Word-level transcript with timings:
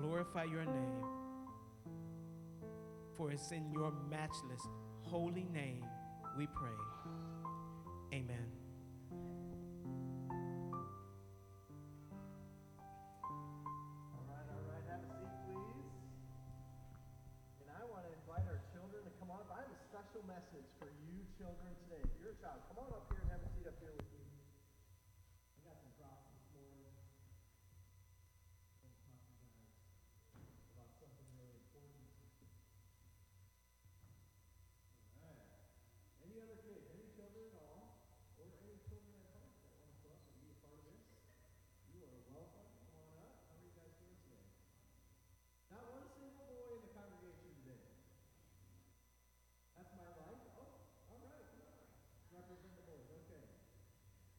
glorify 0.00 0.44
your 0.44 0.64
name. 0.64 1.04
For 3.16 3.30
it's 3.32 3.50
in 3.50 3.70
your 3.72 3.92
matchless, 4.10 4.62
holy 5.02 5.46
name 5.52 5.84
we 6.36 6.46
pray. 6.46 6.70
Amen. 8.14 8.46
All 14.14 14.24
right, 14.30 14.46
all 14.48 14.64
right, 14.70 14.84
have 14.88 15.02
a 15.02 15.10
seat, 15.44 15.58
please. 15.66 15.92
And 17.60 17.68
I 17.74 17.82
want 17.90 18.06
to 18.06 18.12
invite 18.22 18.46
our 18.46 18.62
children 18.70 19.02
to 19.02 19.10
come 19.18 19.30
on. 19.34 19.42
I 19.50 19.66
have 19.66 19.72
a 19.74 19.80
special 19.90 20.22
message 20.30 20.70
for 20.78 20.88
you 21.10 21.26
children 21.36 21.74
today. 21.90 22.00
If 22.06 22.14
you're 22.22 22.32
a 22.32 22.40
child, 22.40 22.62
come 22.70 22.78
on 22.86 22.94
up 22.94 23.10
here 23.10 23.18
and 23.18 23.30
have 23.34 23.42
a 23.42 23.50
seat 23.50 23.66
up 23.66 23.74
here 23.82 23.92
with 23.98 24.06
me. 24.14 24.22
I 25.58 25.66
got 25.66 25.76
some 25.82 25.90
props 25.98 26.30
this 26.32 26.46
morning. 26.54 26.86
I'm 28.78 28.86
going 28.86 28.94
to 28.94 29.02
talk 29.02 29.18
to 29.26 29.26
you 29.34 29.42
guys 29.42 29.74
about 30.70 30.90
something 31.02 31.28
really 31.34 31.58
important. 31.58 32.06
All 35.22 35.34
right. 35.34 35.62
Any 36.24 36.38
other 36.42 36.58
kids, 36.62 36.82
any 36.94 37.06
children 37.14 37.44
at 37.52 37.58
all, 37.58 38.00
or 38.38 38.46
any 38.64 38.78
children 38.86 39.14
at 39.18 39.30
home 39.34 39.50
that 39.62 39.70
want 39.78 39.90
to 39.92 39.98
come 40.02 40.14
up 40.14 40.22
and 40.26 40.34
be 40.42 40.50
a 40.50 40.58
part 40.62 40.74
of 40.74 40.82
this? 40.86 41.02
You 41.94 42.02
are 42.06 42.18
welcome. 42.34 42.66
Come 42.86 42.98
on 42.98 43.14
up. 43.22 43.34
How 43.46 43.54
are 43.58 43.62
you 43.62 43.70
guys 43.74 43.94
doing 43.98 44.18
today? 44.26 44.46
Not 45.70 45.82
one 45.86 46.06
single 46.14 46.34
boy 46.38 46.78
in 46.78 46.82
the 46.86 46.92
congregation 46.94 47.50
today. 47.62 47.82
That's 49.74 49.90
my 49.98 50.10
right. 50.18 50.42
Oh, 50.58 50.70
all 51.10 51.22
right. 51.22 51.42
Come 51.50 51.62
on. 51.66 51.74
Represent 52.34 52.72
the 52.78 52.84
boys. 52.86 53.06
Okay. 53.26 53.42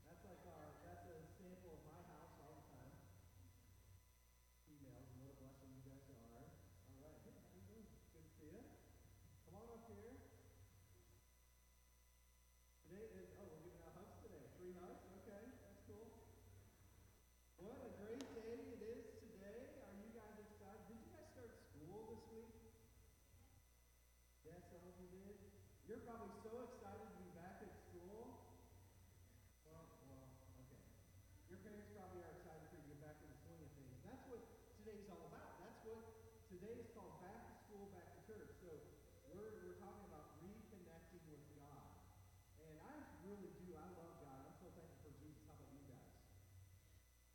That's 0.07 0.23
like 0.23 0.43
our. 0.47 0.71
That's 0.87 1.03
a 1.11 1.15
sample 1.35 1.75
of 1.75 1.81
my 1.83 1.99
house 2.07 2.31
all 2.39 2.55
the 2.55 2.65
time. 2.71 2.95
Females, 4.67 5.11
what 5.19 5.27
a 5.31 5.35
blessing 5.35 5.67
you 5.75 5.83
guys 5.83 6.07
are. 6.15 6.47
All 6.47 6.99
right. 7.03 7.19
Hey, 7.27 7.35
how 7.35 7.51
you 7.59 7.63
doing? 7.67 7.87
Good 8.15 8.23
to 8.23 8.31
see 8.39 8.49
you. 8.55 8.63
Come 9.47 9.59
on 9.59 9.67
up 9.67 9.83
here. 9.91 10.15
Today 12.87 13.05
is. 13.19 13.29
Oh, 13.37 13.45
we're 13.51 13.61
giving 13.67 13.83
out 13.85 13.93
hugs 13.95 14.15
today. 14.25 14.43
Three 14.57 14.73
hugs. 14.79 15.03
Okay, 15.23 15.43
that's 15.61 15.81
cool. 15.85 16.07
What 17.61 17.77
a 17.83 17.91
great 18.01 18.25
day 18.33 18.55
it 18.75 18.81
is 18.81 19.05
today. 19.21 19.59
Are 19.85 19.95
you 19.97 20.09
guys 20.15 20.35
excited? 20.39 20.81
Did 20.89 20.97
you 21.03 21.09
guys 21.13 21.27
start 21.35 21.53
school 21.69 22.09
this 22.09 22.23
week? 22.33 22.49
Yes, 24.47 24.61
some 24.73 24.81
of 24.81 24.95
you 24.97 25.09
did. 25.13 25.37
You're 25.89 26.05
probably 26.05 26.37
so 26.45 26.53
excited 26.69 27.01
to 27.01 27.17
be 27.17 27.33
back 27.33 27.65
at 27.65 27.73
school. 27.89 28.45
Well, 29.65 29.89
well, 30.05 30.29
okay. 30.61 30.85
Your 31.49 31.57
parents 31.65 31.89
probably 31.97 32.21
are 32.29 32.33
excited 32.37 32.61
for 32.69 32.77
you 32.77 32.85
to 32.85 32.89
get 32.93 33.01
back 33.01 33.17
in 33.25 33.33
the 33.33 33.39
swing 33.41 33.57
of 33.57 33.73
things. 33.73 33.97
That's 34.05 34.21
what 34.29 34.37
today's 34.77 35.09
all 35.09 35.25
about. 35.33 35.49
That's 35.65 35.81
what 35.89 36.05
today 36.53 36.77
is 36.77 36.93
called 36.93 37.17
back 37.25 37.41
to 37.41 37.53
school, 37.65 37.89
back 37.89 38.05
to 38.05 38.21
church. 38.29 38.53
So 38.61 38.69
we're, 39.33 39.49
we're 39.65 39.81
talking 39.81 40.05
about 40.13 40.37
reconnecting 40.45 41.25
with 41.25 41.41
God. 41.57 41.81
And 42.61 42.77
I 42.85 42.93
really 43.25 43.49
do. 43.57 43.73
I 43.73 43.89
love 43.97 44.13
God. 44.21 44.45
I'm 44.45 44.57
so 44.61 44.69
thankful 44.77 45.09
for 45.09 45.13
Jesus. 45.17 45.41
How 45.49 45.57
about 45.57 45.73
you 45.73 45.89
guys? 45.89 46.05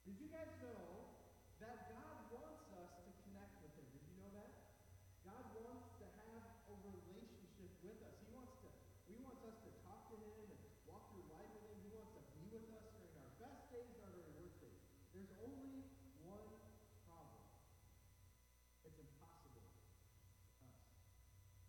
Did 0.07 0.15
you 0.23 0.31
guys 0.31 0.55
know 0.63 1.11
that 1.59 1.91
God 1.91 2.17
wants 2.31 2.71
us 2.71 3.03
to 3.03 3.11
connect 3.27 3.59
with 3.67 3.75
Him? 3.83 3.87
Did 3.99 4.05
you 4.07 4.15
know 4.23 4.31
that? 4.31 4.51
God 5.27 5.43
wants 5.59 5.91
to 5.99 6.07
have 6.23 6.47
a 6.71 6.75
relationship 6.87 7.73
with 7.83 7.99
us. 8.07 8.15
He 8.23 8.31
wants 8.31 8.55
to. 8.63 8.71
He 9.09 9.17
wants 9.21 9.41
us 9.45 9.57
to 9.65 9.71
talk 9.85 10.09
to 10.13 10.17
Him 10.17 10.37
and 10.49 10.53
walk 10.89 11.13
through 11.13 11.29
life 11.33 11.49
with 11.57 11.65
Him. 11.69 11.77
He 11.85 11.93
wants 11.93 12.13
to 12.17 12.23
be 12.41 12.45
with 12.53 12.67
us 12.73 12.85
during 12.97 13.17
our 13.21 13.33
best 13.41 13.69
days 13.73 13.89
and 13.89 14.05
our 14.05 14.13
very 14.17 14.33
worst 14.37 14.57
days. 14.61 14.81
There's 15.13 15.33
only 15.45 15.85
one 16.25 16.49
problem. 17.05 17.45
It's 18.85 18.97
impossible 18.97 19.69
for 20.57 20.69
us 20.73 20.81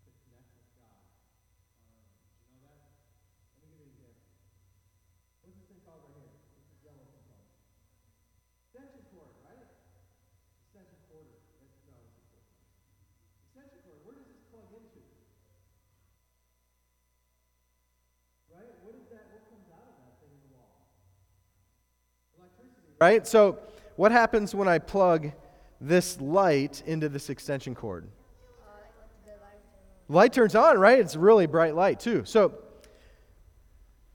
to 0.04 0.10
connect 0.24 0.50
with 0.56 0.68
God 0.80 1.04
on 1.04 1.76
our 1.76 1.92
own. 1.92 2.08
Did 2.40 2.56
you 2.56 2.60
know 2.64 2.76
that? 2.80 2.96
Let 3.60 3.68
me 3.72 3.76
give 3.76 3.92
you 3.92 4.08
an 4.08 4.16
example. 4.16 4.32
What's 5.44 5.60
this 5.60 5.68
thing 5.68 5.82
called 5.84 6.08
right 6.08 6.16
here? 6.16 6.32
What's 6.56 6.72
this 6.72 6.80
yellow 6.84 7.06
thing 7.12 7.26
called? 7.28 7.52
Extension 8.72 9.04
cord, 9.12 9.32
right? 9.44 9.68
Extension 10.68 11.00
cord. 11.08 11.28
That's, 11.60 11.76
no, 11.88 11.96
it's 12.04 12.20
a 12.20 12.26
cord. 12.32 12.48
Extension 13.48 13.80
cord. 13.88 14.00
Where 14.04 14.16
does 14.20 14.28
this 14.28 14.44
plug 14.52 14.68
into? 14.76 15.04
Right? 18.52 18.72
What 18.84 18.96
is 18.96 19.08
that? 19.12 19.32
What 19.36 19.44
comes 19.52 19.68
out 19.68 19.84
of 19.84 19.96
that 20.00 20.16
thing 20.24 20.32
in 20.32 20.40
the 20.48 20.52
wall? 20.56 20.88
Electricity. 22.40 22.85
Right? 23.00 23.26
So, 23.28 23.60
what 23.96 24.12
happens 24.12 24.54
when 24.54 24.68
I 24.68 24.80
plug 24.80 25.32
this 25.82 26.20
light 26.20 26.84
into 26.86 27.10
this 27.10 27.30
extension 27.30 27.76
cord? 27.76 28.08
Light 30.08 30.34
turns 30.34 30.56
on, 30.56 30.78
right? 30.78 31.00
It's 31.00 31.16
a 31.16 31.20
really 31.20 31.46
bright 31.46 31.76
light 31.76 32.00
too. 32.00 32.24
So, 32.26 32.54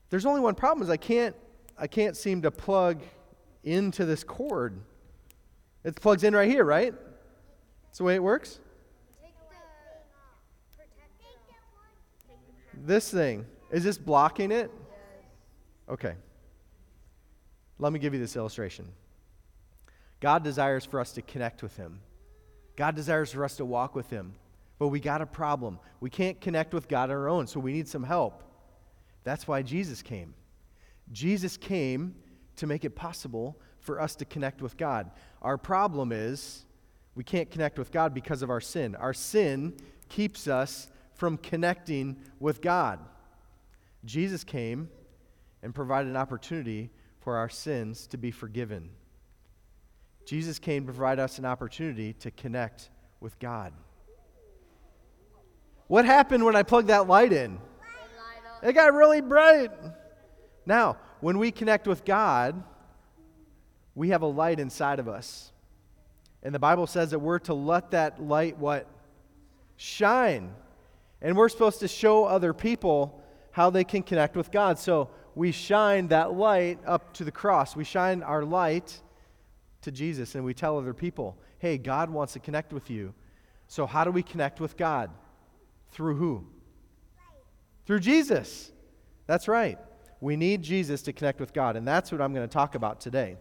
there's 0.09 0.25
only 0.25 0.41
one 0.41 0.55
problem 0.55 0.83
is 0.83 0.89
I 0.89 0.97
can't 0.97 1.35
I 1.77 1.87
can't 1.87 2.15
seem 2.15 2.43
to 2.43 2.51
plug 2.51 3.01
into 3.63 4.05
this 4.05 4.23
cord. 4.23 4.79
It 5.83 5.95
plugs 5.99 6.23
in 6.23 6.35
right 6.35 6.49
here, 6.49 6.63
right? 6.63 6.93
That's 7.85 7.97
the 7.97 8.03
way 8.03 8.15
it 8.15 8.23
works. 8.23 8.59
This 12.83 13.11
thing, 13.11 13.45
is 13.71 13.83
this 13.83 13.97
blocking 13.97 14.51
it? 14.51 14.71
Okay. 15.89 16.15
Let 17.81 17.91
me 17.91 17.99
give 17.99 18.13
you 18.13 18.19
this 18.19 18.35
illustration. 18.35 18.87
God 20.19 20.43
desires 20.43 20.85
for 20.85 20.99
us 20.99 21.13
to 21.13 21.23
connect 21.23 21.63
with 21.63 21.75
Him. 21.75 21.99
God 22.75 22.95
desires 22.95 23.31
for 23.31 23.43
us 23.43 23.57
to 23.57 23.65
walk 23.65 23.95
with 23.95 24.09
Him. 24.11 24.35
But 24.77 24.89
we 24.89 24.99
got 24.99 25.21
a 25.21 25.25
problem. 25.25 25.79
We 25.99 26.11
can't 26.11 26.39
connect 26.39 26.75
with 26.75 26.87
God 26.87 27.09
on 27.09 27.15
our 27.17 27.27
own, 27.27 27.47
so 27.47 27.59
we 27.59 27.73
need 27.73 27.87
some 27.87 28.03
help. 28.03 28.43
That's 29.23 29.47
why 29.47 29.63
Jesus 29.63 30.03
came. 30.03 30.35
Jesus 31.11 31.57
came 31.57 32.13
to 32.57 32.67
make 32.67 32.85
it 32.85 32.95
possible 32.95 33.59
for 33.79 33.99
us 33.99 34.15
to 34.17 34.25
connect 34.25 34.61
with 34.61 34.77
God. 34.77 35.09
Our 35.41 35.57
problem 35.57 36.11
is 36.11 36.65
we 37.15 37.23
can't 37.23 37.49
connect 37.49 37.79
with 37.79 37.91
God 37.91 38.13
because 38.13 38.43
of 38.43 38.51
our 38.51 38.61
sin. 38.61 38.95
Our 38.95 39.13
sin 39.13 39.73
keeps 40.07 40.47
us 40.47 40.87
from 41.15 41.37
connecting 41.37 42.17
with 42.39 42.61
God. 42.61 42.99
Jesus 44.05 44.43
came 44.43 44.89
and 45.63 45.73
provided 45.73 46.09
an 46.09 46.17
opportunity 46.17 46.91
for 47.21 47.37
our 47.37 47.49
sins 47.49 48.07
to 48.07 48.17
be 48.17 48.31
forgiven. 48.31 48.89
Jesus 50.25 50.59
came 50.59 50.85
to 50.85 50.93
provide 50.93 51.19
us 51.19 51.39
an 51.39 51.45
opportunity 51.45 52.13
to 52.13 52.31
connect 52.31 52.89
with 53.19 53.37
God. 53.39 53.73
What 55.87 56.05
happened 56.05 56.45
when 56.45 56.55
I 56.55 56.63
plugged 56.63 56.87
that 56.87 57.07
light 57.07 57.33
in? 57.33 57.59
It 58.63 58.73
got 58.73 58.93
really 58.93 59.21
bright. 59.21 59.71
Now, 60.65 60.97
when 61.19 61.37
we 61.37 61.51
connect 61.51 61.87
with 61.87 62.05
God, 62.05 62.63
we 63.95 64.09
have 64.09 64.21
a 64.21 64.27
light 64.27 64.59
inside 64.59 64.99
of 64.99 65.07
us. 65.07 65.51
And 66.43 66.55
the 66.55 66.59
Bible 66.59 66.87
says 66.87 67.11
that 67.11 67.19
we're 67.19 67.39
to 67.39 67.53
let 67.53 67.91
that 67.91 68.23
light 68.23 68.57
what? 68.57 68.87
Shine. 69.75 70.53
And 71.21 71.35
we're 71.35 71.49
supposed 71.49 71.79
to 71.81 71.87
show 71.87 72.25
other 72.25 72.53
people 72.53 73.21
how 73.51 73.69
they 73.69 73.83
can 73.83 74.01
connect 74.01 74.35
with 74.35 74.49
God. 74.51 74.79
So 74.79 75.09
we 75.35 75.51
shine 75.51 76.07
that 76.09 76.33
light 76.33 76.79
up 76.85 77.13
to 77.13 77.23
the 77.23 77.31
cross. 77.31 77.75
We 77.75 77.83
shine 77.83 78.23
our 78.23 78.43
light 78.43 78.99
to 79.81 79.91
Jesus 79.91 80.35
and 80.35 80.43
we 80.43 80.53
tell 80.53 80.77
other 80.77 80.93
people, 80.93 81.37
hey, 81.59 81.77
God 81.77 82.09
wants 82.09 82.33
to 82.33 82.39
connect 82.39 82.73
with 82.73 82.89
you. 82.89 83.13
So 83.67 83.85
how 83.85 84.03
do 84.03 84.11
we 84.11 84.23
connect 84.23 84.59
with 84.59 84.77
God? 84.77 85.09
Through 85.91 86.15
who? 86.15 86.45
Through 87.85 87.99
Jesus. 87.99 88.71
That's 89.27 89.47
right. 89.47 89.77
We 90.19 90.35
need 90.35 90.61
Jesus 90.61 91.01
to 91.03 91.13
connect 91.13 91.39
with 91.39 91.53
God. 91.53 91.75
And 91.75 91.87
that's 91.87 92.11
what 92.11 92.21
I'm 92.21 92.33
going 92.33 92.47
to 92.47 92.53
talk 92.53 92.75
about 92.75 93.01
today. 93.01 93.37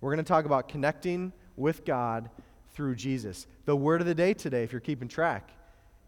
We're 0.00 0.12
going 0.12 0.24
to 0.24 0.28
talk 0.28 0.44
about 0.44 0.68
connecting 0.68 1.32
with 1.56 1.84
God 1.84 2.30
through 2.72 2.94
Jesus. 2.94 3.46
The 3.64 3.76
word 3.76 4.00
of 4.00 4.06
the 4.06 4.14
day 4.14 4.34
today, 4.34 4.62
if 4.62 4.72
you're 4.72 4.80
keeping 4.80 5.08
track, 5.08 5.50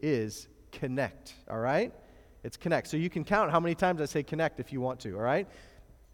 is 0.01 0.47
connect. 0.71 1.33
All 1.49 1.59
right? 1.59 1.93
It's 2.43 2.57
connect. 2.57 2.87
So 2.87 2.97
you 2.97 3.09
can 3.09 3.23
count 3.23 3.51
how 3.51 3.59
many 3.59 3.75
times 3.75 4.01
I 4.01 4.05
say 4.05 4.23
connect 4.23 4.59
if 4.59 4.73
you 4.73 4.81
want 4.81 4.99
to. 5.01 5.15
All 5.15 5.21
right? 5.21 5.47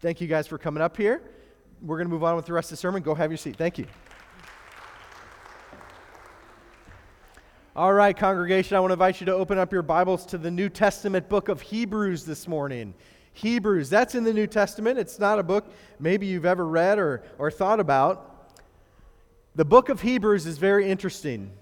Thank 0.00 0.20
you 0.20 0.28
guys 0.28 0.46
for 0.46 0.58
coming 0.58 0.82
up 0.82 0.96
here. 0.96 1.22
We're 1.80 1.96
going 1.96 2.08
to 2.08 2.12
move 2.12 2.24
on 2.24 2.36
with 2.36 2.46
the 2.46 2.52
rest 2.52 2.66
of 2.66 2.78
the 2.78 2.80
sermon. 2.80 3.02
Go 3.02 3.14
have 3.14 3.30
your 3.30 3.38
seat. 3.38 3.56
Thank 3.56 3.78
you. 3.78 3.86
All 7.78 7.92
right, 7.92 8.16
congregation, 8.16 8.76
I 8.76 8.80
want 8.80 8.90
to 8.90 8.94
invite 8.94 9.20
you 9.20 9.26
to 9.26 9.34
open 9.34 9.56
up 9.56 9.72
your 9.72 9.82
Bibles 9.82 10.26
to 10.26 10.38
the 10.38 10.50
New 10.50 10.68
Testament 10.68 11.28
book 11.28 11.48
of 11.48 11.60
Hebrews 11.60 12.24
this 12.24 12.48
morning. 12.48 12.92
Hebrews, 13.34 13.88
that's 13.88 14.16
in 14.16 14.24
the 14.24 14.34
New 14.34 14.48
Testament. 14.48 14.98
It's 14.98 15.20
not 15.20 15.38
a 15.38 15.44
book 15.44 15.72
maybe 16.00 16.26
you've 16.26 16.44
ever 16.44 16.66
read 16.66 16.98
or, 16.98 17.22
or 17.38 17.52
thought 17.52 17.78
about. 17.78 18.52
The 19.54 19.64
book 19.64 19.90
of 19.90 20.00
Hebrews 20.00 20.44
is 20.44 20.58
very 20.58 20.90
interesting. 20.90 21.52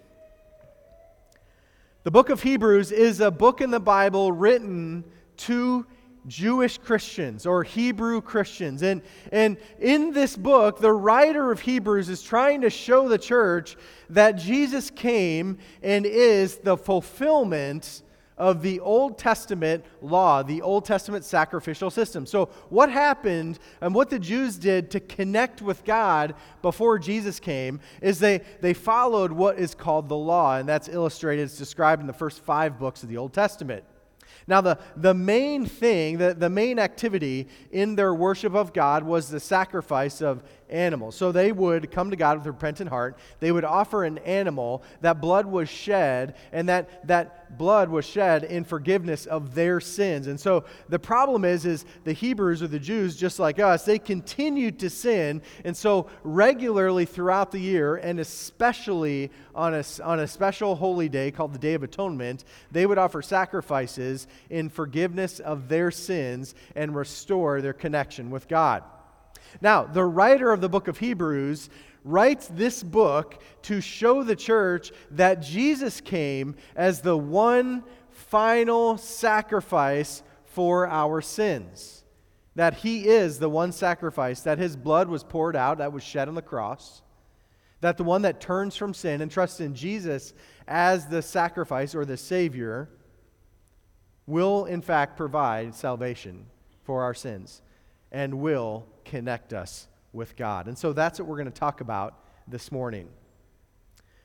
The 2.07 2.13
book 2.13 2.31
of 2.31 2.41
Hebrews 2.41 2.93
is 2.93 3.19
a 3.19 3.33
book 3.33 3.61
in 3.61 3.73
the 3.73 3.81
Bible 3.81 4.31
written 4.31 5.03
to 5.39 5.85
Jewish 6.29 6.79
Christians 6.79 7.47
or 7.47 7.65
Hebrew 7.65 8.21
Christians. 8.21 8.85
And, 8.85 9.03
and 9.33 9.57
in 9.81 10.13
this 10.13 10.37
book, 10.37 10.79
the 10.79 10.93
writer 10.93 11.51
of 11.51 11.59
Hebrews 11.59 12.09
is 12.09 12.23
trying 12.23 12.61
to 12.61 12.71
show 12.71 13.09
the 13.09 13.19
church 13.19 13.77
that 14.09 14.37
Jesus 14.37 14.89
came 14.89 15.59
and 15.83 16.07
is 16.07 16.59
the 16.59 16.77
fulfillment 16.77 18.03
of 18.39 18.63
the 18.63 18.81
Old 18.81 19.19
Testament 19.19 19.85
law, 20.03 20.43
the 20.43 20.63
Old 20.63 20.85
Testament 20.85 21.25
sacrificial 21.25 21.91
system. 21.91 22.27
So, 22.27 22.47
what 22.69 22.91
happened 22.91 23.59
and 23.81 23.95
what 23.95 24.11
the 24.11 24.19
Jews 24.19 24.57
did 24.57 24.91
to 24.91 25.01
connect 25.01 25.63
with 25.63 25.85
God 25.85 26.35
before 26.63 26.99
Jesus 26.99 27.41
came 27.41 27.81
is 28.03 28.19
they, 28.19 28.43
they 28.61 28.75
followed 28.75 29.33
what 29.33 29.59
is 29.59 29.75
called 29.75 30.09
the 30.09 30.17
law, 30.17 30.57
and 30.57 30.69
that's 30.69 30.89
illustrated, 30.89 31.43
it's 31.43 31.59
described 31.59 32.01
in 32.01 32.07
the 32.07 32.13
first 32.13 32.45
five 32.45 32.79
books 32.79 33.03
of 33.03 33.09
the 33.09 33.17
Old 33.17 33.33
Testament. 33.33 33.85
Now, 34.49 34.61
the, 34.61 34.79
the 34.97 35.15
main 35.15 35.67
thing, 35.67 36.19
the, 36.19 36.33
the 36.33 36.51
main 36.51 36.79
activity 36.79 37.49
in 37.73 37.97
their 37.97 38.15
worship 38.15 38.55
of 38.55 38.73
God 38.73 39.03
was 39.03 39.29
the 39.29 39.41
sacrifice 39.41 40.21
of 40.21 40.45
animals. 40.69 41.17
So 41.17 41.33
they 41.33 41.53
would 41.53 41.91
come 41.91 42.11
to 42.11 42.17
God 42.17 42.39
with 42.39 42.47
repentant 42.47 42.91
heart. 42.91 43.19
They 43.41 43.53
would 43.53 43.65
offer 43.65 44.05
an 44.05 44.19
animal. 44.19 44.83
That 45.01 45.21
blood 45.21 45.47
was 45.47 45.69
shed, 45.69 46.35
and 46.53 46.69
that, 46.69 47.07
that 47.07 47.59
blood 47.59 47.89
was 47.89 48.05
shed 48.05 48.45
in 48.45 48.65
forgiveness 48.65 49.27
of 49.27 49.55
their 49.55 49.81
sins. 49.81 50.27
And 50.27 50.39
so 50.39 50.65
the 50.89 50.99
problem 50.99 51.45
is, 51.45 51.65
is 51.67 51.85
the 52.05 52.13
Hebrews 52.13 52.63
or 52.63 52.67
the 52.67 52.79
Jews, 52.79 53.17
just 53.17 53.39
like 53.39 53.59
us, 53.59 53.85
they 53.85 53.99
continued 53.99 54.79
to 54.81 54.91
sin. 54.91 55.43
And 55.65 55.77
so 55.77 56.09
regularly 56.25 57.05
throughout 57.05 57.53
the 57.53 57.61
year, 57.61 57.97
and 57.97 58.21
especially 58.21 59.31
on 59.55 59.75
a, 59.75 59.85
on 60.03 60.21
a 60.21 60.27
special 60.27 60.75
holy 60.75 61.09
day 61.09 61.31
called 61.31 61.55
the 61.55 61.59
Day 61.59 61.75
of 61.75 61.83
Atonement, 61.83 62.45
they 62.71 62.87
would 62.87 62.99
offer 62.99 63.23
sacrifices 63.23 64.27
in 64.51 64.69
forgiveness 64.69 65.41
of 65.41 65.69
their 65.69 65.91
sins 65.91 66.55
and 66.75 66.95
restore 66.95 67.61
their 67.61 67.73
connection 67.73 68.31
with 68.31 68.49
God. 68.49 68.83
Now, 69.61 69.85
the 69.85 70.05
writer 70.05 70.53
of 70.53 70.61
the 70.61 70.69
book 70.69 70.89
of 70.89 70.99
Hebrews 70.99 71.71
writes 72.05 72.49
this 72.49 72.83
book 72.83 73.43
to 73.63 73.81
show 73.81 74.23
the 74.23 74.37
church 74.37 74.93
that 75.11 75.43
Jesus 75.43 76.01
came 76.01 76.55
as 76.77 77.01
the 77.01 77.17
one 77.17 77.83
final 78.11 78.97
sacrifice 78.97 80.23
for 80.45 80.87
our 80.87 81.21
sins. 81.21 82.05
That 82.55 82.75
he 82.75 83.07
is 83.09 83.39
the 83.39 83.51
one 83.51 83.73
sacrifice, 83.73 84.41
that 84.43 84.59
his 84.59 84.77
blood 84.77 85.09
was 85.09 85.25
poured 85.25 85.57
out, 85.57 85.79
that 85.79 85.93
was 85.93 86.03
shed 86.03 86.29
on 86.29 86.35
the 86.35 86.43
cross. 86.43 87.03
That 87.83 87.99
the 87.99 88.05
one 88.05 88.23
that 88.23 88.41
turns 88.41 88.77
from 88.77 88.95
sin 88.95 89.21
and 89.21 89.31
trusts 89.31 89.61
in 89.61 89.75
Jesus 89.75 90.33
as 90.67 91.07
the 91.07 91.21
sacrifice 91.21 91.95
or 91.95 92.05
the 92.05 92.17
Savior 92.17 92.89
will, 94.27 94.65
in 94.65 94.81
fact, 94.81 95.17
provide 95.17 95.75
salvation 95.75 96.47
for 96.85 97.03
our 97.03 97.15
sins 97.15 97.61
and 98.11 98.41
will 98.41 98.87
connect 99.11 99.53
us 99.53 99.89
with 100.13 100.37
God. 100.37 100.69
And 100.69 100.77
so 100.77 100.93
that's 100.93 101.19
what 101.19 101.29
we're 101.29 101.37
going 101.37 101.51
to 101.51 101.61
talk 101.61 101.81
about 101.81 102.15
this 102.49 102.73
morning. 102.73 103.09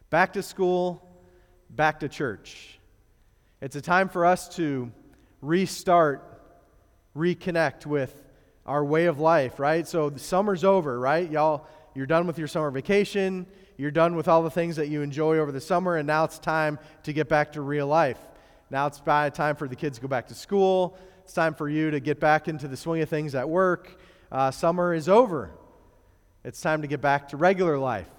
Back 0.09 0.33
to 0.33 0.43
school, 0.43 1.07
back 1.69 1.99
to 2.01 2.09
church. 2.09 2.79
It's 3.61 3.75
a 3.75 3.81
time 3.81 4.09
for 4.09 4.25
us 4.25 4.49
to 4.55 4.91
restart, 5.41 6.23
reconnect 7.15 7.85
with 7.85 8.23
our 8.65 8.83
way 8.83 9.05
of 9.05 9.19
life, 9.19 9.59
right? 9.59 9.87
So 9.87 10.09
the 10.09 10.19
summer's 10.19 10.63
over, 10.63 10.99
right? 10.99 11.29
Y'all, 11.29 11.67
you're 11.93 12.05
done 12.05 12.27
with 12.27 12.37
your 12.37 12.47
summer 12.47 12.71
vacation. 12.71 13.45
You're 13.77 13.91
done 13.91 14.15
with 14.15 14.27
all 14.27 14.43
the 14.43 14.51
things 14.51 14.75
that 14.77 14.87
you 14.89 15.01
enjoy 15.01 15.37
over 15.37 15.51
the 15.51 15.61
summer, 15.61 15.97
and 15.97 16.07
now 16.07 16.23
it's 16.23 16.39
time 16.39 16.79
to 17.03 17.13
get 17.13 17.27
back 17.27 17.53
to 17.53 17.61
real 17.61 17.87
life. 17.87 18.19
Now 18.69 18.87
it's 18.87 18.99
time 18.99 19.55
for 19.55 19.67
the 19.67 19.75
kids 19.75 19.97
to 19.97 20.01
go 20.01 20.07
back 20.07 20.27
to 20.27 20.35
school. 20.35 20.97
It's 21.23 21.33
time 21.33 21.53
for 21.53 21.67
you 21.67 21.91
to 21.91 21.99
get 21.99 22.19
back 22.19 22.47
into 22.47 22.67
the 22.67 22.77
swing 22.77 23.01
of 23.01 23.09
things 23.09 23.35
at 23.35 23.49
work 23.49 23.97
uh, 24.31 24.51
summer 24.51 24.93
is 24.93 25.09
over. 25.09 25.51
It's 26.43 26.61
time 26.61 26.81
to 26.81 26.87
get 26.87 27.01
back 27.01 27.29
to 27.29 27.37
regular 27.37 27.77
life. 27.77 28.09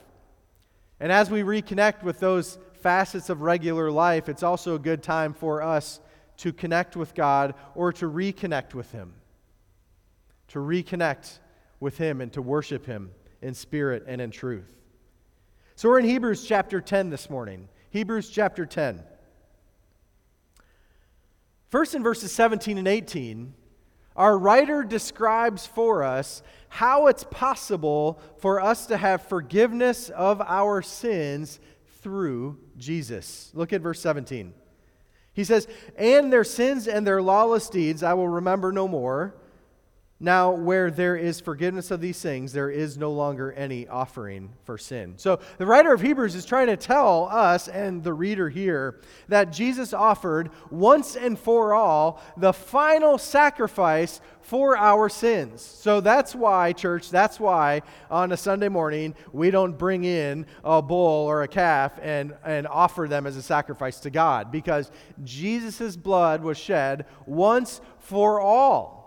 And 1.01 1.11
as 1.11 1.31
we 1.31 1.43
reconnect 1.43 2.03
with 2.03 2.21
those 2.21 2.59
facets 2.75 3.31
of 3.31 3.43
regular 3.43 3.91
life, 3.91 4.29
it's 4.29 4.43
also 4.43 4.75
a 4.75 4.79
good 4.79 5.03
time 5.03 5.35
for 5.35 5.63
us 5.63 6.01
to 6.39 6.53
connect 6.53 6.97
with 6.97 7.15
God 7.15 7.55
or 7.75 7.93
to 7.95 8.09
reconnect 8.09 8.75
with 8.75 8.91
Him. 8.93 9.13
To 10.49 10.59
reconnect 10.59 11.39
with 11.81 11.99
Him 11.99 12.21
and 12.21 12.33
to 12.35 12.43
worship 12.43 12.87
Him 12.87 13.11
in 13.41 13.55
spirit 13.55 14.05
and 14.07 14.21
in 14.21 14.31
truth. 14.31 14.71
So 15.75 15.89
we're 15.89 15.99
in 15.99 16.05
Hebrews 16.05 16.47
chapter 16.47 16.81
10 16.81 17.11
this 17.11 17.29
morning. 17.29 17.69
Hebrews 17.91 18.31
chapter 18.31 18.65
10. 18.65 19.03
First 21.71 21.95
in 21.95 22.03
verses 22.03 22.31
17 22.33 22.79
and 22.79 22.87
18, 22.87 23.55
our 24.17 24.39
writer 24.39 24.83
describes 24.83 25.67
for 25.67 26.03
us 26.03 26.43
how 26.69 27.07
it's 27.07 27.25
possible 27.25 28.21
for 28.39 28.61
us 28.61 28.87
to 28.87 28.97
have 28.97 29.23
forgiveness 29.23 30.09
of 30.11 30.41
our 30.41 30.83
sins 30.83 31.61
through 32.01 32.59
Jesus. 32.77 33.51
Look 33.55 33.73
at 33.73 33.81
verse 33.81 34.01
17. 34.01 34.55
He 35.35 35.45
says, 35.45 35.67
And 35.97 36.33
their 36.33 36.45
sins 36.45 36.89
and 36.89 37.07
their 37.07 37.23
lawless 37.23 37.69
deeds 37.69 38.03
I 38.03 38.15
will 38.15 38.29
remember 38.29 38.73
no 38.73 38.87
more. 38.89 39.35
Now, 40.25 40.53
where 40.53 40.89
there 40.93 41.17
is 41.17 41.41
forgiveness 41.41 41.91
of 41.91 42.01
these 42.01 42.23
things, 42.23 42.53
there 42.53 42.71
is 42.71 42.97
no 42.97 43.11
longer 43.11 43.51
any 43.55 43.89
offering 43.89 44.51
for 44.63 44.79
sin. 44.79 45.15
So, 45.17 45.41
the 45.59 45.67
writer 45.67 45.93
of 45.93 46.01
Hebrews 46.01 46.37
is 46.37 46.45
trying 46.45 46.69
to 46.69 46.77
tell 46.77 47.25
us 47.25 47.67
and 47.67 48.05
the 48.05 48.15
reader 48.15 48.49
here 48.49 49.01
that 49.27 49.51
Jesus 49.53 49.93
offered 49.93 50.51
once 50.71 51.17
and 51.17 51.37
for 51.37 51.75
all 51.75 52.23
the 52.37 52.53
final 52.53 53.19
sacrifice 53.19 54.21
for 54.43 54.77
our 54.77 55.09
sins. 55.09 55.61
So, 55.61 56.01
that's 56.01 56.37
why, 56.37 56.73
church, 56.73 57.11
that's 57.11 57.41
why 57.41 57.83
on 58.09 58.31
a 58.31 58.37
Sunday 58.37 58.69
morning 58.69 59.17
we 59.33 59.51
don't 59.51 59.77
bring 59.77 60.05
in 60.05 60.47
a 60.63 60.81
bull 60.81 61.27
or 61.27 61.43
a 61.43 61.49
calf 61.49 61.99
and, 62.01 62.33
and 62.45 62.69
offer 62.69 63.09
them 63.09 63.27
as 63.27 63.37
a 63.37 63.43
sacrifice 63.43 63.99
to 63.99 64.11
God 64.11 64.53
because 64.53 64.93
Jesus' 65.25 65.97
blood 65.97 66.45
was 66.45 66.57
shed 66.57 67.07
once 67.27 67.81
for 67.99 68.41
all 68.41 69.02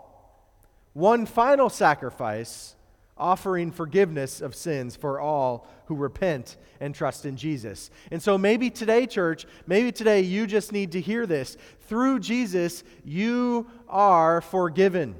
one 0.96 1.26
final 1.26 1.68
sacrifice, 1.68 2.74
offering 3.18 3.70
forgiveness 3.70 4.40
of 4.40 4.54
sins 4.54 4.96
for 4.96 5.20
all 5.20 5.68
who 5.88 5.94
repent 5.94 6.56
and 6.80 6.94
trust 6.94 7.26
in 7.26 7.36
Jesus. 7.36 7.90
And 8.10 8.22
so 8.22 8.38
maybe 8.38 8.70
today, 8.70 9.06
church, 9.06 9.44
maybe 9.66 9.92
today 9.92 10.22
you 10.22 10.46
just 10.46 10.72
need 10.72 10.92
to 10.92 11.00
hear 11.02 11.26
this. 11.26 11.58
Through 11.82 12.20
Jesus, 12.20 12.82
you 13.04 13.66
are 13.90 14.40
forgiven. 14.40 15.16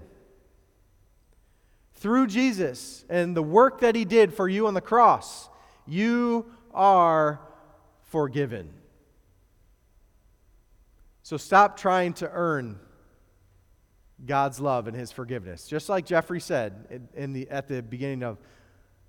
Through 1.97 2.29
Jesus 2.29 3.05
and 3.11 3.37
the 3.37 3.43
work 3.43 3.81
that 3.81 3.95
he 3.95 4.07
did 4.07 4.33
for 4.33 4.49
you 4.49 4.69
on 4.69 4.73
the 4.73 4.81
cross, 4.81 5.51
you 5.87 6.47
are 6.73 7.39
forgiven. 8.05 8.73
So 11.23 11.37
stop 11.37 11.77
trying 11.77 12.15
to 12.15 12.31
earn 12.33 12.79
God's 14.25 14.61
love 14.61 14.87
and 14.87 14.97
his 14.97 15.13
forgiveness. 15.13 15.69
Just 15.69 15.89
like 15.89 16.07
Jeffrey 16.07 16.41
said 16.41 17.09
in 17.15 17.33
the, 17.33 17.49
at 17.51 17.69
the 17.69 17.83
beginning 17.83 18.23
of 18.23 18.39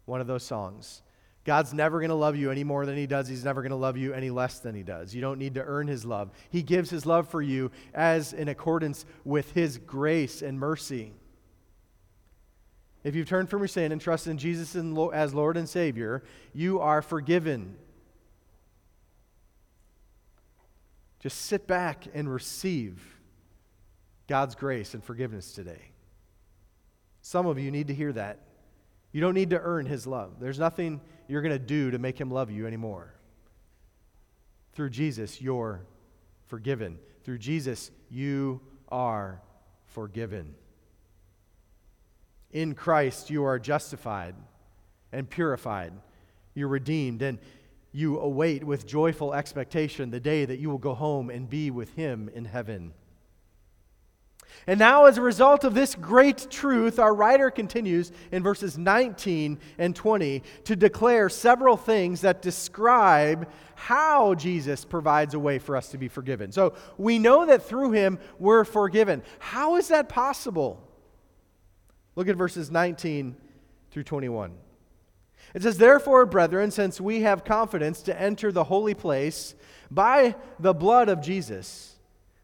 one 0.05 0.21
of 0.21 0.27
those 0.27 0.43
songs. 0.43 1.01
God's 1.45 1.73
never 1.73 1.99
going 1.99 2.09
to 2.09 2.15
love 2.15 2.35
you 2.35 2.51
any 2.51 2.65
more 2.65 2.85
than 2.85 2.97
he 2.97 3.07
does. 3.07 3.29
He's 3.29 3.45
never 3.45 3.61
going 3.61 3.69
to 3.69 3.77
love 3.77 3.95
you 3.95 4.13
any 4.13 4.29
less 4.29 4.59
than 4.59 4.75
he 4.75 4.83
does. 4.83 5.15
You 5.15 5.21
don't 5.21 5.39
need 5.39 5.53
to 5.53 5.63
earn 5.63 5.87
his 5.87 6.03
love. 6.03 6.29
He 6.49 6.61
gives 6.61 6.89
his 6.89 7.05
love 7.05 7.29
for 7.29 7.41
you 7.41 7.71
as 7.93 8.33
in 8.33 8.49
accordance 8.49 9.05
with 9.23 9.53
his 9.53 9.77
grace 9.77 10.41
and 10.41 10.59
mercy. 10.59 11.13
If 13.05 13.15
you've 13.15 13.29
turned 13.29 13.49
from 13.49 13.59
your 13.59 13.69
sin 13.69 13.93
and 13.93 14.01
trust 14.01 14.27
in 14.27 14.37
Jesus 14.37 14.75
as 15.13 15.33
Lord 15.33 15.55
and 15.55 15.69
Savior, 15.69 16.21
you 16.53 16.81
are 16.81 17.01
forgiven. 17.01 17.77
Just 21.19 21.45
sit 21.45 21.65
back 21.65 22.07
and 22.13 22.31
receive 22.31 23.16
God's 24.27 24.55
grace 24.55 24.93
and 24.93 25.03
forgiveness 25.03 25.53
today. 25.53 25.91
Some 27.21 27.45
of 27.45 27.59
you 27.59 27.71
need 27.71 27.87
to 27.87 27.93
hear 27.93 28.13
that. 28.13 28.39
You 29.11 29.21
don't 29.21 29.33
need 29.33 29.49
to 29.51 29.59
earn 29.59 29.85
his 29.85 30.05
love. 30.05 30.39
There's 30.39 30.59
nothing 30.59 31.01
you're 31.27 31.41
going 31.41 31.53
to 31.53 31.59
do 31.59 31.91
to 31.91 31.99
make 31.99 32.19
him 32.19 32.29
love 32.29 32.51
you 32.51 32.67
anymore. 32.67 33.13
Through 34.73 34.91
Jesus, 34.91 35.41
you're 35.41 35.81
forgiven. 36.45 36.99
Through 37.23 37.39
Jesus, 37.39 37.91
you 38.09 38.61
are 38.89 39.41
forgiven. 39.87 40.55
In 42.51 42.75
Christ, 42.75 43.29
you 43.29 43.43
are 43.43 43.59
justified 43.59 44.35
and 45.11 45.29
purified. 45.29 45.93
You're 46.53 46.67
redeemed, 46.67 47.21
and 47.21 47.39
you 47.91 48.19
await 48.19 48.63
with 48.63 48.85
joyful 48.85 49.33
expectation 49.33 50.11
the 50.11 50.19
day 50.19 50.45
that 50.45 50.59
you 50.59 50.69
will 50.69 50.77
go 50.77 50.93
home 50.93 51.29
and 51.29 51.49
be 51.49 51.71
with 51.71 51.93
him 51.95 52.29
in 52.33 52.45
heaven. 52.45 52.93
And 54.69 54.79
now, 54.79 55.05
as 55.05 55.17
a 55.17 55.21
result 55.21 55.63
of 55.63 55.73
this 55.73 55.95
great 55.95 56.51
truth, 56.51 56.99
our 56.99 57.13
writer 57.13 57.49
continues 57.49 58.11
in 58.33 58.43
verses 58.43 58.77
19 58.77 59.59
and 59.77 59.95
20 59.95 60.43
to 60.65 60.75
declare 60.75 61.29
several 61.29 61.77
things 61.77 62.21
that 62.21 62.41
describe 62.41 63.49
how 63.75 64.35
Jesus 64.35 64.83
provides 64.83 65.33
a 65.33 65.39
way 65.39 65.57
for 65.59 65.77
us 65.77 65.89
to 65.89 65.97
be 65.97 66.09
forgiven. 66.09 66.51
So 66.51 66.73
we 66.97 67.17
know 67.17 67.45
that 67.45 67.63
through 67.63 67.91
him 67.91 68.19
we're 68.39 68.65
forgiven. 68.65 69.23
How 69.39 69.77
is 69.77 69.87
that 69.87 70.09
possible? 70.09 70.83
Look 72.15 72.27
at 72.27 72.35
verses 72.35 72.69
19 72.69 73.37
through 73.91 74.03
21. 74.03 74.53
It 75.53 75.63
says, 75.63 75.77
Therefore, 75.77 76.25
brethren, 76.25 76.71
since 76.71 76.99
we 76.99 77.21
have 77.21 77.45
confidence 77.45 78.01
to 78.03 78.21
enter 78.21 78.51
the 78.51 78.65
holy 78.65 78.93
place 78.93 79.55
by 79.89 80.35
the 80.59 80.73
blood 80.73 81.07
of 81.07 81.21
Jesus, 81.21 81.96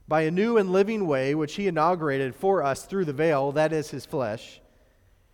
by 0.08 0.22
a 0.22 0.32
new 0.32 0.58
and 0.58 0.72
living 0.72 1.08
way 1.08 1.34
which 1.34 1.56
he 1.56 1.68
inaugurated 1.68 2.36
for 2.36 2.64
us 2.64 2.86
through 2.86 3.06
the 3.06 3.14
veil, 3.14 3.52
that 3.54 3.74
is 3.74 3.90
his 3.90 4.06
flesh. 4.06 4.62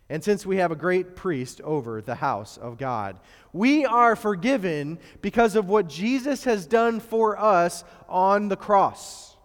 And 0.08 0.24
since 0.24 0.44
we 0.44 0.56
have 0.56 0.72
a 0.72 0.76
great 0.76 1.14
priest 1.14 1.60
over 1.60 2.02
the 2.02 2.16
house 2.16 2.56
of 2.56 2.78
God, 2.78 3.18
we 3.52 3.84
are 3.84 4.16
forgiven 4.16 4.98
because 5.22 5.54
of 5.54 5.68
what 5.68 5.88
Jesus 5.88 6.44
has 6.44 6.66
done 6.66 6.98
for 6.98 7.38
us 7.38 7.84
on 8.08 8.48
the 8.48 8.56
cross. 8.56 9.36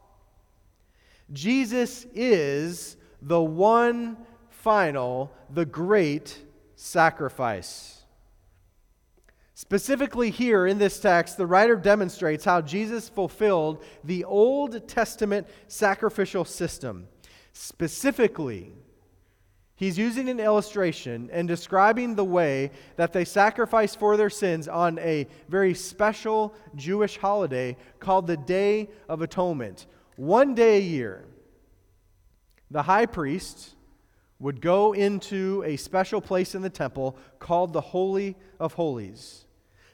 Jesus 1.32 2.06
is 2.14 2.98
the 3.22 3.42
one 3.42 4.18
final, 4.50 5.32
the 5.52 5.66
great 5.66 6.40
sacrifice. 6.76 7.95
Specifically, 9.58 10.32
here 10.32 10.68
in 10.68 10.80
this 10.80 11.00
text, 11.00 11.38
the 11.38 11.48
writer 11.48 11.78
demonstrates 11.78 12.44
how 12.44 12.60
Jesus 12.60 13.08
fulfilled 13.08 13.82
the 14.04 14.26
Old 14.26 14.86
Testament 14.86 15.48
sacrificial 15.70 16.44
system. 16.44 17.08
Specifically, 17.54 18.74
he's 19.78 19.98
using 19.98 20.28
an 20.28 20.42
illustration 20.42 21.30
and 21.32 21.48
describing 21.48 22.16
the 22.16 22.26
way 22.26 22.70
that 22.98 23.14
they 23.14 23.24
sacrifice 23.24 23.96
for 23.96 24.18
their 24.18 24.30
sins 24.30 24.68
on 24.68 25.00
a 25.00 25.26
very 25.48 25.74
special 25.74 26.54
Jewish 26.76 27.16
holiday 27.16 27.78
called 28.02 28.28
the 28.28 28.36
Day 28.36 28.90
of 29.08 29.22
Atonement. 29.22 29.86
One 30.18 30.54
day 30.54 30.80
a 30.80 30.82
year, 30.82 31.24
the 32.70 32.84
high 32.84 33.06
priest 33.06 33.76
would 34.40 34.60
go 34.60 34.92
into 34.92 35.64
a 35.66 35.78
special 35.78 36.20
place 36.20 36.56
in 36.56 36.62
the 36.62 36.70
temple 36.70 37.18
called 37.40 37.72
the 37.72 37.80
Holy 37.80 38.36
of 38.60 38.74
Holies. 38.74 39.45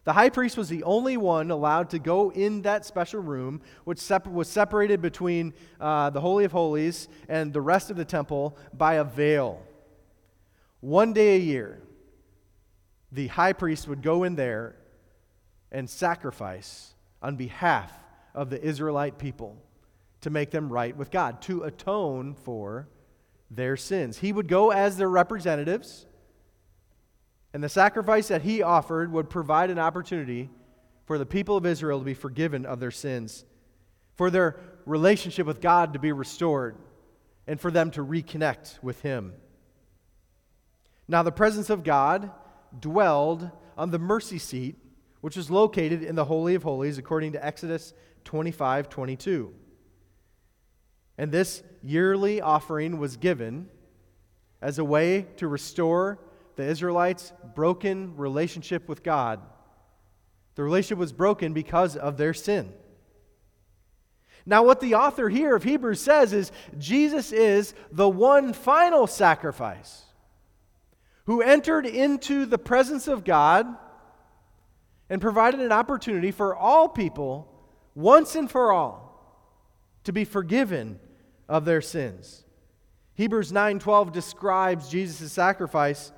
The 0.03 0.13
high 0.13 0.29
priest 0.29 0.57
was 0.57 0.67
the 0.67 0.83
only 0.83 1.15
one 1.15 1.51
allowed 1.51 1.91
to 1.91 1.99
go 1.99 2.31
in 2.31 2.63
that 2.63 2.85
special 2.85 3.21
room, 3.21 3.61
which 3.83 3.99
sep- 3.99 4.27
was 4.27 4.47
separated 4.47 5.01
between 5.01 5.53
uh, 5.79 6.09
the 6.09 6.21
Holy 6.21 6.43
of 6.43 6.51
Holies 6.51 7.07
and 7.29 7.53
the 7.53 7.61
rest 7.61 7.91
of 7.91 7.97
the 7.97 8.05
temple 8.05 8.57
by 8.73 8.95
a 8.95 9.03
veil. 9.03 9.61
One 10.79 11.13
day 11.13 11.35
a 11.35 11.39
year, 11.39 11.83
the 13.11 13.27
high 13.27 13.53
priest 13.53 13.87
would 13.87 14.01
go 14.01 14.23
in 14.23 14.35
there 14.35 14.75
and 15.71 15.87
sacrifice 15.87 16.95
on 17.21 17.35
behalf 17.35 17.91
of 18.33 18.49
the 18.49 18.61
Israelite 18.61 19.19
people 19.19 19.55
to 20.21 20.31
make 20.31 20.49
them 20.49 20.71
right 20.71 20.95
with 20.97 21.11
God, 21.11 21.41
to 21.43 21.63
atone 21.63 22.33
for 22.33 22.87
their 23.51 23.77
sins. 23.77 24.17
He 24.17 24.33
would 24.33 24.47
go 24.47 24.71
as 24.71 24.97
their 24.97 25.09
representatives 25.09 26.07
and 27.53 27.63
the 27.63 27.69
sacrifice 27.69 28.29
that 28.29 28.43
he 28.43 28.61
offered 28.61 29.11
would 29.11 29.29
provide 29.29 29.69
an 29.69 29.79
opportunity 29.79 30.49
for 31.05 31.17
the 31.17 31.25
people 31.25 31.57
of 31.57 31.65
Israel 31.65 31.99
to 31.99 32.05
be 32.05 32.13
forgiven 32.13 32.65
of 32.65 32.79
their 32.79 32.91
sins, 32.91 33.43
for 34.15 34.29
their 34.29 34.59
relationship 34.85 35.45
with 35.45 35.59
God 35.61 35.93
to 35.93 35.99
be 35.99 36.11
restored, 36.11 36.77
and 37.47 37.59
for 37.59 37.71
them 37.71 37.91
to 37.91 38.05
reconnect 38.05 38.81
with 38.81 39.01
him. 39.01 39.33
Now, 41.07 41.23
the 41.23 41.31
presence 41.31 41.69
of 41.69 41.83
God 41.83 42.31
dwelled 42.79 43.49
on 43.77 43.91
the 43.91 43.99
mercy 43.99 44.37
seat, 44.37 44.77
which 45.19 45.35
was 45.35 45.51
located 45.51 46.03
in 46.03 46.15
the 46.15 46.25
Holy 46.25 46.55
of 46.55 46.63
Holies, 46.63 46.97
according 46.97 47.33
to 47.33 47.45
Exodus 47.45 47.93
25 48.23 48.87
22. 48.89 49.53
And 51.17 51.31
this 51.31 51.63
yearly 51.83 52.39
offering 52.39 52.97
was 52.97 53.17
given 53.17 53.67
as 54.61 54.79
a 54.79 54.85
way 54.85 55.27
to 55.37 55.47
restore 55.47 56.19
the 56.61 56.69
Israelites' 56.69 57.33
broken 57.55 58.15
relationship 58.15 58.87
with 58.87 59.03
God. 59.03 59.39
The 60.55 60.63
relationship 60.63 60.99
was 60.99 61.11
broken 61.11 61.53
because 61.53 61.95
of 61.95 62.17
their 62.17 62.33
sin. 62.33 62.71
Now, 64.45 64.63
what 64.63 64.79
the 64.79 64.95
author 64.95 65.29
here 65.29 65.55
of 65.55 65.63
Hebrews 65.63 65.99
says 65.99 66.33
is 66.33 66.51
Jesus 66.77 67.31
is 67.31 67.73
the 67.91 68.09
one 68.09 68.53
final 68.53 69.07
sacrifice 69.07 70.03
who 71.25 71.41
entered 71.41 71.85
into 71.85 72.45
the 72.45 72.57
presence 72.57 73.07
of 73.07 73.23
God 73.23 73.67
and 75.09 75.21
provided 75.21 75.59
an 75.59 75.71
opportunity 75.71 76.31
for 76.31 76.55
all 76.55 76.89
people, 76.89 77.47
once 77.95 78.35
and 78.35 78.49
for 78.49 78.71
all, 78.71 79.45
to 80.03 80.11
be 80.11 80.25
forgiven 80.25 80.99
of 81.47 81.65
their 81.65 81.81
sins. 81.81 82.45
Hebrews 83.15 83.51
9:12 83.51 84.11
describes 84.11 84.89
Jesus' 84.89 85.31
sacrifice 85.31 86.11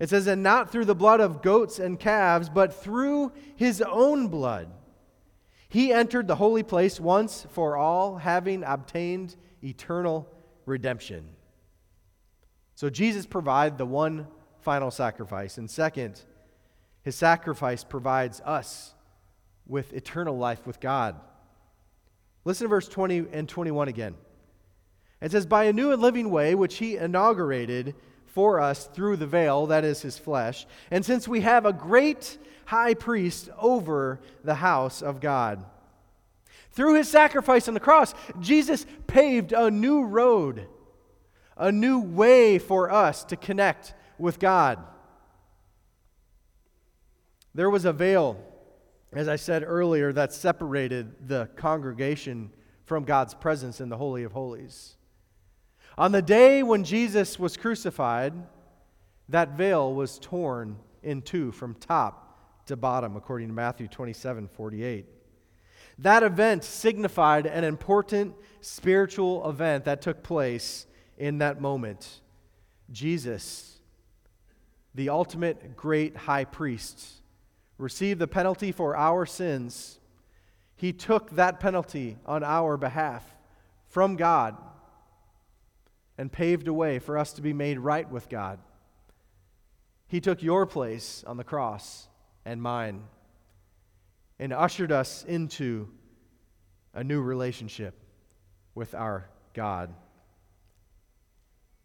it 0.00 0.08
says, 0.08 0.26
and 0.26 0.42
not 0.42 0.72
through 0.72 0.86
the 0.86 0.94
blood 0.94 1.20
of 1.20 1.42
goats 1.42 1.78
and 1.78 2.00
calves, 2.00 2.48
but 2.48 2.82
through 2.82 3.32
his 3.54 3.82
own 3.82 4.28
blood. 4.28 4.72
He 5.68 5.92
entered 5.92 6.26
the 6.26 6.36
holy 6.36 6.62
place 6.62 6.98
once 6.98 7.46
for 7.50 7.76
all, 7.76 8.16
having 8.16 8.64
obtained 8.64 9.36
eternal 9.62 10.26
redemption. 10.64 11.28
So 12.74 12.88
Jesus 12.88 13.26
provided 13.26 13.76
the 13.76 13.84
one 13.84 14.26
final 14.62 14.90
sacrifice. 14.90 15.58
And 15.58 15.70
second, 15.70 16.20
his 17.02 17.14
sacrifice 17.14 17.84
provides 17.84 18.40
us 18.40 18.94
with 19.66 19.92
eternal 19.92 20.38
life 20.38 20.66
with 20.66 20.80
God. 20.80 21.20
Listen 22.46 22.64
to 22.64 22.68
verse 22.68 22.88
20 22.88 23.26
and 23.32 23.46
21 23.46 23.88
again. 23.88 24.14
It 25.20 25.30
says, 25.30 25.44
By 25.44 25.64
a 25.64 25.74
new 25.74 25.92
and 25.92 26.00
living 26.00 26.30
way, 26.30 26.54
which 26.54 26.78
he 26.78 26.96
inaugurated 26.96 27.94
for 28.32 28.60
us 28.60 28.86
through 28.86 29.16
the 29.16 29.26
veil, 29.26 29.66
that 29.66 29.84
is 29.84 30.02
his 30.02 30.18
flesh. 30.18 30.66
And 30.90 31.04
since 31.04 31.26
we 31.26 31.40
have 31.40 31.66
a 31.66 31.72
great 31.72 32.38
high 32.66 32.94
priest 32.94 33.48
over 33.58 34.20
the 34.44 34.54
house 34.54 35.02
of 35.02 35.20
God, 35.20 35.64
through 36.72 36.94
his 36.94 37.08
sacrifice 37.08 37.66
on 37.66 37.74
the 37.74 37.80
cross, 37.80 38.14
Jesus 38.38 38.86
paved 39.06 39.52
a 39.52 39.70
new 39.70 40.04
road, 40.04 40.68
a 41.56 41.72
new 41.72 41.98
way 41.98 42.58
for 42.58 42.90
us 42.90 43.24
to 43.24 43.36
connect 43.36 43.94
with 44.18 44.38
God. 44.38 44.78
There 47.54 47.70
was 47.70 47.84
a 47.84 47.92
veil, 47.92 48.40
as 49.12 49.26
I 49.26 49.34
said 49.34 49.64
earlier, 49.66 50.12
that 50.12 50.32
separated 50.32 51.28
the 51.28 51.50
congregation 51.56 52.52
from 52.84 53.04
God's 53.04 53.34
presence 53.34 53.80
in 53.80 53.88
the 53.88 53.96
Holy 53.96 54.22
of 54.22 54.32
Holies. 54.32 54.96
On 56.00 56.12
the 56.12 56.22
day 56.22 56.62
when 56.62 56.82
Jesus 56.82 57.38
was 57.38 57.58
crucified, 57.58 58.32
that 59.28 59.58
veil 59.58 59.92
was 59.92 60.18
torn 60.18 60.78
in 61.02 61.20
two 61.20 61.52
from 61.52 61.74
top 61.74 62.38
to 62.64 62.74
bottom, 62.74 63.16
according 63.16 63.48
to 63.48 63.52
Matthew 63.52 63.86
27 63.86 64.48
48. 64.48 65.04
That 65.98 66.22
event 66.22 66.64
signified 66.64 67.44
an 67.44 67.64
important 67.64 68.34
spiritual 68.62 69.46
event 69.46 69.84
that 69.84 70.00
took 70.00 70.22
place 70.22 70.86
in 71.18 71.36
that 71.36 71.60
moment. 71.60 72.22
Jesus, 72.90 73.76
the 74.94 75.10
ultimate 75.10 75.76
great 75.76 76.16
high 76.16 76.46
priest, 76.46 77.20
received 77.76 78.20
the 78.20 78.26
penalty 78.26 78.72
for 78.72 78.96
our 78.96 79.26
sins. 79.26 80.00
He 80.76 80.94
took 80.94 81.32
that 81.32 81.60
penalty 81.60 82.16
on 82.24 82.42
our 82.42 82.78
behalf 82.78 83.36
from 83.90 84.16
God 84.16 84.56
and 86.20 86.30
paved 86.30 86.68
a 86.68 86.72
way 86.72 86.98
for 86.98 87.16
us 87.16 87.32
to 87.32 87.40
be 87.40 87.54
made 87.54 87.78
right 87.78 88.10
with 88.10 88.28
God. 88.28 88.58
He 90.06 90.20
took 90.20 90.42
your 90.42 90.66
place 90.66 91.24
on 91.26 91.38
the 91.38 91.44
cross 91.44 92.08
and 92.44 92.60
mine 92.60 93.04
and 94.38 94.52
ushered 94.52 94.92
us 94.92 95.24
into 95.24 95.88
a 96.92 97.02
new 97.02 97.22
relationship 97.22 97.94
with 98.74 98.94
our 98.94 99.30
God. 99.54 99.94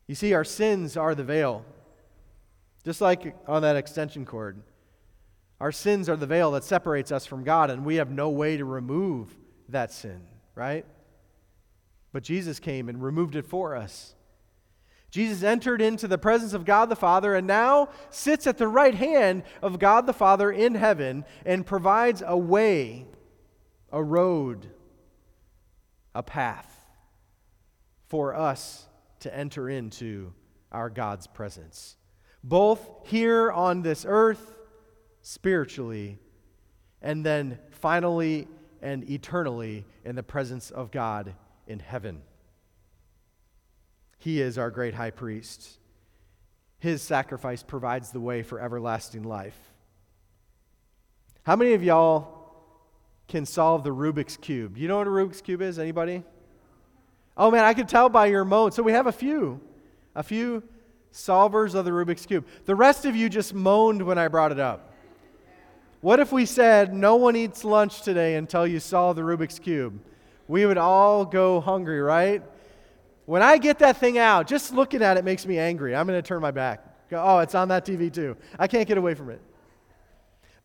You 0.05 0.15
see, 0.15 0.33
our 0.33 0.43
sins 0.43 0.97
are 0.97 1.15
the 1.15 1.23
veil. 1.23 1.63
Just 2.83 2.99
like 2.99 3.37
on 3.47 3.61
that 3.61 3.77
extension 3.77 4.25
cord, 4.25 4.61
our 5.61 5.71
sins 5.71 6.09
are 6.09 6.17
the 6.17 6.27
veil 6.27 6.51
that 6.51 6.65
separates 6.65 7.13
us 7.13 7.25
from 7.25 7.45
God, 7.45 7.69
and 7.69 7.85
we 7.85 7.95
have 7.95 8.11
no 8.11 8.29
way 8.31 8.57
to 8.57 8.65
remove 8.65 9.33
that 9.69 9.93
sin, 9.93 10.19
right? 10.55 10.85
But 12.11 12.23
Jesus 12.23 12.59
came 12.59 12.89
and 12.89 13.01
removed 13.01 13.37
it 13.37 13.45
for 13.45 13.77
us. 13.77 14.14
Jesus 15.15 15.43
entered 15.43 15.81
into 15.81 16.09
the 16.09 16.17
presence 16.17 16.51
of 16.51 16.65
God 16.65 16.89
the 16.89 16.95
Father 16.97 17.35
and 17.35 17.47
now 17.47 17.87
sits 18.09 18.47
at 18.47 18.57
the 18.57 18.67
right 18.67 18.93
hand 18.93 19.43
of 19.61 19.79
God 19.79 20.07
the 20.07 20.11
Father 20.11 20.51
in 20.51 20.75
heaven 20.75 21.23
and 21.45 21.65
provides 21.65 22.21
a 22.27 22.37
way, 22.37 23.05
a 23.93 24.03
road, 24.03 24.69
a 26.13 26.21
path 26.21 26.69
for 28.09 28.35
us 28.35 28.89
to 29.21 29.33
enter 29.33 29.69
into 29.69 30.33
our 30.73 30.89
God's 30.89 31.27
presence, 31.27 31.95
both 32.43 32.85
here 33.05 33.53
on 33.53 33.83
this 33.83 34.05
earth, 34.05 34.53
spiritually, 35.21 36.19
and 37.01 37.25
then 37.25 37.57
finally 37.69 38.49
and 38.81 39.09
eternally 39.09 39.85
in 40.03 40.17
the 40.17 40.23
presence 40.23 40.71
of 40.71 40.91
God 40.91 41.35
in 41.67 41.79
heaven. 41.79 42.21
He 44.17 44.41
is 44.41 44.57
our 44.57 44.71
great 44.71 44.93
high 44.93 45.11
priest. 45.11 45.79
His 46.79 47.01
sacrifice 47.01 47.63
provides 47.63 48.11
the 48.11 48.19
way 48.19 48.43
for 48.43 48.59
everlasting 48.59 49.23
life. 49.23 49.57
How 51.43 51.55
many 51.55 51.73
of 51.73 51.83
y'all 51.83 52.35
can 53.27 53.45
solve 53.45 53.83
the 53.83 53.91
Rubik's 53.91 54.37
Cube? 54.37 54.77
You 54.77 54.87
know 54.87 54.97
what 54.97 55.07
a 55.07 55.09
Rubik's 55.09 55.41
Cube 55.41 55.61
is? 55.61 55.79
Anybody? 55.79 56.23
Oh 57.37 57.51
man, 57.51 57.65
I 57.65 57.73
could 57.73 57.87
tell 57.87 58.09
by 58.09 58.27
your 58.27 58.45
moan. 58.45 58.71
So 58.71 58.83
we 58.83 58.93
have 58.93 59.07
a 59.07 59.11
few, 59.11 59.59
a 60.15 60.23
few 60.23 60.63
solvers 61.11 61.75
of 61.75 61.85
the 61.85 61.91
Rubik's 61.91 62.25
Cube. 62.25 62.45
The 62.65 62.75
rest 62.75 63.05
of 63.05 63.15
you 63.15 63.29
just 63.29 63.53
moaned 63.53 64.01
when 64.01 64.17
I 64.17 64.27
brought 64.27 64.51
it 64.51 64.59
up. 64.59 64.93
What 66.01 66.19
if 66.19 66.31
we 66.31 66.45
said, 66.45 66.93
no 66.93 67.15
one 67.15 67.35
eats 67.35 67.63
lunch 67.63 68.03
today 68.03 68.35
until 68.35 68.67
you 68.67 68.79
solve 68.79 69.15
the 69.15 69.23
Rubik's 69.23 69.57
Cube? 69.57 69.99
We 70.47 70.65
would 70.65 70.77
all 70.77 71.25
go 71.25 71.59
hungry, 71.59 71.99
right? 71.99 72.43
When 73.25 73.41
I 73.41 73.57
get 73.57 73.79
that 73.79 73.97
thing 73.97 74.17
out, 74.17 74.47
just 74.47 74.73
looking 74.73 75.01
at 75.01 75.17
it 75.17 75.25
makes 75.25 75.45
me 75.45 75.57
angry. 75.57 75.95
I'm 75.95 76.05
going 76.07 76.21
to 76.21 76.27
turn 76.27 76.41
my 76.41 76.51
back. 76.51 77.09
Go, 77.09 77.21
oh, 77.23 77.39
it's 77.39 77.55
on 77.55 77.67
that 77.69 77.85
TV 77.85 78.11
too. 78.13 78.37
I 78.57 78.67
can't 78.67 78.87
get 78.87 78.97
away 78.97 79.13
from 79.13 79.29
it. 79.29 79.41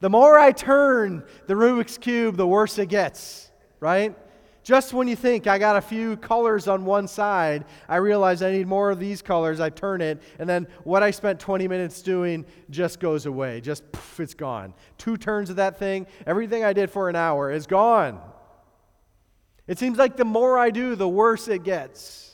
The 0.00 0.10
more 0.10 0.38
I 0.38 0.52
turn 0.52 1.24
the 1.46 1.54
Rubik's 1.54 1.98
Cube, 1.98 2.36
the 2.36 2.46
worse 2.46 2.78
it 2.78 2.86
gets, 2.86 3.50
right? 3.80 4.16
Just 4.62 4.92
when 4.92 5.08
you 5.08 5.16
think 5.16 5.46
I 5.46 5.58
got 5.58 5.76
a 5.76 5.80
few 5.80 6.16
colors 6.18 6.68
on 6.68 6.84
one 6.84 7.08
side, 7.08 7.64
I 7.88 7.96
realize 7.96 8.42
I 8.42 8.52
need 8.52 8.66
more 8.66 8.90
of 8.90 8.98
these 8.98 9.22
colors. 9.22 9.58
I 9.58 9.70
turn 9.70 10.00
it, 10.00 10.22
and 10.38 10.48
then 10.48 10.66
what 10.84 11.02
I 11.02 11.10
spent 11.10 11.40
20 11.40 11.66
minutes 11.66 12.02
doing 12.02 12.44
just 12.68 13.00
goes 13.00 13.26
away. 13.26 13.60
Just 13.60 13.90
poof, 13.90 14.20
it's 14.20 14.34
gone. 14.34 14.74
Two 14.98 15.16
turns 15.16 15.48
of 15.50 15.56
that 15.56 15.78
thing, 15.78 16.06
everything 16.26 16.62
I 16.62 16.74
did 16.74 16.90
for 16.90 17.08
an 17.08 17.16
hour 17.16 17.50
is 17.50 17.66
gone. 17.66 18.20
It 19.66 19.78
seems 19.78 19.98
like 19.98 20.16
the 20.16 20.24
more 20.24 20.58
I 20.58 20.70
do, 20.70 20.94
the 20.94 21.08
worse 21.08 21.48
it 21.48 21.62
gets. 21.62 22.29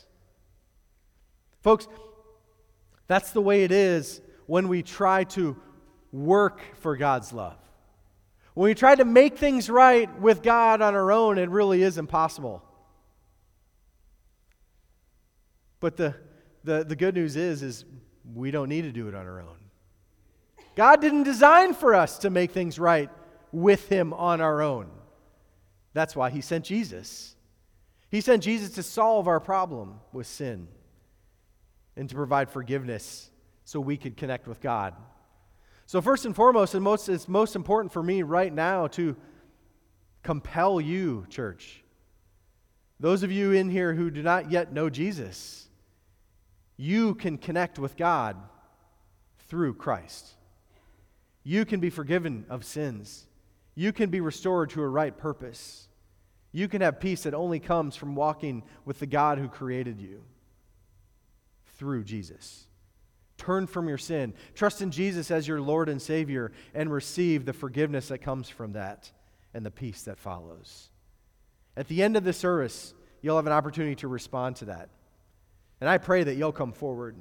Folks, 1.67 1.89
that's 3.07 3.31
the 3.31 3.41
way 3.41 3.65
it 3.65 3.73
is 3.73 4.21
when 4.45 4.69
we 4.69 4.81
try 4.81 5.25
to 5.25 5.57
work 6.13 6.61
for 6.77 6.95
God's 6.95 7.33
love. 7.33 7.57
When 8.53 8.69
we 8.69 8.73
try 8.73 8.95
to 8.95 9.03
make 9.03 9.37
things 9.37 9.69
right 9.69 10.09
with 10.21 10.41
God 10.41 10.81
on 10.81 10.95
our 10.95 11.11
own, 11.11 11.37
it 11.37 11.49
really 11.49 11.83
is 11.83 11.97
impossible. 11.97 12.63
But 15.81 15.97
the, 15.97 16.15
the, 16.63 16.85
the 16.85 16.95
good 16.95 17.15
news 17.15 17.35
is, 17.35 17.61
is 17.61 17.83
we 18.33 18.49
don't 18.49 18.69
need 18.69 18.83
to 18.83 18.93
do 18.93 19.09
it 19.09 19.13
on 19.13 19.25
our 19.25 19.41
own. 19.41 19.57
God 20.77 21.01
didn't 21.01 21.23
design 21.23 21.73
for 21.73 21.93
us 21.93 22.19
to 22.19 22.29
make 22.29 22.51
things 22.51 22.79
right 22.79 23.09
with 23.51 23.89
Him 23.89 24.13
on 24.13 24.39
our 24.39 24.61
own. 24.61 24.89
That's 25.91 26.15
why 26.15 26.29
He 26.29 26.39
sent 26.39 26.63
Jesus. 26.63 27.35
He 28.09 28.21
sent 28.21 28.43
Jesus 28.43 28.69
to 28.75 28.83
solve 28.83 29.27
our 29.27 29.41
problem 29.41 29.99
with 30.13 30.27
sin 30.27 30.69
and 31.97 32.07
to 32.07 32.15
provide 32.15 32.49
forgiveness 32.49 33.29
so 33.65 33.81
we 33.81 33.97
could 33.97 34.15
connect 34.15 34.47
with 34.47 34.61
God. 34.61 34.93
So, 35.87 36.01
first 36.01 36.25
and 36.25 36.35
foremost, 36.35 36.73
and 36.73 36.83
most, 36.83 37.09
it's 37.09 37.27
most 37.27 37.55
important 37.55 37.91
for 37.91 38.03
me 38.03 38.21
right 38.21 38.53
now 38.53 38.87
to 38.87 39.15
compel 40.21 40.79
you, 40.79 41.25
church. 41.29 41.83
Those 42.99 43.23
of 43.23 43.31
you 43.31 43.51
in 43.51 43.69
here 43.69 43.93
who 43.93 44.11
do 44.11 44.21
not 44.21 44.51
yet 44.51 44.73
know 44.73 44.89
Jesus, 44.89 45.67
you 46.75 47.15
can 47.15 47.37
connect 47.37 47.79
with 47.79 47.97
God 47.97 48.37
through 49.47 49.75
Christ. 49.75 50.31
You 51.43 51.65
can 51.65 51.79
be 51.79 51.89
forgiven 51.89 52.45
of 52.49 52.65
sins. 52.65 53.25
You 53.75 53.93
can 53.93 54.09
be 54.09 54.19
restored 54.19 54.69
to 54.71 54.81
a 54.81 54.87
right 54.87 55.17
purpose. 55.17 55.87
You 56.51 56.67
can 56.67 56.81
have 56.81 56.99
peace 56.99 57.23
that 57.23 57.33
only 57.33 57.59
comes 57.59 57.95
from 57.95 58.15
walking 58.15 58.63
with 58.83 58.99
the 58.99 59.05
God 59.05 59.37
who 59.37 59.47
created 59.47 60.01
you 60.01 60.23
through 61.77 62.03
Jesus. 62.03 62.67
Turn 63.37 63.67
from 63.67 63.87
your 63.87 63.97
sin. 63.97 64.33
Trust 64.55 64.81
in 64.81 64.91
Jesus 64.91 65.29
as 65.29 65.47
your 65.47 65.61
Lord 65.61 65.89
and 65.89 66.01
Savior 66.01 66.51
and 66.73 66.91
receive 66.91 67.45
the 67.45 67.53
forgiveness 67.53 68.07
that 68.07 68.19
comes 68.19 68.49
from 68.49 68.73
that 68.73 69.11
and 69.53 69.65
the 69.65 69.71
peace 69.71 70.03
that 70.03 70.17
follows. 70.17 70.89
At 71.75 71.87
the 71.87 72.01
end 72.01 72.17
of 72.17 72.23
the 72.23 72.33
service, 72.33 72.93
you'll 73.21 73.35
have 73.35 73.45
an 73.45 73.53
opportunity 73.53 73.95
to 73.97 74.07
respond 74.07 74.55
to 74.57 74.65
that. 74.65 74.89
And 75.79 75.89
I 75.89 75.99
pray 75.99 76.23
that 76.23 76.35
you'll 76.35 76.51
come 76.51 76.71
forward. 76.71 77.15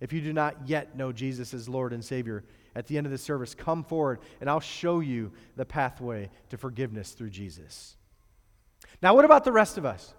If 0.00 0.12
you 0.12 0.20
do 0.20 0.32
not 0.32 0.68
yet 0.68 0.96
know 0.96 1.10
Jesus 1.12 1.52
as 1.52 1.68
Lord 1.68 1.92
and 1.92 2.04
Savior, 2.04 2.44
at 2.76 2.86
the 2.86 2.96
end 2.98 3.06
of 3.06 3.10
the 3.10 3.18
service, 3.18 3.54
come 3.54 3.82
forward 3.82 4.20
and 4.40 4.48
I'll 4.48 4.60
show 4.60 5.00
you 5.00 5.32
the 5.56 5.64
pathway 5.64 6.30
to 6.50 6.56
forgiveness 6.56 7.12
through 7.12 7.30
Jesus. 7.30 7.96
Now, 9.02 9.14
what 9.14 9.24
about 9.24 9.44
the 9.44 9.52
rest 9.52 9.78
of 9.78 9.84
us? 9.84 10.14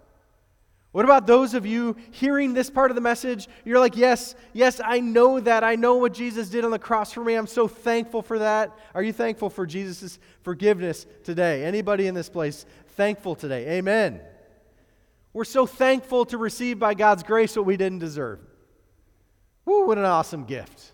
What 0.97 1.05
about 1.05 1.27
those 1.27 1.53
of 1.53 1.63
you 1.63 1.95
hearing 2.09 2.55
this 2.55 2.71
part 2.71 2.89
of 2.89 2.95
the 2.95 3.01
message? 3.01 3.47
You're 3.63 3.77
like, 3.77 3.95
yes, 3.95 4.33
yes, 4.51 4.81
I 4.83 4.99
know 4.99 5.39
that. 5.39 5.63
I 5.63 5.75
know 5.75 5.97
what 5.97 6.11
Jesus 6.11 6.49
did 6.49 6.65
on 6.65 6.71
the 6.71 6.79
cross 6.79 7.13
for 7.13 7.23
me. 7.23 7.35
I'm 7.35 7.45
so 7.45 7.67
thankful 7.67 8.23
for 8.23 8.39
that. 8.39 8.75
Are 8.95 9.03
you 9.03 9.13
thankful 9.13 9.51
for 9.51 9.67
Jesus' 9.67 10.17
forgiveness 10.41 11.05
today? 11.23 11.63
Anybody 11.65 12.07
in 12.07 12.15
this 12.15 12.29
place 12.29 12.65
thankful 12.95 13.35
today? 13.35 13.77
Amen. 13.77 14.21
We're 15.33 15.43
so 15.43 15.67
thankful 15.67 16.25
to 16.25 16.37
receive 16.39 16.79
by 16.79 16.95
God's 16.95 17.21
grace 17.21 17.55
what 17.55 17.67
we 17.67 17.77
didn't 17.77 17.99
deserve. 17.99 18.39
Woo, 19.65 19.85
what 19.85 19.99
an 19.99 20.05
awesome 20.05 20.45
gift. 20.45 20.93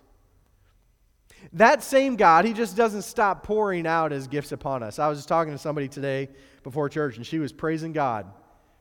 That 1.54 1.82
same 1.82 2.18
God, 2.18 2.44
He 2.44 2.52
just 2.52 2.76
doesn't 2.76 3.04
stop 3.04 3.44
pouring 3.44 3.88
out 3.88 4.12
His 4.12 4.28
gifts 4.28 4.52
upon 4.52 4.84
us. 4.84 5.00
I 5.00 5.08
was 5.08 5.20
just 5.20 5.30
talking 5.30 5.54
to 5.54 5.58
somebody 5.58 5.88
today 5.88 6.28
before 6.62 6.90
church, 6.90 7.16
and 7.16 7.26
she 7.26 7.40
was 7.40 7.54
praising 7.54 7.94
God. 7.94 8.30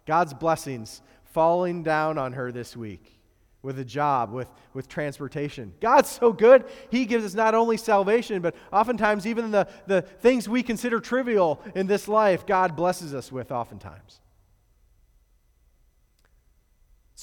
God's 0.07 0.35
blessings 0.35 1.03
falling 1.25 1.83
down 1.83 2.19
on 2.19 2.33
her 2.35 2.53
this 2.53 2.77
week 2.77 3.19
with 3.63 3.79
a 3.79 3.85
job, 3.85 4.33
with, 4.33 4.49
with 4.75 4.89
transportation. 4.89 5.73
God's 5.81 6.11
so 6.11 6.33
good, 6.33 6.65
He 6.91 7.05
gives 7.07 7.25
us 7.25 7.35
not 7.35 7.55
only 7.55 7.77
salvation, 7.77 8.43
but 8.43 8.55
oftentimes 8.73 9.27
even 9.27 9.51
the, 9.51 9.69
the 9.87 10.03
things 10.03 10.49
we 10.49 10.63
consider 10.63 11.01
trivial 11.01 11.63
in 11.75 11.87
this 11.87 12.09
life, 12.09 12.45
God 12.45 12.75
blesses 12.75 13.15
us 13.15 13.31
with 13.31 13.53
oftentimes. 13.53 14.21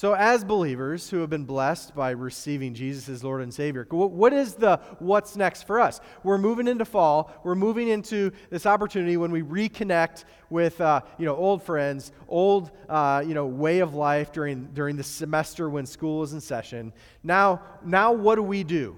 So, 0.00 0.14
as 0.14 0.44
believers 0.44 1.10
who 1.10 1.18
have 1.18 1.28
been 1.28 1.44
blessed 1.44 1.94
by 1.94 2.12
receiving 2.12 2.72
Jesus 2.72 3.06
as 3.10 3.22
Lord 3.22 3.42
and 3.42 3.52
Savior, 3.52 3.86
what 3.90 4.32
is 4.32 4.54
the 4.54 4.78
what's 4.98 5.36
next 5.36 5.64
for 5.64 5.78
us? 5.78 6.00
We're 6.22 6.38
moving 6.38 6.68
into 6.68 6.86
fall. 6.86 7.30
We're 7.44 7.54
moving 7.54 7.88
into 7.88 8.32
this 8.48 8.64
opportunity 8.64 9.18
when 9.18 9.30
we 9.30 9.42
reconnect 9.42 10.24
with 10.48 10.80
uh, 10.80 11.02
you 11.18 11.26
know 11.26 11.36
old 11.36 11.62
friends, 11.62 12.12
old 12.28 12.70
uh, 12.88 13.22
you 13.26 13.34
know 13.34 13.44
way 13.44 13.80
of 13.80 13.94
life 13.94 14.32
during 14.32 14.70
during 14.72 14.96
the 14.96 15.04
semester 15.04 15.68
when 15.68 15.84
school 15.84 16.22
is 16.22 16.32
in 16.32 16.40
session. 16.40 16.94
Now, 17.22 17.60
now 17.84 18.10
what 18.12 18.36
do 18.36 18.42
we 18.42 18.64
do? 18.64 18.96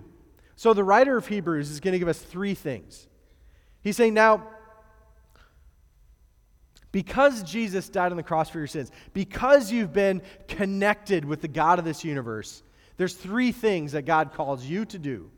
So, 0.55 0.73
the 0.73 0.85
writer 0.85 1.17
of 1.17 1.27
Hebrews 1.27 1.69
is 1.69 1.81
going 1.81 1.95
to 1.95 1.99
give 1.99 2.07
us 2.07 2.21
three 2.21 2.55
things. 2.55 3.09
He's 3.83 3.97
saying 3.97 4.15
now 4.15 4.47
because 6.92 7.42
Jesus 7.42 7.88
died 7.88 8.12
on 8.12 8.16
the 8.16 8.22
cross 8.22 8.50
for 8.50 8.59
your 8.59 8.66
sins, 8.66 8.92
because 9.14 9.72
you've 9.72 9.92
been 9.92 10.22
connected 10.46 11.24
with 11.24 11.40
the 11.40 11.48
God 11.48 11.78
of 11.78 11.85
this 11.85 12.05
universe, 12.05 12.62
there's 12.98 13.14
three 13.14 13.50
things 13.50 13.92
that 13.92 14.02
God 14.02 14.35
calls 14.35 14.64
you 14.64 14.85
to 14.85 14.98
do. 14.98 15.31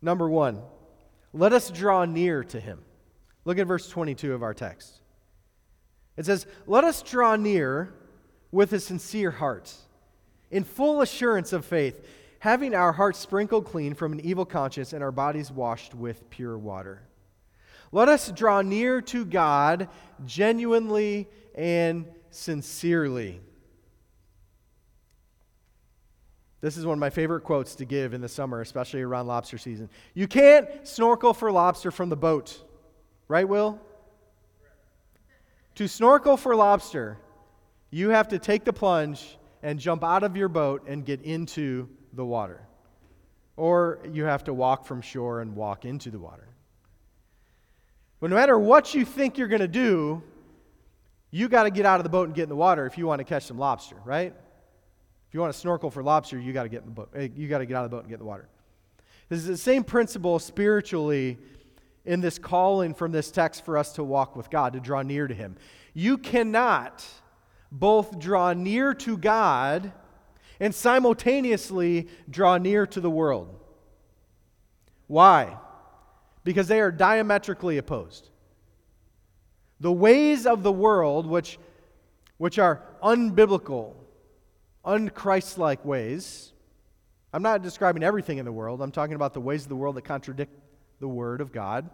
Number 0.00 0.28
one, 0.28 0.62
let 1.32 1.52
us 1.52 1.70
draw 1.70 2.06
near 2.06 2.42
to 2.44 2.58
him. 2.58 2.80
Look 3.44 3.58
at 3.58 3.66
verse 3.66 3.88
22 3.88 4.32
of 4.32 4.42
our 4.42 4.54
text. 4.54 5.00
It 6.16 6.26
says, 6.26 6.46
Let 6.66 6.84
us 6.84 7.02
draw 7.02 7.36
near 7.36 7.92
with 8.50 8.72
a 8.72 8.80
sincere 8.80 9.30
heart, 9.30 9.72
in 10.50 10.64
full 10.64 11.02
assurance 11.02 11.52
of 11.52 11.64
faith, 11.64 12.06
having 12.38 12.74
our 12.74 12.92
hearts 12.92 13.18
sprinkled 13.18 13.66
clean 13.66 13.94
from 13.94 14.12
an 14.12 14.20
evil 14.20 14.46
conscience 14.46 14.92
and 14.92 15.02
our 15.02 15.12
bodies 15.12 15.52
washed 15.52 15.94
with 15.94 16.30
pure 16.30 16.56
water. 16.56 17.02
Let 17.92 18.08
us 18.08 18.30
draw 18.30 18.62
near 18.62 19.00
to 19.02 19.24
God 19.24 19.88
genuinely 20.26 21.28
and 21.54 22.06
sincerely. 22.30 23.40
This 26.60 26.76
is 26.76 26.84
one 26.84 26.94
of 26.94 26.98
my 26.98 27.10
favorite 27.10 27.42
quotes 27.42 27.76
to 27.76 27.84
give 27.84 28.14
in 28.14 28.20
the 28.20 28.28
summer, 28.28 28.60
especially 28.60 29.02
around 29.02 29.28
lobster 29.28 29.58
season. 29.58 29.88
You 30.12 30.26
can't 30.26 30.68
snorkel 30.86 31.32
for 31.32 31.52
lobster 31.52 31.90
from 31.90 32.08
the 32.08 32.16
boat, 32.16 32.60
right, 33.28 33.48
Will? 33.48 33.80
To 35.76 35.86
snorkel 35.86 36.36
for 36.36 36.56
lobster, 36.56 37.16
you 37.90 38.10
have 38.10 38.28
to 38.28 38.40
take 38.40 38.64
the 38.64 38.72
plunge 38.72 39.38
and 39.62 39.78
jump 39.78 40.02
out 40.02 40.24
of 40.24 40.36
your 40.36 40.48
boat 40.48 40.82
and 40.88 41.04
get 41.04 41.22
into 41.22 41.88
the 42.12 42.24
water. 42.24 42.66
Or 43.56 44.00
you 44.12 44.24
have 44.24 44.44
to 44.44 44.54
walk 44.54 44.84
from 44.84 45.00
shore 45.00 45.40
and 45.40 45.54
walk 45.54 45.84
into 45.84 46.10
the 46.10 46.18
water. 46.18 46.47
But 48.20 48.30
no 48.30 48.36
matter 48.36 48.58
what 48.58 48.94
you 48.94 49.04
think 49.04 49.38
you're 49.38 49.48
going 49.48 49.60
to 49.60 49.68
do, 49.68 50.22
you 51.30 51.48
got 51.48 51.64
to 51.64 51.70
get 51.70 51.86
out 51.86 52.00
of 52.00 52.04
the 52.04 52.10
boat 52.10 52.26
and 52.26 52.34
get 52.34 52.44
in 52.44 52.48
the 52.48 52.56
water 52.56 52.86
if 52.86 52.98
you 52.98 53.06
want 53.06 53.20
to 53.20 53.24
catch 53.24 53.44
some 53.44 53.58
lobster, 53.58 53.96
right? 54.04 54.34
If 55.28 55.34
you 55.34 55.40
want 55.40 55.52
to 55.52 55.58
snorkel 55.58 55.90
for 55.90 56.02
lobster, 56.02 56.38
you 56.38 56.52
got 56.52 56.62
to 56.62 56.68
get 56.68 56.80
in 56.80 56.86
the 56.86 56.94
boat. 56.94 57.10
eh, 57.14 57.28
You 57.36 57.48
got 57.48 57.58
to 57.58 57.66
get 57.66 57.76
out 57.76 57.84
of 57.84 57.90
the 57.90 57.96
boat 57.96 58.00
and 58.00 58.08
get 58.08 58.14
in 58.14 58.20
the 58.20 58.26
water. 58.26 58.48
This 59.28 59.40
is 59.40 59.46
the 59.46 59.56
same 59.58 59.84
principle 59.84 60.38
spiritually 60.38 61.38
in 62.06 62.22
this 62.22 62.38
calling 62.38 62.94
from 62.94 63.12
this 63.12 63.30
text 63.30 63.64
for 63.64 63.76
us 63.76 63.92
to 63.92 64.04
walk 64.04 64.34
with 64.34 64.48
God, 64.48 64.72
to 64.72 64.80
draw 64.80 65.02
near 65.02 65.28
to 65.28 65.34
Him. 65.34 65.56
You 65.92 66.16
cannot 66.16 67.04
both 67.70 68.18
draw 68.18 68.54
near 68.54 68.94
to 68.94 69.18
God 69.18 69.92
and 70.58 70.74
simultaneously 70.74 72.08
draw 72.30 72.56
near 72.56 72.86
to 72.86 73.00
the 73.00 73.10
world. 73.10 73.54
Why? 75.06 75.58
Because 76.48 76.66
they 76.66 76.80
are 76.80 76.90
diametrically 76.90 77.76
opposed. 77.76 78.30
The 79.80 79.92
ways 79.92 80.46
of 80.46 80.62
the 80.62 80.72
world, 80.72 81.26
which, 81.26 81.58
which 82.38 82.58
are 82.58 82.80
unbiblical, 83.02 83.92
unchristlike 84.82 85.84
ways, 85.84 86.54
I'm 87.34 87.42
not 87.42 87.60
describing 87.60 88.02
everything 88.02 88.38
in 88.38 88.46
the 88.46 88.52
world, 88.52 88.80
I'm 88.80 88.92
talking 88.92 89.14
about 89.14 89.34
the 89.34 89.42
ways 89.42 89.64
of 89.64 89.68
the 89.68 89.76
world 89.76 89.96
that 89.96 90.06
contradict 90.06 90.50
the 91.00 91.06
Word 91.06 91.42
of 91.42 91.52
God. 91.52 91.90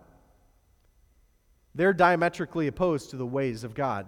They're 1.74 1.92
diametrically 1.92 2.68
opposed 2.68 3.10
to 3.10 3.16
the 3.16 3.26
ways 3.26 3.64
of 3.64 3.74
God. 3.74 4.06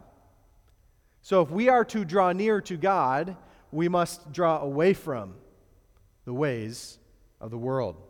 So 1.22 1.42
if 1.42 1.50
we 1.50 1.68
are 1.68 1.84
to 1.86 2.04
draw 2.04 2.30
near 2.30 2.60
to 2.60 2.76
God, 2.76 3.36
we 3.72 3.88
must 3.88 4.30
draw 4.30 4.60
away 4.60 4.94
from 4.94 5.34
the 6.24 6.32
ways 6.32 7.00
of 7.40 7.50
the 7.50 7.58
world. 7.58 8.05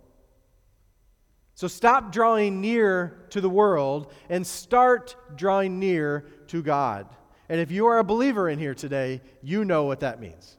So 1.56 1.68
stop 1.68 2.12
drawing 2.12 2.60
near 2.60 3.16
to 3.30 3.40
the 3.40 3.48
world 3.48 4.12
and 4.28 4.46
start 4.46 5.16
drawing 5.36 5.78
near 5.78 6.26
to 6.48 6.62
God. 6.62 7.08
And 7.48 7.58
if 7.60 7.70
you 7.70 7.86
are 7.86 7.98
a 7.98 8.04
believer 8.04 8.50
in 8.50 8.58
here 8.58 8.74
today, 8.74 9.22
you 9.42 9.64
know 9.64 9.84
what 9.84 10.00
that 10.00 10.20
means. 10.20 10.58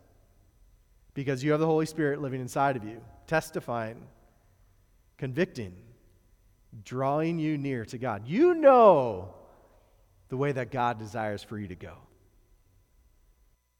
Because 1.13 1.43
you 1.43 1.51
have 1.51 1.59
the 1.59 1.67
Holy 1.67 1.85
Spirit 1.85 2.19
living 2.19 2.41
inside 2.41 2.75
of 2.75 2.83
you, 2.83 2.99
testifying, 3.27 4.07
convicting, 5.19 5.75
drawing 6.83 7.37
you 7.37 7.59
near 7.59 7.85
to 7.85 7.99
God. 7.99 8.27
You 8.27 8.55
know 8.55 9.35
the 10.29 10.37
way 10.37 10.51
that 10.51 10.71
God 10.71 10.97
desires 10.97 11.43
for 11.43 11.59
you 11.59 11.67
to 11.67 11.75
go. 11.75 11.93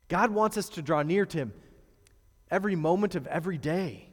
God 0.08 0.30
wants 0.30 0.56
us 0.56 0.70
to 0.70 0.84
draw 0.84 1.02
near 1.02 1.26
to 1.26 1.38
Him 1.40 1.54
every 2.52 2.76
moment 2.76 3.16
of 3.16 3.26
every 3.26 3.58
day, 3.58 4.10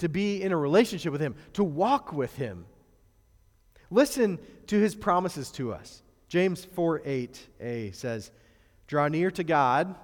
to 0.00 0.08
be 0.08 0.42
in 0.42 0.52
a 0.52 0.56
relationship 0.56 1.12
with 1.12 1.20
Him, 1.20 1.34
to 1.54 1.64
walk 1.64 2.12
with 2.12 2.34
Him. 2.36 2.66
Listen 3.90 4.38
to 4.66 4.78
His 4.78 4.94
promises 4.94 5.50
to 5.52 5.72
us. 5.72 6.02
James 6.28 6.64
4 6.64 7.00
8a 7.00 7.94
says, 7.94 8.30
Draw 8.86 9.08
near 9.08 9.30
to 9.32 9.44
God, 9.44 9.94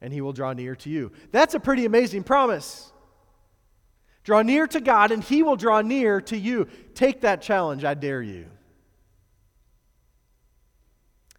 and 0.00 0.12
He 0.12 0.20
will 0.20 0.32
draw 0.32 0.52
near 0.52 0.76
to 0.76 0.90
you. 0.90 1.12
That's 1.32 1.54
a 1.54 1.60
pretty 1.60 1.84
amazing 1.86 2.24
promise. 2.24 2.92
Draw 4.24 4.42
near 4.42 4.66
to 4.66 4.80
God, 4.80 5.12
and 5.12 5.22
He 5.22 5.42
will 5.42 5.56
draw 5.56 5.80
near 5.80 6.20
to 6.22 6.36
you. 6.36 6.66
Take 6.94 7.22
that 7.22 7.42
challenge, 7.42 7.84
I 7.84 7.94
dare 7.94 8.22
you. 8.22 8.46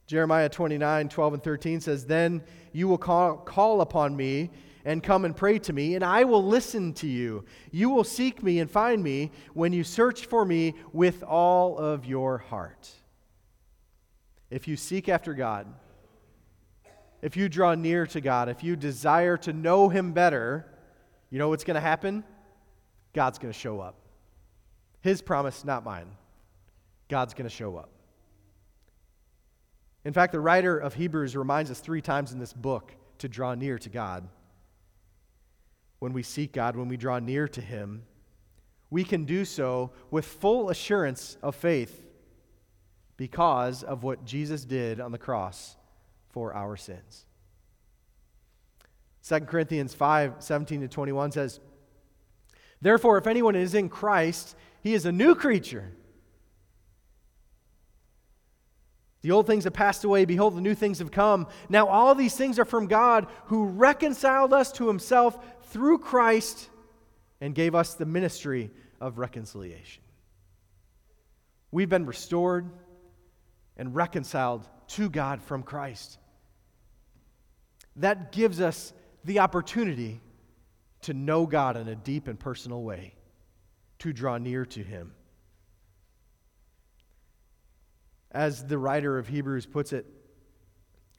Jeremiah 0.08 0.50
29, 0.50 1.10
12 1.10 1.34
and 1.34 1.44
13 1.44 1.82
says, 1.82 2.06
Then 2.06 2.44
you 2.72 2.88
will 2.88 3.00
call, 3.00 3.38
call 3.38 3.82
upon 3.82 4.16
me 4.16 4.52
and 4.86 5.02
come 5.02 5.26
and 5.26 5.36
pray 5.36 5.58
to 5.58 5.74
me, 5.74 5.96
and 5.96 6.04
I 6.06 6.24
will 6.24 6.44
listen 6.44 6.94
to 6.94 7.08
you. 7.08 7.44
You 7.72 7.90
will 7.90 8.04
seek 8.04 8.44
me 8.44 8.60
and 8.60 8.70
find 8.70 9.04
me 9.04 9.32
when 9.54 9.74
you 9.74 9.84
search 9.84 10.28
for 10.28 10.46
me 10.46 10.76
with 10.94 11.24
all 11.24 11.78
of 11.78 12.06
your 12.06 12.38
heart. 12.38 12.92
If 14.52 14.68
you 14.68 14.78
seek 14.78 15.10
after 15.10 15.34
God, 15.34 15.66
if 17.24 17.36
you 17.36 17.50
draw 17.50 17.74
near 17.74 18.06
to 18.08 18.22
God, 18.22 18.48
if 18.48 18.64
you 18.64 18.76
desire 18.76 19.38
to 19.38 19.52
know 19.52 19.90
Him 19.90 20.14
better, 20.14 20.68
you 21.32 21.40
know 21.40 21.50
what's 21.50 21.64
going 21.64 21.76
to 21.76 21.82
happen? 21.82 22.24
God's 23.14 23.40
going 23.40 23.52
to 23.52 23.60
show 23.60 23.80
up. 23.80 23.96
His 25.02 25.22
promise, 25.22 25.66
not 25.66 25.84
mine. 25.84 26.08
God's 27.10 27.34
going 27.34 27.50
to 27.50 27.56
show 27.56 27.76
up. 27.76 27.90
In 30.04 30.14
fact, 30.14 30.32
the 30.32 30.40
writer 30.40 30.78
of 30.78 30.94
Hebrews 30.94 31.36
reminds 31.36 31.72
us 31.72 31.80
three 31.80 32.02
times 32.02 32.32
in 32.32 32.38
this 32.38 32.54
book 32.54 32.94
to 33.18 33.28
draw 33.28 33.56
near 33.56 33.80
to 33.80 33.90
God. 33.90 34.28
When 36.06 36.14
we 36.14 36.22
seek 36.22 36.54
God, 36.54 36.76
when 36.76 36.88
we 36.88 36.98
draw 36.98 37.18
near 37.18 37.48
to 37.48 37.62
Him, 37.62 38.04
we 38.92 39.04
can 39.04 39.26
do 39.26 39.44
so 39.44 39.90
with 40.12 40.24
full 40.24 40.70
assurance 40.70 41.36
of 41.42 41.56
faith 41.56 42.06
because 43.18 43.82
of 43.82 44.04
what 44.04 44.24
Jesus 44.24 44.66
did 44.66 45.00
on 45.00 45.12
the 45.12 45.18
cross 45.18 45.76
for 46.30 46.54
our 46.54 46.78
sins. 46.78 47.26
2 49.28 49.40
Corinthians 49.40 49.96
5 49.96 50.36
17 50.38 50.82
to 50.82 50.88
21 50.88 51.32
says, 51.32 51.60
Therefore, 52.80 53.18
if 53.18 53.26
anyone 53.26 53.56
is 53.56 53.74
in 53.74 53.90
Christ, 53.90 54.56
he 54.84 54.94
is 54.94 55.08
a 55.08 55.12
new 55.12 55.34
creature. 55.34 55.92
The 59.26 59.32
old 59.32 59.48
things 59.48 59.64
have 59.64 59.74
passed 59.74 60.04
away. 60.04 60.26
Behold, 60.26 60.56
the 60.56 60.62
new 60.62 60.76
things 60.76 61.00
have 61.00 61.10
come. 61.10 61.48
Now, 61.68 61.88
all 61.88 62.14
these 62.14 62.38
things 62.38 62.60
are 62.60 62.64
from 62.64 62.86
God 62.86 63.26
who 63.46 63.66
reconciled 63.66 64.54
us 64.54 64.72
to 64.74 64.88
himself 64.88 65.44
through 65.76 65.98
Christ 65.98 66.70
and 67.42 67.54
gave 67.54 67.76
us 67.76 67.96
the 67.96 68.06
ministry 68.06 68.72
of 69.02 69.18
reconciliation. 69.18 70.02
We've 71.70 71.90
been 71.90 72.06
restored 72.06 72.70
and 73.76 73.94
reconciled 73.94 74.66
to 74.88 75.10
God 75.10 75.42
from 75.42 75.64
Christ. 75.64 76.18
That 77.98 78.32
gives 78.32 78.62
us 78.62 78.94
the 79.26 79.40
opportunity 79.40 80.22
to 81.02 81.14
know 81.14 81.46
God 81.46 81.76
in 81.76 81.90
a 81.90 81.96
deep 81.96 82.30
and 82.30 82.40
personal 82.40 82.82
way, 82.82 83.14
to 84.00 84.14
draw 84.14 84.38
near 84.38 84.66
to 84.68 84.82
Him. 84.82 85.12
As 88.32 88.66
the 88.66 88.78
writer 88.78 89.18
of 89.18 89.28
Hebrews 89.28 89.66
puts 89.66 89.92
it, 89.92 90.06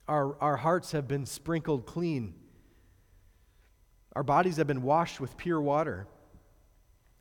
our, 0.09 0.35
our 0.40 0.57
hearts 0.57 0.92
have 0.92 1.07
been 1.07 1.27
sprinkled 1.27 1.85
clean. 1.85 2.33
Our 4.17 4.23
bodies 4.23 4.57
have 4.57 4.67
been 4.67 4.81
washed 4.81 5.21
with 5.21 5.37
pure 5.37 5.61
water. 5.61 6.07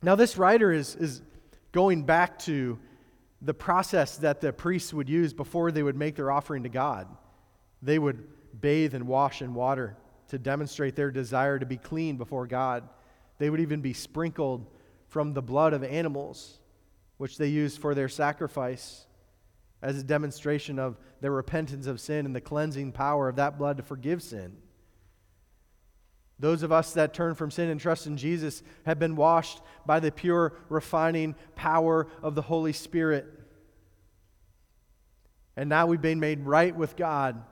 Now, 0.02 0.14
this 0.14 0.38
writer 0.38 0.72
is, 0.72 0.96
is 0.96 1.20
going 1.70 2.04
back 2.04 2.38
to 2.40 2.78
the 3.42 3.52
process 3.52 4.16
that 4.16 4.40
the 4.40 4.50
priests 4.50 4.94
would 4.94 5.10
use 5.10 5.34
before 5.34 5.70
they 5.70 5.82
would 5.82 5.94
make 5.94 6.16
their 6.16 6.30
offering 6.30 6.62
to 6.62 6.70
God. 6.70 7.06
They 7.82 7.98
would 7.98 8.26
bathe 8.58 8.94
and 8.94 9.06
wash 9.06 9.42
in 9.42 9.52
water 9.52 9.98
to 10.28 10.38
demonstrate 10.38 10.96
their 10.96 11.10
desire 11.10 11.58
to 11.58 11.66
be 11.66 11.76
clean 11.76 12.16
before 12.16 12.46
God. 12.46 12.88
They 13.36 13.50
would 13.50 13.60
even 13.60 13.82
be 13.82 13.92
sprinkled 13.92 14.66
from 15.08 15.34
the 15.34 15.42
blood 15.42 15.74
of 15.74 15.84
animals, 15.84 16.60
which 17.18 17.36
they 17.36 17.48
used 17.48 17.78
for 17.78 17.94
their 17.94 18.08
sacrifice 18.08 19.06
as 19.82 19.98
a 19.98 20.02
demonstration 20.02 20.78
of 20.78 20.96
their 21.20 21.32
repentance 21.32 21.86
of 21.88 22.00
sin 22.00 22.24
and 22.24 22.34
the 22.34 22.40
cleansing 22.40 22.92
power 22.92 23.28
of 23.28 23.36
that 23.36 23.58
blood 23.58 23.76
to 23.76 23.82
forgive 23.82 24.22
sin. 24.22 24.56
Those 26.38 26.62
of 26.62 26.70
us 26.70 26.92
that 26.92 27.14
turn 27.14 27.34
from 27.34 27.50
sin 27.50 27.70
and 27.70 27.80
trust 27.80 28.06
in 28.06 28.16
Jesus 28.16 28.62
have 28.84 28.98
been 28.98 29.16
washed 29.16 29.62
by 29.86 30.00
the 30.00 30.12
pure, 30.12 30.52
refining 30.68 31.34
power 31.54 32.08
of 32.22 32.34
the 32.34 32.42
Holy 32.42 32.74
Spirit. 32.74 33.26
And 35.56 35.70
now 35.70 35.86
we've 35.86 36.02
been 36.02 36.20
made 36.20 36.40
right 36.40 36.76
with 36.76 36.96
God 36.96 37.42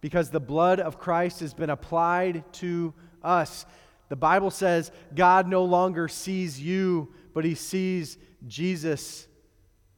because 0.00 0.30
the 0.30 0.40
blood 0.40 0.80
of 0.80 0.98
Christ 0.98 1.40
has 1.40 1.52
been 1.52 1.68
applied 1.68 2.50
to 2.54 2.94
us. 3.22 3.66
The 4.08 4.16
Bible 4.16 4.50
says 4.50 4.90
God 5.14 5.46
no 5.46 5.64
longer 5.64 6.08
sees 6.08 6.58
you, 6.58 7.12
but 7.34 7.44
he 7.44 7.54
sees 7.54 8.16
Jesus 8.46 9.26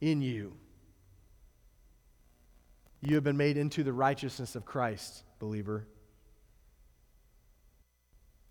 in 0.01 0.21
you. 0.21 0.53
You 3.01 3.15
have 3.15 3.23
been 3.23 3.37
made 3.37 3.55
into 3.55 3.83
the 3.83 3.93
righteousness 3.93 4.55
of 4.55 4.65
Christ, 4.65 5.23
believer. 5.39 5.87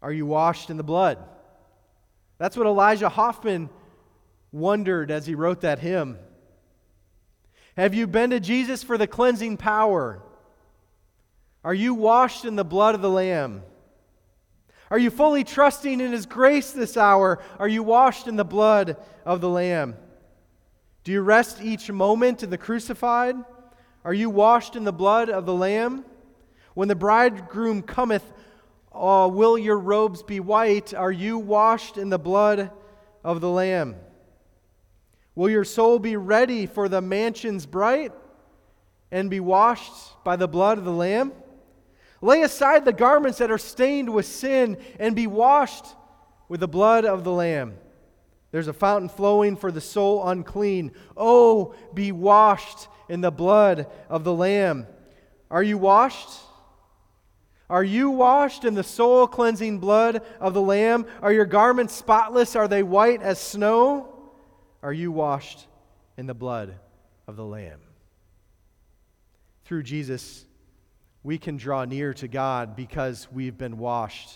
Are 0.05 0.12
you 0.12 0.27
washed 0.27 0.69
in 0.69 0.77
the 0.77 0.83
blood? 0.83 1.17
That's 2.37 2.59
what 2.59 2.67
Elijah 2.67 3.09
Hoffman 3.09 3.71
wondered 4.53 5.11
as 5.11 5.27
he 5.27 5.35
wrote 5.35 5.62
that 5.62 5.79
hymn. 5.79 6.19
Have 7.75 7.95
you 7.95 8.07
been 8.07 8.29
to 8.29 8.38
Jesus 8.38 8.83
for 8.83 8.99
the 8.99 9.07
cleansing 9.07 9.57
power? 9.57 10.21
Are 11.64 11.73
you 11.73 11.95
washed 11.95 12.45
in 12.45 12.55
the 12.55 12.67
blood 12.67 12.95
of 12.95 13.01
the 13.01 13.09
Lamb? 13.09 13.62
Are 14.90 14.99
you 14.99 15.09
fully 15.09 15.43
trusting 15.43 16.03
in 16.03 16.12
His 16.12 16.27
grace 16.27 16.73
this 16.73 16.99
hour? 16.99 17.43
Are 17.59 17.67
you 17.67 17.83
washed 17.83 18.29
in 18.29 18.37
the 18.37 18.45
blood 18.45 18.99
of 19.25 19.40
the 19.40 19.49
Lamb? 19.49 19.97
Do 21.05 21.12
you 21.12 21.23
rest 21.23 21.62
each 21.62 21.90
moment 21.90 22.43
in 22.43 22.51
the 22.51 22.59
crucified? 22.59 23.37
Are 24.05 24.12
you 24.12 24.29
washed 24.29 24.77
in 24.77 24.85
the 24.85 24.93
blood 24.93 25.31
of 25.31 25.47
the 25.47 25.55
Lamb? 25.55 26.05
When 26.75 26.88
the 26.88 26.95
bridegroom 26.95 27.81
cometh, 27.81 28.31
uh, 28.95 29.29
will 29.29 29.59
your 29.59 29.79
robes 29.79 30.23
be 30.23 30.41
white? 30.41 30.95
Are 30.95 31.13
you 31.13 31.39
washed 31.39 31.99
in 31.99 32.11
the 32.11 32.19
blood 32.19 32.71
of 33.25 33.41
the 33.41 33.51
Lamb? 33.51 33.97
Will 35.35 35.51
your 35.51 35.65
soul 35.65 35.99
be 35.99 36.17
ready 36.17 36.67
for 36.67 36.89
the 36.89 37.01
mansions 37.01 37.67
bright 37.67 38.13
and 39.11 39.29
be 39.29 39.41
washed 39.41 39.93
by 40.25 40.37
the 40.37 40.47
blood 40.47 40.79
of 40.79 40.85
the 40.85 40.93
Lamb? 40.93 41.33
Lay 42.21 42.43
aside 42.43 42.85
the 42.85 42.93
garments 42.93 43.39
that 43.39 43.51
are 43.51 43.59
stained 43.59 44.13
with 44.13 44.27
sin 44.27 44.79
and 44.99 45.17
be 45.17 45.27
washed 45.27 45.85
with 46.49 46.61
the 46.61 46.69
blood 46.69 47.05
of 47.05 47.25
the 47.25 47.33
Lamb. 47.33 47.77
There's 48.53 48.69
a 48.69 48.73
fountain 48.73 49.09
flowing 49.09 49.57
for 49.57 49.73
the 49.73 49.81
soul 49.81 50.27
unclean. 50.29 50.93
Oh, 51.17 51.75
be 51.93 52.13
washed 52.13 52.87
in 53.09 53.21
the 53.21 53.33
blood 53.33 53.89
of 54.09 54.23
the 54.23 54.33
Lamb. 54.33 54.87
Are 55.51 55.63
you 55.63 55.77
washed? 55.77 56.31
Are 57.70 57.85
you 57.85 58.11
washed 58.11 58.64
in 58.64 58.74
the 58.74 58.83
soul 58.83 59.27
cleansing 59.27 59.79
blood 59.79 60.22
of 60.38 60.53
the 60.53 60.61
Lamb? 60.61 61.07
Are 61.22 61.33
your 61.33 61.46
garments 61.46 61.94
spotless? 61.94 62.57
Are 62.57 62.68
they 62.68 62.83
white 62.83 63.22
as 63.22 63.38
snow? 63.38 64.09
Are 64.83 64.92
you 64.92 65.11
washed 65.11 65.66
in 66.18 66.27
the 66.27 66.35
blood 66.35 66.74
of 67.27 67.37
the 67.37 67.44
Lamb? 67.44 67.81
Through 69.64 69.85
Jesus, 69.85 70.44
we 71.22 71.38
can 71.38 71.57
draw 71.57 71.87
near 71.87 72.12
to 72.14 72.29
God 72.29 72.77
because 72.77 73.27
we've 73.33 73.57
been 73.57 73.79
washed 73.79 74.31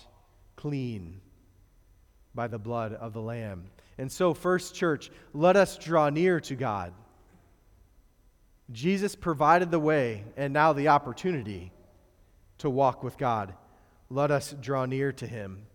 clean 0.56 1.20
by 2.34 2.48
the 2.48 2.58
blood 2.58 2.94
of 2.94 3.12
the 3.12 3.20
Lamb. 3.20 3.64
And 3.98 4.10
so, 4.10 4.32
First 4.32 4.74
Church, 4.74 5.10
let 5.34 5.54
us 5.54 5.76
draw 5.76 6.08
near 6.08 6.40
to 6.40 6.54
God. 6.54 6.94
Jesus 8.72 9.14
provided 9.14 9.70
the 9.70 9.78
way 9.78 10.24
and 10.36 10.52
now 10.52 10.72
the 10.72 10.88
opportunity 10.88 11.72
to 12.58 12.68
walk 12.70 13.02
with 13.02 13.16
God. 13.16 13.54
Let 14.10 14.30
us 14.30 14.54
draw 14.60 14.86
near 14.86 15.12
to 15.12 15.26
Him. 15.26 15.66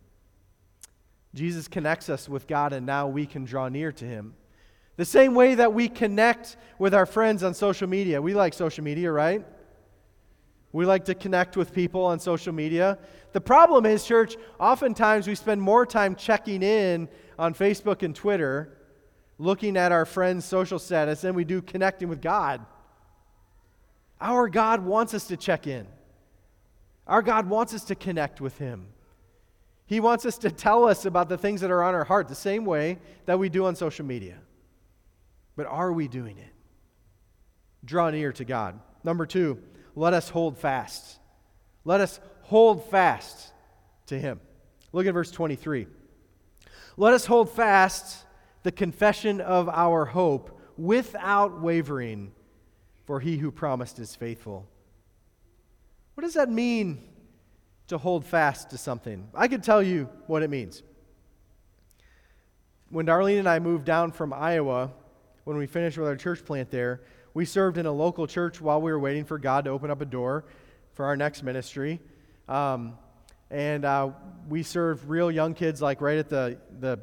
Jesus 1.33 1.67
connects 1.67 2.09
us 2.09 2.29
with 2.29 2.47
God, 2.47 2.73
and 2.73 2.85
now 2.85 3.07
we 3.07 3.25
can 3.25 3.45
draw 3.45 3.69
near 3.69 3.91
to 3.93 4.05
Him. 4.05 4.35
The 4.95 5.05
same 5.05 5.33
way 5.33 5.55
that 5.55 5.73
we 5.73 5.89
connect 5.89 6.57
with 6.77 6.93
our 6.93 7.05
friends 7.05 7.43
on 7.43 7.53
social 7.53 7.87
media. 7.87 8.21
We 8.21 8.35
like 8.35 8.53
social 8.53 8.83
media, 8.83 9.11
right? 9.11 9.43
We 10.71 10.85
like 10.85 11.05
to 11.05 11.15
connect 11.15 11.57
with 11.57 11.73
people 11.73 12.03
on 12.05 12.19
social 12.19 12.53
media. 12.53 12.99
The 13.31 13.41
problem 13.41 13.85
is, 13.85 14.05
church, 14.05 14.35
oftentimes 14.59 15.27
we 15.27 15.35
spend 15.35 15.61
more 15.61 15.85
time 15.85 16.15
checking 16.15 16.61
in 16.61 17.09
on 17.39 17.55
Facebook 17.55 18.03
and 18.03 18.15
Twitter, 18.15 18.77
looking 19.39 19.77
at 19.77 19.91
our 19.91 20.05
friends' 20.05 20.45
social 20.45 20.77
status, 20.77 21.21
than 21.21 21.33
we 21.33 21.43
do 21.43 21.61
connecting 21.61 22.09
with 22.09 22.21
God. 22.21 22.63
Our 24.21 24.47
God 24.49 24.83
wants 24.83 25.13
us 25.13 25.27
to 25.27 25.37
check 25.37 25.65
in. 25.67 25.87
Our 27.07 27.21
God 27.21 27.49
wants 27.49 27.73
us 27.73 27.83
to 27.85 27.95
connect 27.95 28.39
with 28.39 28.57
Him. 28.57 28.87
He 29.85 29.99
wants 29.99 30.25
us 30.25 30.37
to 30.39 30.51
tell 30.51 30.85
us 30.85 31.05
about 31.05 31.29
the 31.29 31.37
things 31.37 31.61
that 31.61 31.71
are 31.71 31.83
on 31.83 31.93
our 31.93 32.05
heart 32.05 32.27
the 32.27 32.35
same 32.35 32.65
way 32.65 32.99
that 33.25 33.37
we 33.37 33.49
do 33.49 33.65
on 33.65 33.75
social 33.75 34.05
media. 34.05 34.37
But 35.55 35.67
are 35.67 35.91
we 35.91 36.07
doing 36.07 36.37
it? 36.37 36.51
Draw 37.85 38.11
near 38.11 38.31
to 38.33 38.45
God. 38.45 38.79
Number 39.03 39.25
two, 39.25 39.59
let 39.95 40.13
us 40.13 40.29
hold 40.29 40.57
fast. 40.57 41.19
Let 41.83 41.99
us 41.99 42.19
hold 42.43 42.89
fast 42.89 43.51
to 44.07 44.17
Him. 44.17 44.39
Look 44.93 45.05
at 45.05 45.13
verse 45.13 45.31
23. 45.31 45.87
Let 46.95 47.13
us 47.13 47.25
hold 47.25 47.49
fast 47.51 48.25
the 48.63 48.71
confession 48.71 49.41
of 49.41 49.67
our 49.67 50.05
hope 50.05 50.59
without 50.77 51.61
wavering, 51.61 52.31
for 53.05 53.19
He 53.19 53.37
who 53.37 53.51
promised 53.51 53.99
is 53.99 54.15
faithful. 54.15 54.65
What 56.15 56.21
does 56.23 56.33
that 56.35 56.49
mean 56.49 57.03
to 57.87 57.97
hold 57.97 58.25
fast 58.25 58.69
to 58.69 58.77
something? 58.77 59.27
I 59.33 59.47
could 59.47 59.63
tell 59.63 59.81
you 59.81 60.09
what 60.27 60.43
it 60.43 60.49
means. 60.49 60.83
When 62.89 63.05
Darlene 63.05 63.39
and 63.39 63.49
I 63.49 63.59
moved 63.59 63.85
down 63.85 64.11
from 64.11 64.33
Iowa, 64.33 64.91
when 65.45 65.57
we 65.57 65.65
finished 65.65 65.97
with 65.97 66.07
our 66.07 66.15
church 66.15 66.45
plant 66.45 66.69
there, 66.69 67.01
we 67.33 67.45
served 67.45 67.77
in 67.77 67.87
a 67.87 67.91
local 67.91 68.27
church 68.27 68.61
while 68.61 68.81
we 68.81 68.91
were 68.91 68.99
waiting 68.99 69.25
for 69.25 69.39
God 69.39 69.65
to 69.65 69.71
open 69.71 69.89
up 69.89 70.01
a 70.01 70.05
door 70.05 70.45
for 70.93 71.05
our 71.05 71.17
next 71.17 71.41
ministry. 71.41 71.99
Um, 72.47 72.97
and 73.49 73.83
uh, 73.83 74.11
we 74.47 74.61
served 74.63 75.07
real 75.09 75.31
young 75.31 75.55
kids, 75.55 75.81
like 75.81 76.01
right 76.01 76.17
at 76.17 76.29
the, 76.29 76.57
the 76.79 76.99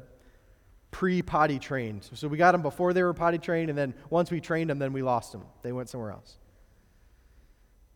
pre 0.91 1.21
potty 1.21 1.59
trained. 1.59 2.09
So 2.13 2.27
we 2.27 2.37
got 2.37 2.53
them 2.53 2.61
before 2.61 2.93
they 2.93 3.03
were 3.03 3.13
potty 3.13 3.37
trained, 3.37 3.69
and 3.69 3.77
then 3.77 3.93
once 4.09 4.31
we 4.31 4.39
trained 4.39 4.69
them, 4.69 4.79
then 4.79 4.93
we 4.93 5.01
lost 5.01 5.31
them. 5.31 5.43
They 5.61 5.73
went 5.73 5.89
somewhere 5.89 6.11
else. 6.11 6.37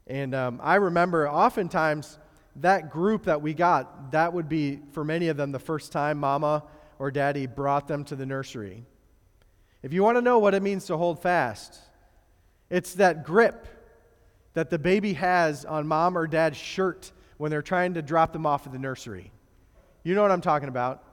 And 0.07 0.35
um, 0.35 0.59
I 0.63 0.75
remember 0.75 1.27
oftentimes 1.29 2.19
that 2.57 2.91
group 2.91 3.25
that 3.25 3.41
we 3.41 3.53
got, 3.53 4.11
that 4.11 4.33
would 4.33 4.47
be 4.47 4.79
for 4.91 5.03
many 5.03 5.29
of 5.29 5.37
them 5.37 5.51
the 5.51 5.59
first 5.59 5.91
time 5.91 6.19
mama 6.19 6.63
or 6.99 7.11
daddy 7.11 7.47
brought 7.47 7.87
them 7.87 8.03
to 8.05 8.15
the 8.15 8.25
nursery. 8.25 8.85
If 9.81 9.93
you 9.93 10.03
want 10.03 10.17
to 10.17 10.21
know 10.21 10.39
what 10.39 10.53
it 10.53 10.63
means 10.63 10.85
to 10.85 10.97
hold 10.97 11.21
fast, 11.21 11.79
it's 12.69 12.93
that 12.95 13.25
grip 13.25 13.67
that 14.53 14.69
the 14.69 14.79
baby 14.79 15.13
has 15.13 15.65
on 15.65 15.87
mom 15.87 16.17
or 16.17 16.27
dad's 16.27 16.57
shirt 16.57 17.11
when 17.37 17.51
they're 17.51 17.61
trying 17.61 17.95
to 17.95 18.01
drop 18.01 18.31
them 18.31 18.45
off 18.45 18.65
at 18.65 18.73
the 18.73 18.79
nursery. 18.79 19.31
You 20.03 20.15
know 20.15 20.21
what 20.21 20.31
I'm 20.31 20.41
talking 20.41 20.69
about. 20.69 21.03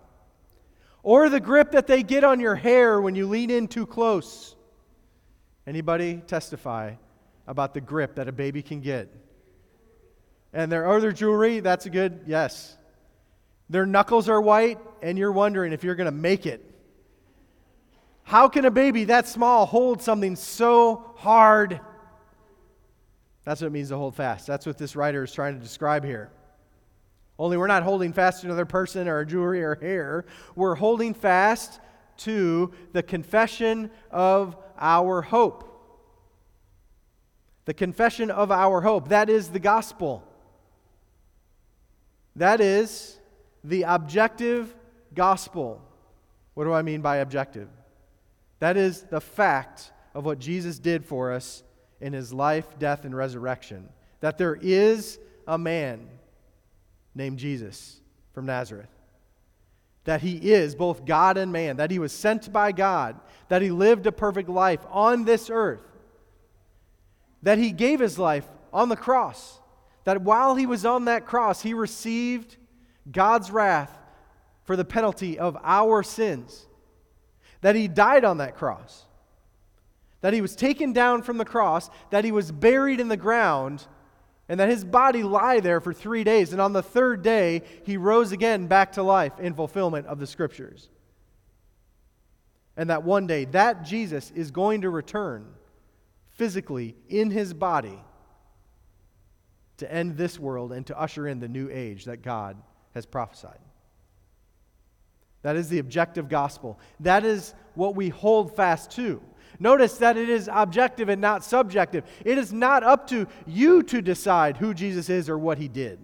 Or 1.02 1.28
the 1.28 1.40
grip 1.40 1.72
that 1.72 1.86
they 1.86 2.02
get 2.02 2.22
on 2.24 2.38
your 2.38 2.54
hair 2.54 3.00
when 3.00 3.14
you 3.14 3.26
lean 3.26 3.50
in 3.50 3.66
too 3.66 3.86
close. 3.86 4.54
Anybody 5.66 6.22
testify 6.26 6.94
about 7.52 7.74
the 7.74 7.82
grip 7.82 8.14
that 8.14 8.28
a 8.28 8.32
baby 8.32 8.62
can 8.62 8.80
get. 8.80 9.14
And 10.54 10.72
their 10.72 10.90
other 10.90 11.12
jewelry, 11.12 11.60
that's 11.60 11.84
a 11.84 11.90
good 11.90 12.22
yes. 12.26 12.76
Their 13.68 13.84
knuckles 13.84 14.30
are 14.30 14.40
white, 14.40 14.78
and 15.02 15.18
you're 15.18 15.32
wondering 15.32 15.74
if 15.74 15.84
you're 15.84 15.94
going 15.94 16.06
to 16.06 16.10
make 16.10 16.46
it. 16.46 16.64
How 18.22 18.48
can 18.48 18.64
a 18.64 18.70
baby 18.70 19.04
that 19.04 19.28
small 19.28 19.66
hold 19.66 20.00
something 20.00 20.34
so 20.34 21.12
hard? 21.16 21.78
That's 23.44 23.60
what 23.60 23.66
it 23.66 23.72
means 23.72 23.90
to 23.90 23.98
hold 23.98 24.14
fast. 24.14 24.46
That's 24.46 24.64
what 24.64 24.78
this 24.78 24.96
writer 24.96 25.22
is 25.22 25.32
trying 25.32 25.54
to 25.54 25.60
describe 25.60 26.04
here. 26.04 26.30
Only 27.38 27.58
we're 27.58 27.66
not 27.66 27.82
holding 27.82 28.14
fast 28.14 28.40
to 28.40 28.46
another 28.46 28.64
person 28.64 29.08
or 29.08 29.26
jewelry 29.26 29.62
or 29.62 29.74
hair. 29.74 30.24
We're 30.54 30.76
holding 30.76 31.12
fast 31.12 31.80
to 32.18 32.72
the 32.92 33.02
confession 33.02 33.90
of 34.10 34.56
our 34.78 35.20
hope 35.20 35.71
the 37.64 37.74
confession 37.74 38.30
of 38.30 38.50
our 38.50 38.80
hope. 38.80 39.08
That 39.08 39.30
is 39.30 39.48
the 39.48 39.60
gospel. 39.60 40.24
That 42.36 42.60
is 42.60 43.18
the 43.62 43.82
objective 43.82 44.74
gospel. 45.14 45.80
What 46.54 46.64
do 46.64 46.72
I 46.72 46.82
mean 46.82 47.00
by 47.00 47.18
objective? 47.18 47.68
That 48.58 48.76
is 48.76 49.02
the 49.02 49.20
fact 49.20 49.92
of 50.14 50.24
what 50.24 50.38
Jesus 50.38 50.78
did 50.78 51.04
for 51.04 51.32
us 51.32 51.62
in 52.00 52.12
his 52.12 52.32
life, 52.32 52.78
death, 52.78 53.04
and 53.04 53.16
resurrection. 53.16 53.88
That 54.20 54.38
there 54.38 54.58
is 54.60 55.18
a 55.46 55.58
man 55.58 56.08
named 57.14 57.38
Jesus 57.38 58.00
from 58.32 58.46
Nazareth. 58.46 58.88
That 60.04 60.20
he 60.20 60.36
is 60.52 60.74
both 60.74 61.04
God 61.04 61.36
and 61.36 61.52
man. 61.52 61.76
That 61.76 61.90
he 61.90 61.98
was 61.98 62.12
sent 62.12 62.52
by 62.52 62.72
God. 62.72 63.20
That 63.48 63.62
he 63.62 63.70
lived 63.70 64.06
a 64.06 64.12
perfect 64.12 64.48
life 64.48 64.80
on 64.90 65.24
this 65.24 65.48
earth 65.48 65.91
that 67.42 67.58
he 67.58 67.72
gave 67.72 68.00
his 68.00 68.18
life 68.18 68.48
on 68.72 68.88
the 68.88 68.96
cross. 68.96 69.60
That 70.04 70.22
while 70.22 70.54
he 70.54 70.66
was 70.66 70.84
on 70.84 71.04
that 71.06 71.26
cross, 71.26 71.62
he 71.62 71.74
received 71.74 72.56
God's 73.10 73.50
wrath 73.50 73.98
for 74.64 74.76
the 74.76 74.84
penalty 74.84 75.38
of 75.38 75.56
our 75.62 76.02
sins. 76.02 76.66
That 77.60 77.76
he 77.76 77.88
died 77.88 78.24
on 78.24 78.38
that 78.38 78.56
cross. 78.56 79.04
That 80.20 80.32
he 80.32 80.40
was 80.40 80.56
taken 80.56 80.92
down 80.92 81.22
from 81.22 81.38
the 81.38 81.44
cross, 81.44 81.90
that 82.10 82.24
he 82.24 82.32
was 82.32 82.52
buried 82.52 83.00
in 83.00 83.08
the 83.08 83.16
ground, 83.16 83.86
and 84.48 84.58
that 84.60 84.68
his 84.68 84.84
body 84.84 85.22
lie 85.22 85.60
there 85.60 85.80
for 85.80 85.92
three 85.92 86.24
days. 86.24 86.52
And 86.52 86.60
on 86.60 86.72
the 86.72 86.82
third 86.82 87.22
day, 87.22 87.62
he 87.84 87.96
rose 87.96 88.32
again 88.32 88.66
back 88.66 88.92
to 88.92 89.02
life 89.02 89.38
in 89.40 89.54
fulfillment 89.54 90.06
of 90.06 90.18
the 90.18 90.26
scriptures. 90.26 90.88
And 92.76 92.90
that 92.90 93.02
one 93.02 93.26
day, 93.26 93.46
that 93.46 93.84
Jesus 93.84 94.30
is 94.34 94.50
going 94.50 94.82
to 94.82 94.90
return 94.90 95.46
physically 96.34 96.96
in 97.08 97.30
his 97.30 97.52
body 97.54 97.98
to 99.78 99.92
end 99.92 100.16
this 100.16 100.38
world 100.38 100.72
and 100.72 100.86
to 100.86 100.98
usher 100.98 101.26
in 101.26 101.40
the 101.40 101.48
new 101.48 101.68
age 101.70 102.04
that 102.04 102.22
God 102.22 102.56
has 102.94 103.06
prophesied. 103.06 103.58
That 105.42 105.56
is 105.56 105.68
the 105.68 105.80
objective 105.80 106.28
gospel. 106.28 106.78
That 107.00 107.24
is 107.24 107.54
what 107.74 107.96
we 107.96 108.08
hold 108.08 108.54
fast 108.54 108.92
to. 108.92 109.20
Notice 109.58 109.98
that 109.98 110.16
it 110.16 110.28
is 110.28 110.48
objective 110.52 111.08
and 111.08 111.20
not 111.20 111.44
subjective. 111.44 112.04
It 112.24 112.38
is 112.38 112.52
not 112.52 112.82
up 112.82 113.08
to 113.08 113.26
you 113.46 113.82
to 113.84 114.00
decide 114.00 114.56
who 114.56 114.72
Jesus 114.72 115.10
is 115.10 115.28
or 115.28 115.38
what 115.38 115.58
he 115.58 115.68
did. 115.68 115.98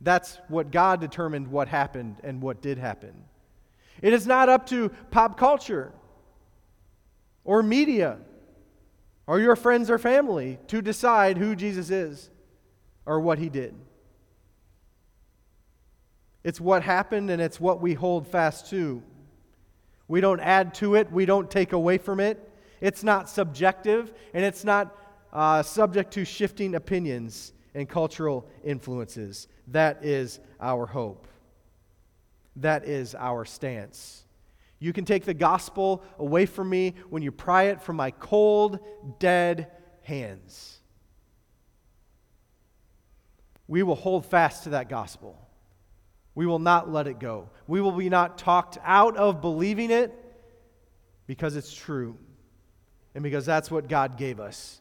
That's 0.00 0.38
what 0.48 0.72
God 0.72 1.00
determined 1.00 1.48
what 1.48 1.68
happened 1.68 2.16
and 2.24 2.42
what 2.42 2.60
did 2.60 2.78
happen. 2.78 3.24
It 4.00 4.12
is 4.12 4.26
not 4.26 4.48
up 4.48 4.66
to 4.66 4.90
pop 5.10 5.38
culture 5.38 5.92
or 7.44 7.62
media 7.62 8.18
or 9.26 9.40
your 9.40 9.56
friends 9.56 9.90
or 9.90 9.98
family 9.98 10.58
to 10.68 10.82
decide 10.82 11.38
who 11.38 11.54
Jesus 11.54 11.90
is 11.90 12.30
or 13.06 13.20
what 13.20 13.38
he 13.38 13.48
did. 13.48 13.74
It's 16.44 16.60
what 16.60 16.82
happened 16.82 17.30
and 17.30 17.40
it's 17.40 17.60
what 17.60 17.80
we 17.80 17.94
hold 17.94 18.26
fast 18.26 18.68
to. 18.70 19.02
We 20.08 20.20
don't 20.20 20.40
add 20.40 20.74
to 20.74 20.96
it, 20.96 21.10
we 21.12 21.24
don't 21.24 21.50
take 21.50 21.72
away 21.72 21.98
from 21.98 22.20
it. 22.20 22.50
It's 22.80 23.04
not 23.04 23.28
subjective 23.28 24.12
and 24.34 24.44
it's 24.44 24.64
not 24.64 24.96
uh, 25.32 25.62
subject 25.62 26.12
to 26.14 26.24
shifting 26.24 26.74
opinions. 26.74 27.52
and 27.74 27.88
cultural 27.88 28.46
influences. 28.64 29.48
That 29.68 30.04
is 30.04 30.40
our 30.60 30.86
hope. 30.86 31.26
That 32.56 32.84
is 32.84 33.14
our 33.14 33.44
stance. 33.44 34.24
You 34.82 34.92
can 34.92 35.04
take 35.04 35.24
the 35.24 35.32
gospel 35.32 36.02
away 36.18 36.44
from 36.44 36.68
me 36.68 36.94
when 37.08 37.22
you 37.22 37.30
pry 37.30 37.66
it 37.66 37.80
from 37.80 37.94
my 37.94 38.10
cold, 38.10 38.80
dead 39.20 39.68
hands. 40.02 40.80
We 43.68 43.84
will 43.84 43.94
hold 43.94 44.26
fast 44.26 44.64
to 44.64 44.70
that 44.70 44.88
gospel. 44.88 45.38
We 46.34 46.46
will 46.46 46.58
not 46.58 46.90
let 46.90 47.06
it 47.06 47.20
go. 47.20 47.50
We 47.68 47.80
will 47.80 47.92
be 47.92 48.08
not 48.08 48.38
talked 48.38 48.76
out 48.82 49.16
of 49.16 49.40
believing 49.40 49.92
it 49.92 50.12
because 51.28 51.54
it's 51.54 51.72
true 51.72 52.18
and 53.14 53.22
because 53.22 53.46
that's 53.46 53.70
what 53.70 53.88
God 53.88 54.18
gave 54.18 54.40
us. 54.40 54.80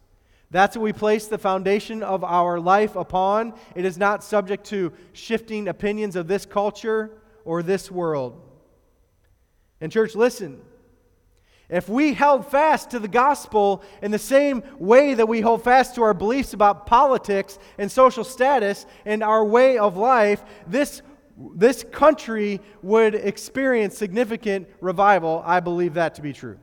That's 0.49 0.75
what 0.75 0.81
we 0.81 0.93
place 0.93 1.27
the 1.27 1.37
foundation 1.37 2.01
of 2.01 2.23
our 2.23 2.59
life 2.59 2.95
upon. 2.95 3.53
It 3.75 3.85
is 3.85 3.99
not 3.99 4.23
subject 4.23 4.65
to 4.69 4.93
shifting 5.13 5.67
opinions 5.67 6.15
of 6.15 6.27
this 6.27 6.47
culture 6.47 7.21
or 7.45 7.61
this 7.61 7.91
world. 7.91 8.47
And, 9.81 9.91
church, 9.91 10.15
listen. 10.15 10.61
If 11.67 11.87
we 11.87 12.13
held 12.13 12.45
fast 12.45 12.91
to 12.91 12.99
the 12.99 13.07
gospel 13.07 13.81
in 14.01 14.11
the 14.11 14.19
same 14.19 14.61
way 14.77 15.13
that 15.13 15.27
we 15.27 15.39
hold 15.39 15.63
fast 15.63 15.95
to 15.95 16.03
our 16.03 16.13
beliefs 16.13 16.53
about 16.53 16.85
politics 16.85 17.57
and 17.77 17.89
social 17.89 18.25
status 18.25 18.85
and 19.05 19.23
our 19.23 19.43
way 19.43 19.77
of 19.77 19.95
life, 19.95 20.43
this, 20.67 21.01
this 21.55 21.85
country 21.91 22.59
would 22.81 23.15
experience 23.15 23.97
significant 23.97 24.67
revival. 24.81 25.41
I 25.45 25.61
believe 25.61 25.93
that 25.93 26.15
to 26.15 26.21
be 26.21 26.33
true. 26.33 26.59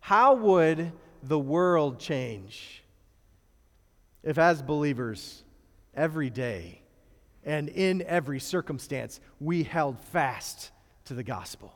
How 0.00 0.34
would 0.34 0.92
the 1.22 1.38
world 1.38 1.98
change 1.98 2.84
if, 4.22 4.36
as 4.36 4.60
believers, 4.60 5.44
every 5.94 6.28
day 6.28 6.82
and 7.46 7.70
in 7.70 8.02
every 8.02 8.38
circumstance, 8.38 9.20
we 9.40 9.62
held 9.62 9.98
fast 9.98 10.70
to 11.06 11.14
the 11.14 11.22
gospel? 11.22 11.72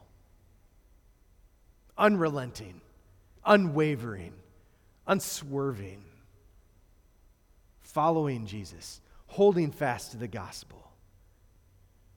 Unrelenting, 1.96 2.82
unwavering, 3.46 4.34
unswerving, 5.06 6.04
following 7.80 8.44
Jesus, 8.44 9.00
holding 9.28 9.70
fast 9.70 10.10
to 10.10 10.18
the 10.18 10.28
gospel. 10.28 10.92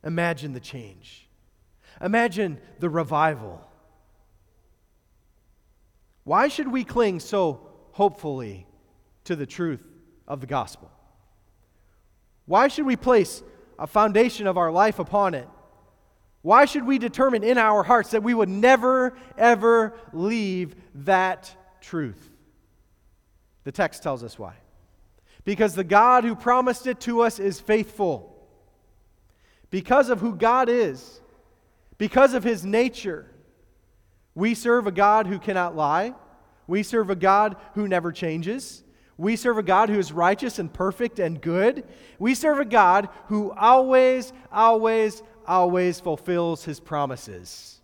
Imagine 0.03 0.51
the 0.51 0.59
change. 0.59 1.29
Imagine 2.01 2.59
the 2.79 2.89
revival 2.89 3.65
why 6.23 6.47
should 6.47 6.69
we 6.69 6.83
cling 6.83 7.19
so 7.19 7.67
hopefully 7.91 8.65
to 9.25 9.35
the 9.35 9.45
truth 9.45 9.83
of 10.27 10.41
the 10.41 10.47
gospel? 10.47 10.89
Why 12.45 12.67
should 12.67 12.85
we 12.85 12.95
place 12.95 13.43
a 13.79 13.87
foundation 13.87 14.47
of 14.47 14.57
our 14.57 14.71
life 14.71 14.99
upon 14.99 15.33
it? 15.33 15.47
Why 16.41 16.65
should 16.65 16.85
we 16.85 16.97
determine 16.97 17.43
in 17.43 17.57
our 17.57 17.83
hearts 17.83 18.11
that 18.11 18.21
we 18.21 18.33
would 18.33 18.49
never, 18.49 19.17
ever 19.37 19.93
leave 20.11 20.75
that 20.95 21.55
truth? 21.79 22.29
The 23.63 23.71
text 23.71 24.03
tells 24.03 24.23
us 24.23 24.37
why. 24.37 24.55
Because 25.45 25.73
the 25.73 25.85
God 25.85 26.25
who 26.25 26.35
promised 26.35 26.85
it 26.85 26.99
to 27.01 27.21
us 27.21 27.39
is 27.39 27.59
faithful. 27.59 28.29
Because 29.69 30.09
of 30.09 30.19
who 30.19 30.35
God 30.35 30.69
is, 30.69 31.21
because 31.97 32.33
of 32.33 32.43
his 32.43 32.65
nature, 32.65 33.31
we 34.35 34.53
serve 34.53 34.85
a 34.85 34.91
God 34.91 35.27
who 35.27 35.39
cannot 35.39 35.75
lie. 35.75 36.13
We 36.67 36.83
serve 36.83 37.09
a 37.09 37.15
God 37.15 37.55
who 37.75 37.87
never 37.87 38.11
changes. 38.11 38.82
We 39.17 39.35
serve 39.35 39.57
a 39.57 39.63
God 39.63 39.89
who 39.89 39.99
is 39.99 40.11
righteous 40.11 40.59
and 40.59 40.73
perfect 40.73 41.19
and 41.19 41.39
good. 41.41 41.83
We 42.19 42.35
serve 42.35 42.59
a 42.59 42.65
God 42.65 43.09
who 43.27 43.51
always, 43.51 44.33
always, 44.51 45.21
always 45.47 45.99
fulfills 45.99 46.63
his 46.63 46.79
promises. 46.79 47.79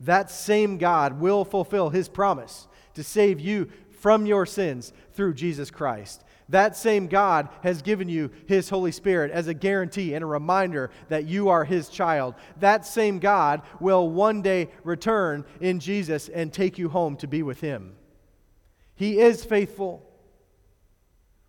That 0.00 0.30
same 0.30 0.76
God 0.76 1.20
will 1.20 1.44
fulfill 1.44 1.88
his 1.90 2.08
promise 2.08 2.68
to 2.94 3.02
save 3.02 3.40
you 3.40 3.70
from 3.90 4.26
your 4.26 4.46
sins 4.46 4.92
through 5.14 5.34
Jesus 5.34 5.70
Christ. 5.70 6.22
That 6.48 6.76
same 6.76 7.08
God 7.08 7.48
has 7.62 7.82
given 7.82 8.08
you 8.08 8.30
His 8.46 8.68
Holy 8.68 8.92
Spirit 8.92 9.32
as 9.32 9.48
a 9.48 9.54
guarantee 9.54 10.14
and 10.14 10.22
a 10.22 10.26
reminder 10.26 10.90
that 11.08 11.26
you 11.26 11.48
are 11.48 11.64
His 11.64 11.88
child. 11.88 12.34
That 12.60 12.86
same 12.86 13.18
God 13.18 13.62
will 13.80 14.08
one 14.08 14.42
day 14.42 14.68
return 14.84 15.44
in 15.60 15.80
Jesus 15.80 16.28
and 16.28 16.52
take 16.52 16.78
you 16.78 16.88
home 16.88 17.16
to 17.16 17.26
be 17.26 17.42
with 17.42 17.60
Him. 17.60 17.96
He 18.96 19.20
is 19.20 19.44
faithful. 19.44 20.02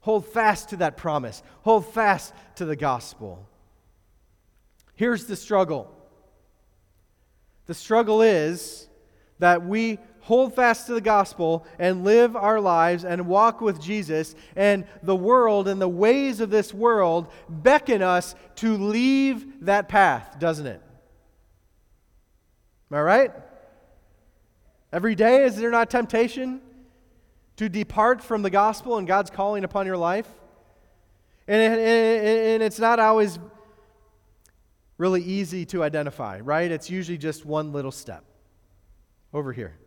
Hold 0.02 0.26
fast 0.26 0.70
to 0.70 0.78
that 0.78 0.96
promise, 0.96 1.42
hold 1.64 1.86
fast 1.88 2.34
to 2.56 2.66
the 2.66 2.76
gospel. 2.76 3.48
Here's 4.96 5.26
the 5.26 5.36
struggle 5.36 5.94
the 7.66 7.74
struggle 7.74 8.22
is 8.22 8.88
that 9.40 9.66
we 9.66 10.00
hold 10.22 10.56
fast 10.56 10.88
to 10.88 10.94
the 10.94 11.02
gospel 11.02 11.66
and 11.78 12.04
live 12.04 12.36
our 12.36 12.60
lives 12.60 13.06
and 13.06 13.28
walk 13.28 13.62
with 13.62 13.82
Jesus, 13.82 14.36
and 14.56 14.86
the 15.04 15.16
world 15.16 15.68
and 15.68 15.82
the 15.82 15.88
ways 15.88 16.40
of 16.40 16.50
this 16.50 16.74
world 16.74 17.28
beckon 17.48 18.02
us 18.02 18.36
to 18.56 18.78
leave 18.78 19.66
that 19.66 19.90
path, 19.90 20.38
doesn't 20.40 20.68
it? 20.68 20.82
Am 22.92 22.98
I 22.98 23.02
right? 23.02 23.32
Every 24.92 25.16
day, 25.16 25.44
is 25.44 25.58
there 25.58 25.72
not 25.72 25.90
temptation 25.90 26.62
to 27.58 27.70
depart 27.70 28.24
from 28.24 28.42
the 28.42 28.50
gospel 28.50 28.98
and 28.98 29.08
God's 29.08 29.30
calling 29.30 29.64
upon 29.64 29.86
your 29.86 29.98
life? 29.98 30.28
And, 31.48 31.62
it, 31.62 31.80
and 31.80 32.64
it's 32.64 32.80
not 32.80 33.00
always 33.00 33.40
really 34.98 35.22
easy 35.22 35.66
to 35.68 35.84
identify, 35.84 36.40
right? 36.40 36.72
It's 36.72 36.90
usually 36.90 37.18
just 37.18 37.46
one 37.46 37.72
little 37.72 37.92
step 37.92 38.24
over 39.34 39.54
here. 39.54 39.78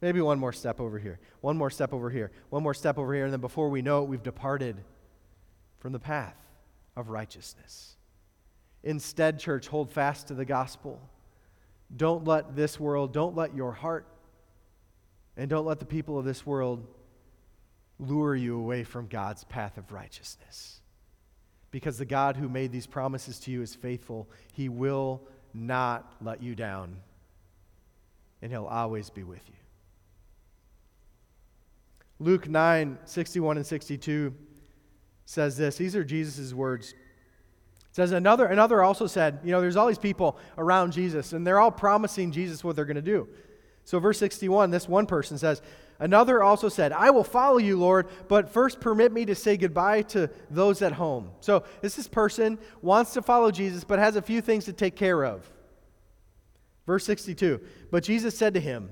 Maybe 0.00 0.20
one 0.20 0.38
more 0.38 0.52
step 0.52 0.80
over 0.80 0.98
here, 0.98 1.20
one 1.40 1.56
more 1.56 1.70
step 1.70 1.92
over 1.92 2.10
here, 2.10 2.30
one 2.48 2.62
more 2.62 2.74
step 2.74 2.98
over 2.98 3.14
here, 3.14 3.24
and 3.24 3.32
then 3.32 3.40
before 3.40 3.68
we 3.68 3.82
know 3.82 4.02
it, 4.02 4.08
we've 4.08 4.22
departed 4.22 4.76
from 5.78 5.92
the 5.92 5.98
path 5.98 6.36
of 6.96 7.08
righteousness. 7.08 7.96
Instead, 8.82 9.38
church, 9.38 9.68
hold 9.68 9.90
fast 9.92 10.28
to 10.28 10.34
the 10.34 10.44
gospel. 10.44 11.00
Don't 11.94 12.26
let 12.26 12.56
this 12.56 12.80
world, 12.80 13.12
don't 13.12 13.36
let 13.36 13.54
your 13.54 13.72
heart, 13.72 14.06
and 15.36 15.50
don't 15.50 15.66
let 15.66 15.80
the 15.80 15.86
people 15.86 16.18
of 16.18 16.24
this 16.24 16.46
world 16.46 16.86
lure 18.00 18.34
you 18.34 18.58
away 18.58 18.84
from 18.84 19.06
God's 19.06 19.44
path 19.44 19.78
of 19.78 19.92
righteousness. 19.92 20.80
Because 21.70 21.98
the 21.98 22.04
God 22.04 22.36
who 22.36 22.48
made 22.48 22.72
these 22.72 22.86
promises 22.86 23.38
to 23.40 23.50
you 23.50 23.62
is 23.62 23.74
faithful, 23.74 24.28
He 24.52 24.68
will 24.68 25.22
not 25.54 26.12
let 26.20 26.42
you 26.42 26.54
down, 26.54 26.96
and 28.42 28.50
He'll 28.50 28.66
always 28.66 29.10
be 29.10 29.22
with 29.22 29.46
you. 29.48 29.54
Luke 32.18 32.48
9, 32.48 32.98
61 33.04 33.56
and 33.56 33.66
62 33.66 34.34
says 35.24 35.56
this. 35.56 35.76
These 35.76 35.96
are 35.96 36.04
Jesus' 36.04 36.52
words. 36.52 36.92
It 36.92 37.96
says, 37.96 38.12
another, 38.12 38.46
another 38.46 38.82
also 38.82 39.06
said, 39.06 39.40
you 39.42 39.50
know, 39.50 39.60
there's 39.60 39.76
all 39.76 39.86
these 39.86 39.98
people 39.98 40.38
around 40.58 40.92
Jesus, 40.92 41.32
and 41.32 41.46
they're 41.46 41.58
all 41.58 41.70
promising 41.70 42.30
Jesus 42.30 42.62
what 42.62 42.76
they're 42.76 42.84
going 42.84 42.96
to 42.96 43.02
do. 43.02 43.28
So, 43.84 43.98
verse 43.98 44.18
61, 44.18 44.70
this 44.70 44.88
one 44.88 45.06
person 45.06 45.38
says, 45.38 45.62
Another 46.00 46.42
also 46.42 46.68
said, 46.68 46.92
I 46.92 47.10
will 47.10 47.24
follow 47.24 47.58
you, 47.58 47.78
Lord, 47.78 48.08
but 48.26 48.50
first 48.50 48.80
permit 48.80 49.12
me 49.12 49.26
to 49.26 49.34
say 49.34 49.56
goodbye 49.56 50.02
to 50.02 50.30
those 50.50 50.82
at 50.82 50.92
home. 50.92 51.30
So, 51.40 51.62
this 51.82 51.94
this 51.94 52.08
person 52.08 52.58
wants 52.82 53.12
to 53.12 53.22
follow 53.22 53.50
Jesus, 53.50 53.84
but 53.84 53.98
has 53.98 54.16
a 54.16 54.22
few 54.22 54.40
things 54.40 54.64
to 54.64 54.72
take 54.72 54.96
care 54.96 55.24
of. 55.24 55.48
Verse 56.86 57.04
62, 57.04 57.60
but 57.90 58.02
Jesus 58.02 58.36
said 58.36 58.54
to 58.54 58.60
him, 58.60 58.90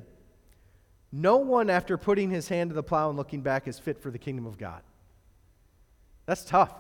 no 1.11 1.39
one, 1.39 1.71
after 1.71 1.97
putting 1.97 2.31
his 2.31 2.49
hand 2.49 2.71
to 2.71 2.75
the 2.75 2.83
plow 2.83 3.09
and 3.09 3.17
looking 3.17 3.41
back, 3.41 3.67
is 3.67 3.79
fit 3.79 3.99
for 3.99 4.11
the 4.11 4.19
kingdom 4.19 4.47
of 4.47 4.59
God. 4.59 4.83
That's 6.27 6.45
tough. 6.45 6.75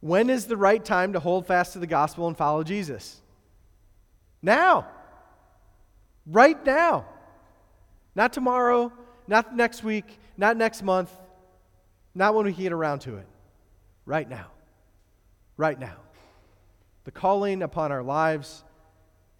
When 0.00 0.28
is 0.28 0.46
the 0.46 0.56
right 0.56 0.84
time 0.84 1.12
to 1.12 1.20
hold 1.20 1.46
fast 1.46 1.74
to 1.74 1.78
the 1.78 1.86
gospel 1.86 2.26
and 2.26 2.36
follow 2.36 2.64
Jesus? 2.64 3.20
Now. 4.42 4.88
Right 6.26 6.64
now. 6.66 7.06
Not 8.14 8.32
tomorrow, 8.32 8.92
not 9.26 9.56
next 9.56 9.82
week, 9.82 10.18
not 10.36 10.56
next 10.56 10.82
month, 10.82 11.10
not 12.14 12.34
when 12.34 12.46
we 12.46 12.52
get 12.52 12.72
around 12.72 13.00
to 13.00 13.16
it. 13.16 13.26
Right 14.04 14.28
now. 14.28 14.46
Right 15.56 15.78
now. 15.78 15.96
The 17.04 17.10
calling 17.10 17.62
upon 17.62 17.92
our 17.92 18.02
lives 18.02 18.64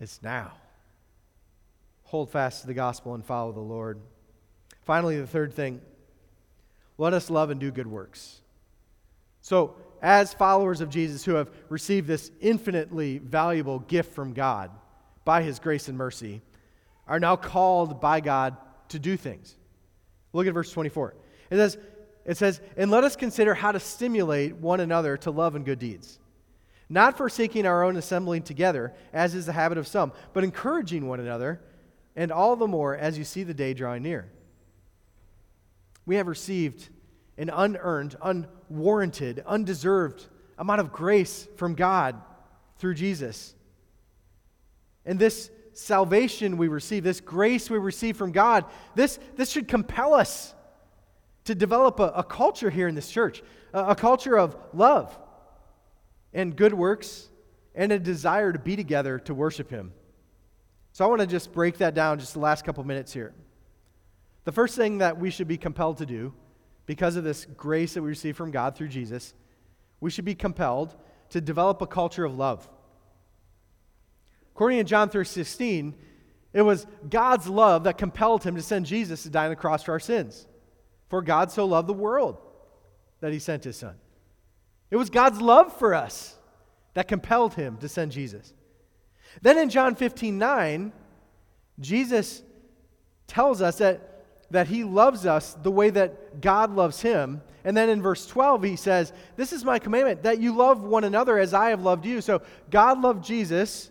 is 0.01 0.19
now 0.23 0.53
hold 2.13 2.29
fast 2.29 2.61
to 2.61 2.67
the 2.67 2.75
gospel 2.75 3.15
and 3.15 3.25
follow 3.25 3.53
the 3.53 3.61
Lord. 3.61 3.99
Finally, 4.83 5.19
the 5.19 5.27
third 5.27 5.55
thing 5.55 5.81
let 6.99 7.15
us 7.15 7.31
love 7.31 7.49
and 7.49 7.59
do 7.59 7.71
good 7.71 7.87
works. 7.87 8.43
So, 9.41 9.77
as 10.03 10.35
followers 10.35 10.83
of 10.83 10.91
Jesus 10.91 11.25
who 11.25 11.35
have 11.35 11.49
received 11.71 12.07
this 12.07 12.31
infinitely 12.43 13.17
valuable 13.17 13.79
gift 13.79 14.15
from 14.15 14.35
God 14.35 14.71
by 15.25 15.43
his 15.43 15.59
grace 15.59 15.89
and 15.89 15.97
mercy, 15.97 16.43
are 17.09 17.19
now 17.19 17.35
called 17.35 17.99
by 17.99 18.21
God 18.21 18.59
to 18.93 18.99
do 18.99 19.17
things. 19.17 19.57
Look 20.33 20.47
at 20.47 20.55
verse 20.55 20.71
24. 20.73 21.15
It 21.51 21.57
says, 21.57 21.79
it 22.25 22.37
says, 22.37 22.61
And 22.77 22.91
let 22.91 23.05
us 23.05 23.17
consider 23.17 23.55
how 23.55 23.73
to 23.73 23.81
stimulate 23.81 24.57
one 24.57 24.81
another 24.81 25.17
to 25.19 25.31
love 25.31 25.55
and 25.55 25.65
good 25.65 25.79
deeds, 25.79 26.19
not 26.89 27.19
forsaking 27.19 27.67
our 27.67 27.85
own 27.85 27.97
assembling 27.97 28.43
together, 28.43 28.95
as 29.13 29.35
is 29.35 29.47
the 29.47 29.53
habit 29.53 29.79
of 29.79 29.87
some, 29.87 30.13
but 30.33 30.45
encouraging 30.45 31.09
one 31.09 31.21
another, 31.21 31.61
and 32.17 32.31
all 32.31 32.57
the 32.57 32.67
more 32.67 32.97
as 32.97 33.19
you 33.19 33.25
see 33.25 33.43
the 33.43 33.55
day 33.55 33.75
drawing 33.75 34.03
near. 34.03 34.31
We 36.07 36.17
have 36.17 36.27
received 36.27 36.89
an 37.39 37.51
unearned, 37.51 38.17
unwarranted, 38.23 39.43
undeserved 39.47 40.27
amount 40.59 40.81
of 40.81 40.93
grace 40.93 41.49
from 41.57 41.75
God 41.75 42.21
through 42.79 42.95
Jesus. 42.95 43.55
And 45.05 45.19
this 45.19 45.51
salvation 45.73 46.57
we 46.57 46.69
receive, 46.69 47.05
this 47.05 47.21
grace 47.21 47.71
we 47.71 47.79
receive 47.79 48.17
from 48.17 48.33
God, 48.33 48.65
this, 48.95 49.19
this 49.37 49.51
should 49.51 49.69
compel 49.69 50.15
us 50.15 50.55
to 51.45 51.55
develop 51.55 52.01
a, 52.01 52.13
a 52.17 52.25
culture 52.25 52.71
here 52.71 52.89
in 52.89 52.95
this 52.95 53.11
church, 53.11 53.43
a, 53.73 53.87
a 53.87 53.95
culture 53.95 54.39
of 54.39 54.57
love 54.73 55.19
and 56.33 56.57
good 56.57 56.75
works 56.75 57.29
and 57.75 57.91
a 57.93 57.99
desire 57.99 58.53
to 58.53 58.59
be 58.59 58.77
together 58.77 59.19
to 59.21 59.35
worship 59.35 59.71
Him. 59.71 59.93
So 60.93 61.05
I 61.05 61.09
want 61.09 61.21
to 61.21 61.27
just 61.27 61.53
break 61.53 61.79
that 61.79 61.95
down 61.95 62.19
just 62.19 62.35
the 62.35 62.41
last 62.41 62.65
couple 62.65 62.85
minutes 62.85 63.13
here. 63.13 63.33
The 64.45 64.53
first 64.53 64.77
thing 64.77 64.99
that 64.99 65.19
we 65.19 65.31
should 65.31 65.49
be 65.49 65.57
compelled 65.57 65.99
to 65.99 66.07
do, 66.07 66.35
because 66.85 67.17
of 67.17 67.25
this 67.25 67.47
grace 67.57 67.95
that 67.95 68.03
we 68.03 68.09
receive 68.09 68.37
from 68.37 68.51
God 68.51 68.77
through 68.77 68.89
Jesus, 68.89 69.35
we 70.01 70.11
should 70.11 70.25
be 70.25 70.35
compelled 70.35 70.97
to 71.31 71.41
develop 71.41 71.81
a 71.81 71.87
culture 71.87 72.25
of 72.25 72.37
love. 72.37 72.69
According 74.63 74.79
to 74.79 74.85
John 74.85 75.11
3:16, 75.11 75.93
it 76.53 76.63
was 76.63 76.87
God's 77.11 77.49
love 77.49 77.83
that 77.83 77.99
compelled 77.99 78.45
him 78.45 78.55
to 78.55 78.63
send 78.63 78.87
Jesus 78.87 79.25
to 79.25 79.29
die 79.29 79.47
on 79.47 79.51
the 79.51 79.57
cross 79.57 79.83
for 79.83 79.91
our 79.91 79.99
sins. 79.99 80.47
For 81.09 81.21
God 81.21 81.51
so 81.51 81.65
loved 81.65 81.89
the 81.89 81.93
world 81.93 82.39
that 83.19 83.33
he 83.33 83.41
sent 83.41 83.65
his 83.65 83.75
son. 83.75 83.97
It 84.89 84.95
was 84.95 85.11
God's 85.11 85.41
love 85.41 85.77
for 85.77 85.95
us 85.95 86.37
that 86.95 87.09
compelled 87.09 87.55
him 87.55 87.77
to 87.79 87.89
send 87.89 88.13
Jesus. 88.13 88.55
Then 89.41 89.59
in 89.59 89.69
John 89.69 89.97
15 89.97 90.39
9, 90.39 90.93
Jesus 91.81 92.45
tells 93.27 93.63
us 93.63 93.79
that, 93.79 94.27
that 94.53 94.69
he 94.69 94.85
loves 94.85 95.27
us 95.27 95.55
the 95.55 95.73
way 95.73 95.91
that 95.91 96.41
God 96.41 96.73
loves 96.73 97.03
him. 97.03 97.43
And 97.65 97.77
then 97.77 97.89
in 97.89 98.01
verse 98.01 98.29
12, 98.29 98.63
he 98.63 98.77
says, 98.77 99.13
This 99.35 99.53
is 99.53 99.65
my 99.65 99.81
commandment, 99.81 100.23
that 100.23 100.39
you 100.39 100.55
love 100.55 100.85
one 100.85 101.03
another 101.03 101.37
as 101.37 101.53
I 101.53 101.71
have 101.71 101.83
loved 101.83 102.07
you. 102.07 102.21
So 102.21 102.43
God 102.71 103.01
loved 103.01 103.25
Jesus, 103.25 103.91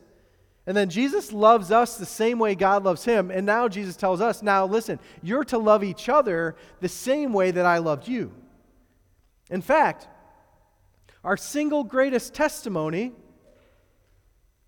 and 0.67 0.77
then 0.77 0.89
Jesus 0.89 1.31
loves 1.31 1.71
us 1.71 1.97
the 1.97 2.05
same 2.05 2.37
way 2.37 2.53
God 2.53 2.83
loves 2.83 3.03
him. 3.03 3.31
And 3.31 3.45
now 3.45 3.67
Jesus 3.67 3.95
tells 3.95 4.21
us, 4.21 4.43
Now 4.43 4.65
listen, 4.65 4.99
you're 5.23 5.43
to 5.45 5.57
love 5.57 5.83
each 5.83 6.07
other 6.07 6.55
the 6.79 6.89
same 6.89 7.33
way 7.33 7.51
that 7.51 7.65
I 7.65 7.79
loved 7.79 8.07
you. 8.07 8.31
In 9.49 9.61
fact, 9.61 10.07
our 11.23 11.35
single 11.35 11.83
greatest 11.83 12.33
testimony 12.33 13.11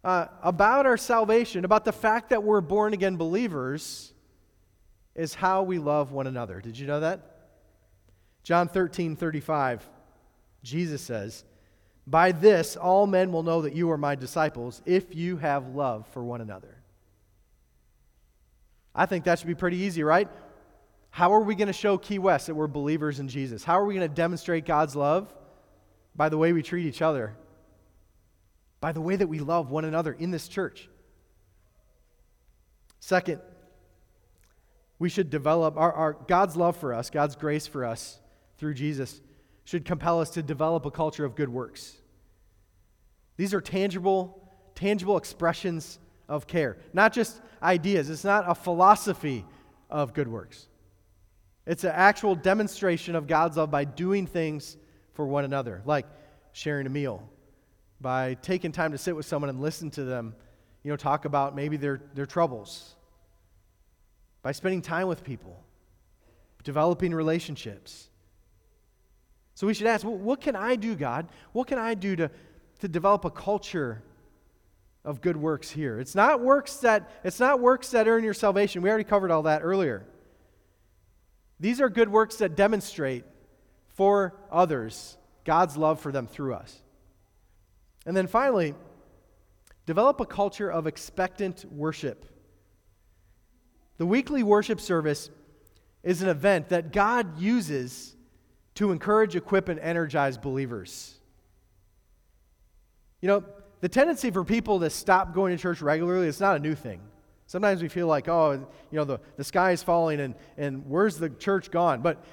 uh, 0.03 0.27
about 0.41 0.85
our 0.85 0.97
salvation, 0.97 1.63
about 1.63 1.85
the 1.85 1.93
fact 1.93 2.29
that 2.29 2.43
we're 2.43 2.61
born 2.61 2.93
again 2.93 3.15
believers, 3.15 4.13
is 5.15 5.35
how 5.35 5.63
we 5.63 5.77
love 5.77 6.11
one 6.11 6.27
another. 6.27 6.59
Did 6.59 6.77
you 6.77 6.87
know 6.87 7.01
that? 7.01 7.21
John 8.43 8.67
13, 8.67 9.15
35, 9.15 9.87
Jesus 10.63 11.01
says, 11.01 11.45
By 12.05 12.31
this 12.31 12.75
all 12.75 13.07
men 13.07 13.31
will 13.31 13.43
know 13.43 13.61
that 13.61 13.75
you 13.75 13.89
are 13.91 13.97
my 13.97 14.15
disciples 14.15 14.81
if 14.85 15.15
you 15.15 15.37
have 15.37 15.69
love 15.69 16.07
for 16.09 16.23
one 16.23 16.41
another. 16.41 16.77
I 18.93 19.05
think 19.05 19.23
that 19.25 19.39
should 19.39 19.47
be 19.47 19.55
pretty 19.55 19.77
easy, 19.77 20.03
right? 20.03 20.29
How 21.09 21.33
are 21.33 21.41
we 21.41 21.55
going 21.55 21.67
to 21.67 21.73
show 21.73 21.97
Key 21.97 22.19
West 22.19 22.47
that 22.47 22.55
we're 22.55 22.67
believers 22.67 23.19
in 23.19 23.27
Jesus? 23.27 23.63
How 23.63 23.79
are 23.79 23.85
we 23.85 23.95
going 23.95 24.07
to 24.07 24.13
demonstrate 24.13 24.65
God's 24.65 24.95
love? 24.95 25.33
By 26.15 26.29
the 26.29 26.37
way 26.37 26.53
we 26.53 26.61
treat 26.61 26.85
each 26.85 27.01
other 27.01 27.35
by 28.83 28.91
the 28.91 28.99
way 28.99 29.15
that 29.15 29.27
we 29.27 29.39
love 29.39 29.71
one 29.71 29.85
another 29.85 30.11
in 30.11 30.29
this 30.29 30.49
church. 30.49 30.89
Second, 32.99 33.39
we 34.99 35.07
should 35.07 35.29
develop 35.29 35.77
our, 35.77 35.93
our, 35.93 36.17
God's 36.27 36.57
love 36.57 36.75
for 36.75 36.93
us, 36.93 37.09
God's 37.09 37.37
grace 37.37 37.65
for 37.65 37.85
us 37.85 38.19
through 38.57 38.73
Jesus 38.73 39.21
should 39.65 39.85
compel 39.85 40.19
us 40.19 40.31
to 40.31 40.43
develop 40.43 40.85
a 40.85 40.91
culture 40.91 41.25
of 41.25 41.35
good 41.35 41.49
works. 41.49 41.95
These 43.37 43.53
are 43.53 43.61
tangible, 43.61 44.51
tangible 44.75 45.17
expressions 45.17 45.99
of 46.27 46.47
care, 46.47 46.77
not 46.93 47.13
just 47.13 47.41
ideas. 47.61 48.09
It's 48.09 48.23
not 48.23 48.45
a 48.47 48.55
philosophy 48.55 49.45
of 49.89 50.13
good 50.13 50.27
works. 50.27 50.67
It's 51.65 51.83
an 51.83 51.91
actual 51.93 52.35
demonstration 52.35 53.15
of 53.15 53.27
God's 53.27 53.57
love 53.57 53.71
by 53.71 53.85
doing 53.85 54.27
things 54.27 54.77
for 55.13 55.25
one 55.25 55.45
another, 55.45 55.81
like 55.85 56.05
sharing 56.51 56.85
a 56.85 56.89
meal, 56.89 57.27
by 58.01 58.33
taking 58.35 58.71
time 58.71 58.91
to 58.91 58.97
sit 58.97 59.15
with 59.15 59.25
someone 59.25 59.49
and 59.49 59.61
listen 59.61 59.89
to 59.91 60.03
them, 60.03 60.35
you 60.83 60.91
know, 60.91 60.97
talk 60.97 61.25
about 61.25 61.55
maybe 61.55 61.77
their, 61.77 62.01
their 62.13 62.25
troubles, 62.25 62.95
by 64.41 64.51
spending 64.51 64.81
time 64.81 65.07
with 65.07 65.23
people, 65.23 65.63
developing 66.63 67.13
relationships. 67.13 68.09
So 69.55 69.67
we 69.67 69.73
should 69.73 69.87
ask, 69.87 70.05
well, 70.05 70.15
what 70.15 70.41
can 70.41 70.55
I 70.55 70.75
do, 70.75 70.95
God? 70.95 71.27
What 71.51 71.67
can 71.67 71.77
I 71.77 71.93
do 71.93 72.15
to, 72.15 72.31
to 72.79 72.87
develop 72.87 73.25
a 73.25 73.31
culture 73.31 74.01
of 75.05 75.21
good 75.21 75.37
works 75.37 75.69
here? 75.69 75.99
It's 75.99 76.15
not 76.15 76.41
works 76.41 76.77
that 76.77 77.11
it's 77.23 77.39
not 77.39 77.59
works 77.59 77.91
that 77.91 78.07
earn 78.07 78.23
your 78.23 78.33
salvation. 78.33 78.81
We 78.81 78.89
already 78.89 79.03
covered 79.03 79.31
all 79.31 79.43
that 79.43 79.61
earlier. 79.63 80.05
These 81.59 81.81
are 81.81 81.89
good 81.89 82.09
works 82.09 82.37
that 82.37 82.55
demonstrate 82.55 83.25
for 83.87 84.35
others 84.51 85.17
God's 85.45 85.77
love 85.77 85.99
for 85.99 86.11
them 86.11 86.27
through 86.27 86.55
us. 86.55 86.81
And 88.05 88.17
then 88.17 88.27
finally, 88.27 88.73
develop 89.85 90.19
a 90.19 90.25
culture 90.25 90.69
of 90.69 90.87
expectant 90.87 91.65
worship. 91.71 92.25
The 93.97 94.05
weekly 94.05 94.41
worship 94.43 94.81
service 94.81 95.29
is 96.01 96.21
an 96.21 96.29
event 96.29 96.69
that 96.69 96.91
God 96.91 97.39
uses 97.39 98.15
to 98.75 98.91
encourage, 98.91 99.35
equip, 99.35 99.69
and 99.69 99.79
energize 99.79 100.37
believers. 100.37 101.15
You 103.21 103.27
know, 103.27 103.43
the 103.81 103.89
tendency 103.89 104.31
for 104.31 104.43
people 104.43 104.79
to 104.79 104.89
stop 104.89 105.33
going 105.33 105.55
to 105.55 105.61
church 105.61 105.81
regularly 105.81 106.27
is 106.27 106.39
not 106.39 106.55
a 106.55 106.59
new 106.59 106.75
thing. 106.75 107.01
Sometimes 107.47 107.81
we 107.81 107.89
feel 107.89 108.07
like, 108.07 108.27
oh, 108.27 108.53
you 108.91 108.97
know, 108.97 109.03
the, 109.03 109.19
the 109.37 109.43
sky 109.43 109.71
is 109.71 109.83
falling 109.83 110.19
and, 110.19 110.35
and 110.57 110.85
where's 110.87 111.17
the 111.17 111.29
church 111.29 111.69
gone? 111.69 112.01
But 112.01 112.23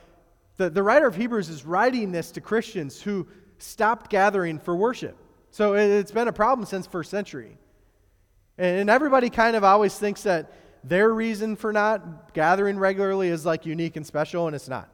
the, 0.57 0.71
the 0.71 0.83
writer 0.83 1.07
of 1.07 1.17
Hebrews 1.17 1.49
is 1.49 1.65
writing 1.65 2.13
this 2.13 2.31
to 2.33 2.41
Christians 2.41 3.03
who 3.03 3.27
stopped 3.59 4.11
gathering 4.11 4.59
for 4.59 4.75
worship. 4.75 5.17
So 5.51 5.75
it's 5.75 6.13
been 6.13 6.29
a 6.29 6.33
problem 6.33 6.67
since 6.67 6.87
first 6.87 7.11
century. 7.11 7.59
And 8.57 8.89
everybody 8.89 9.31
kind 9.31 9.57
of 9.57 9.65
always 9.65 9.99
thinks 9.99 10.23
that 10.23 10.53
their 10.85 11.13
reason 11.13 11.57
for 11.57 11.73
not 11.73 12.35
gathering 12.35 12.79
regularly 12.79 13.29
is 13.29 13.45
like 13.45 13.67
unique 13.67 13.97
and 13.97 14.07
special, 14.07 14.47
and 14.47 14.55
it's 14.55 14.69
not. 14.69 14.89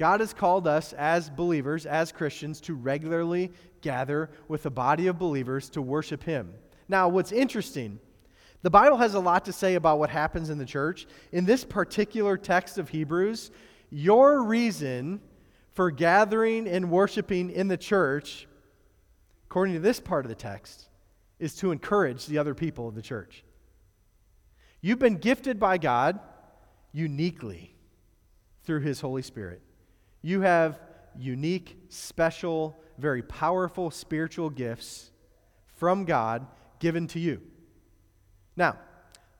God 0.00 0.20
has 0.20 0.32
called 0.32 0.66
us 0.66 0.94
as 0.94 1.28
believers, 1.28 1.84
as 1.84 2.10
Christians, 2.10 2.58
to 2.62 2.72
regularly 2.72 3.52
gather 3.82 4.30
with 4.48 4.64
a 4.64 4.70
body 4.70 5.08
of 5.08 5.18
believers 5.18 5.68
to 5.70 5.82
worship 5.82 6.22
Him. 6.22 6.54
Now, 6.88 7.10
what's 7.10 7.32
interesting, 7.32 8.00
the 8.62 8.70
Bible 8.70 8.96
has 8.96 9.12
a 9.12 9.20
lot 9.20 9.44
to 9.44 9.52
say 9.52 9.74
about 9.74 9.98
what 9.98 10.08
happens 10.08 10.48
in 10.48 10.56
the 10.56 10.64
church. 10.64 11.06
In 11.32 11.44
this 11.44 11.64
particular 11.64 12.38
text 12.38 12.78
of 12.78 12.88
Hebrews, 12.88 13.50
your 13.90 14.42
reason 14.42 15.20
for 15.72 15.90
gathering 15.90 16.66
and 16.66 16.90
worshiping 16.90 17.50
in 17.50 17.68
the 17.68 17.76
church, 17.76 18.48
according 19.50 19.74
to 19.74 19.80
this 19.80 20.00
part 20.00 20.24
of 20.24 20.30
the 20.30 20.34
text, 20.34 20.88
is 21.38 21.54
to 21.56 21.72
encourage 21.72 22.24
the 22.24 22.38
other 22.38 22.54
people 22.54 22.88
of 22.88 22.94
the 22.94 23.02
church. 23.02 23.44
You've 24.80 24.98
been 24.98 25.18
gifted 25.18 25.60
by 25.60 25.76
God 25.76 26.20
uniquely 26.90 27.74
through 28.64 28.80
His 28.80 29.02
Holy 29.02 29.20
Spirit. 29.20 29.60
You 30.22 30.42
have 30.42 30.78
unique, 31.16 31.78
special, 31.88 32.78
very 32.98 33.22
powerful 33.22 33.90
spiritual 33.90 34.50
gifts 34.50 35.10
from 35.76 36.04
God 36.04 36.46
given 36.78 37.06
to 37.08 37.18
you. 37.18 37.40
Now, 38.56 38.76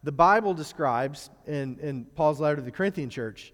the 0.02 0.12
Bible 0.12 0.54
describes 0.54 1.28
in, 1.46 1.78
in 1.80 2.04
Paul's 2.14 2.40
letter 2.40 2.56
to 2.56 2.62
the 2.62 2.70
Corinthian 2.70 3.10
church 3.10 3.52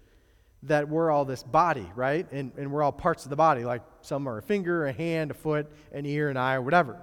that 0.63 0.87
we're 0.87 1.11
all 1.11 1.25
this 1.25 1.43
body, 1.43 1.89
right? 1.95 2.29
And, 2.31 2.51
and 2.57 2.71
we're 2.71 2.81
all 2.81 2.91
parts 2.91 3.25
of 3.25 3.29
the 3.29 3.35
body, 3.35 3.65
like 3.65 3.81
some 4.01 4.27
are 4.27 4.37
a 4.37 4.41
finger, 4.41 4.87
a 4.87 4.93
hand, 4.93 5.31
a 5.31 5.33
foot, 5.33 5.67
an 5.91 6.05
ear, 6.05 6.29
an 6.29 6.37
eye, 6.37 6.55
or 6.55 6.61
whatever. 6.61 7.01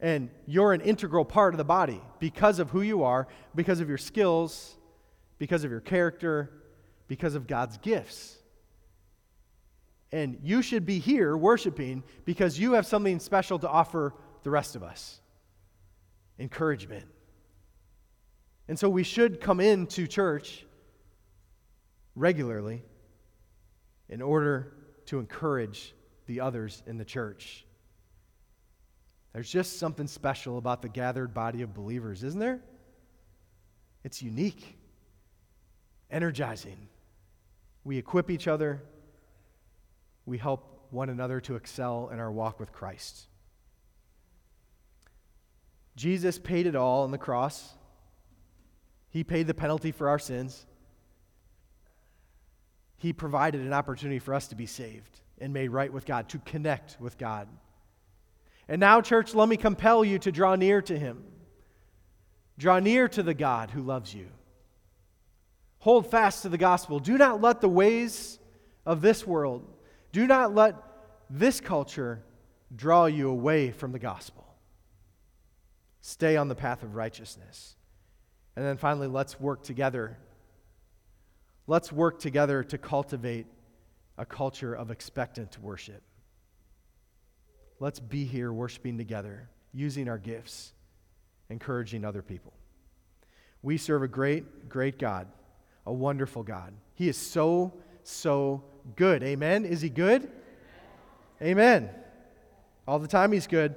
And 0.00 0.30
you're 0.46 0.72
an 0.72 0.80
integral 0.80 1.24
part 1.24 1.54
of 1.54 1.58
the 1.58 1.64
body 1.64 2.00
because 2.18 2.58
of 2.58 2.70
who 2.70 2.82
you 2.82 3.04
are, 3.04 3.26
because 3.54 3.80
of 3.80 3.88
your 3.88 3.98
skills, 3.98 4.76
because 5.38 5.64
of 5.64 5.70
your 5.70 5.80
character, 5.80 6.50
because 7.08 7.34
of 7.34 7.46
God's 7.46 7.78
gifts. 7.78 8.37
And 10.10 10.38
you 10.42 10.62
should 10.62 10.86
be 10.86 10.98
here 10.98 11.36
worshiping 11.36 12.02
because 12.24 12.58
you 12.58 12.72
have 12.72 12.86
something 12.86 13.20
special 13.20 13.58
to 13.58 13.68
offer 13.68 14.14
the 14.42 14.50
rest 14.50 14.76
of 14.76 14.82
us 14.82 15.20
encouragement, 16.38 17.04
And 18.68 18.78
so 18.78 18.88
we 18.88 19.02
should 19.02 19.40
come 19.40 19.60
into 19.60 20.06
church 20.06 20.64
regularly 22.14 22.82
in 24.08 24.22
order 24.22 24.74
to 25.06 25.18
encourage 25.18 25.94
the 26.26 26.40
others 26.40 26.82
in 26.86 26.98
the 26.98 27.04
church. 27.04 27.64
There's 29.32 29.50
just 29.50 29.78
something 29.78 30.06
special 30.06 30.58
about 30.58 30.82
the 30.82 30.88
gathered 30.88 31.32
body 31.32 31.62
of 31.62 31.74
believers, 31.74 32.22
isn't 32.22 32.40
there? 32.40 32.60
It's 34.04 34.22
unique, 34.22 34.76
energizing. 36.10 36.88
We 37.84 37.98
equip 37.98 38.30
each 38.30 38.48
other, 38.48 38.82
we 40.28 40.38
help 40.38 40.86
one 40.90 41.08
another 41.08 41.40
to 41.40 41.56
excel 41.56 42.10
in 42.12 42.18
our 42.18 42.30
walk 42.30 42.60
with 42.60 42.72
Christ. 42.72 43.26
Jesus 45.96 46.38
paid 46.38 46.66
it 46.66 46.76
all 46.76 47.02
on 47.02 47.10
the 47.10 47.18
cross. 47.18 47.74
He 49.10 49.24
paid 49.24 49.46
the 49.46 49.54
penalty 49.54 49.90
for 49.90 50.08
our 50.08 50.18
sins. 50.18 50.66
He 52.98 53.12
provided 53.12 53.62
an 53.62 53.72
opportunity 53.72 54.18
for 54.18 54.34
us 54.34 54.48
to 54.48 54.54
be 54.54 54.66
saved 54.66 55.20
and 55.40 55.52
made 55.52 55.68
right 55.68 55.92
with 55.92 56.04
God, 56.04 56.28
to 56.30 56.38
connect 56.38 56.96
with 57.00 57.16
God. 57.16 57.48
And 58.68 58.80
now, 58.80 59.00
church, 59.00 59.34
let 59.34 59.48
me 59.48 59.56
compel 59.56 60.04
you 60.04 60.18
to 60.20 60.32
draw 60.32 60.56
near 60.56 60.82
to 60.82 60.98
Him. 60.98 61.24
Draw 62.58 62.80
near 62.80 63.08
to 63.08 63.22
the 63.22 63.34
God 63.34 63.70
who 63.70 63.82
loves 63.82 64.12
you. 64.12 64.28
Hold 65.78 66.10
fast 66.10 66.42
to 66.42 66.48
the 66.48 66.58
gospel. 66.58 66.98
Do 66.98 67.16
not 67.16 67.40
let 67.40 67.60
the 67.60 67.68
ways 67.68 68.38
of 68.84 69.00
this 69.00 69.26
world, 69.26 69.64
do 70.18 70.26
not 70.26 70.52
let 70.52 70.74
this 71.30 71.60
culture 71.60 72.24
draw 72.74 73.06
you 73.06 73.30
away 73.30 73.70
from 73.70 73.92
the 73.92 74.00
gospel. 74.00 74.44
Stay 76.00 76.36
on 76.36 76.48
the 76.48 76.56
path 76.56 76.82
of 76.82 76.96
righteousness. 76.96 77.76
And 78.56 78.64
then 78.66 78.78
finally, 78.78 79.06
let's 79.06 79.38
work 79.38 79.62
together. 79.62 80.18
Let's 81.68 81.92
work 81.92 82.18
together 82.18 82.64
to 82.64 82.78
cultivate 82.78 83.46
a 84.16 84.26
culture 84.26 84.74
of 84.74 84.90
expectant 84.90 85.56
worship. 85.62 86.02
Let's 87.78 88.00
be 88.00 88.24
here 88.24 88.52
worshiping 88.52 88.98
together, 88.98 89.48
using 89.72 90.08
our 90.08 90.18
gifts, 90.18 90.72
encouraging 91.48 92.04
other 92.04 92.22
people. 92.22 92.54
We 93.62 93.76
serve 93.76 94.02
a 94.02 94.08
great, 94.08 94.68
great 94.68 94.98
God, 94.98 95.28
a 95.86 95.92
wonderful 95.92 96.42
God. 96.42 96.74
He 96.94 97.08
is 97.08 97.16
so, 97.16 97.72
so 98.02 98.64
good. 98.96 99.22
Amen? 99.22 99.64
Is 99.64 99.80
He 99.80 99.88
good? 99.88 100.30
Amen. 101.42 101.90
All 102.86 102.98
the 102.98 103.08
time, 103.08 103.32
He's 103.32 103.46
good. 103.46 103.74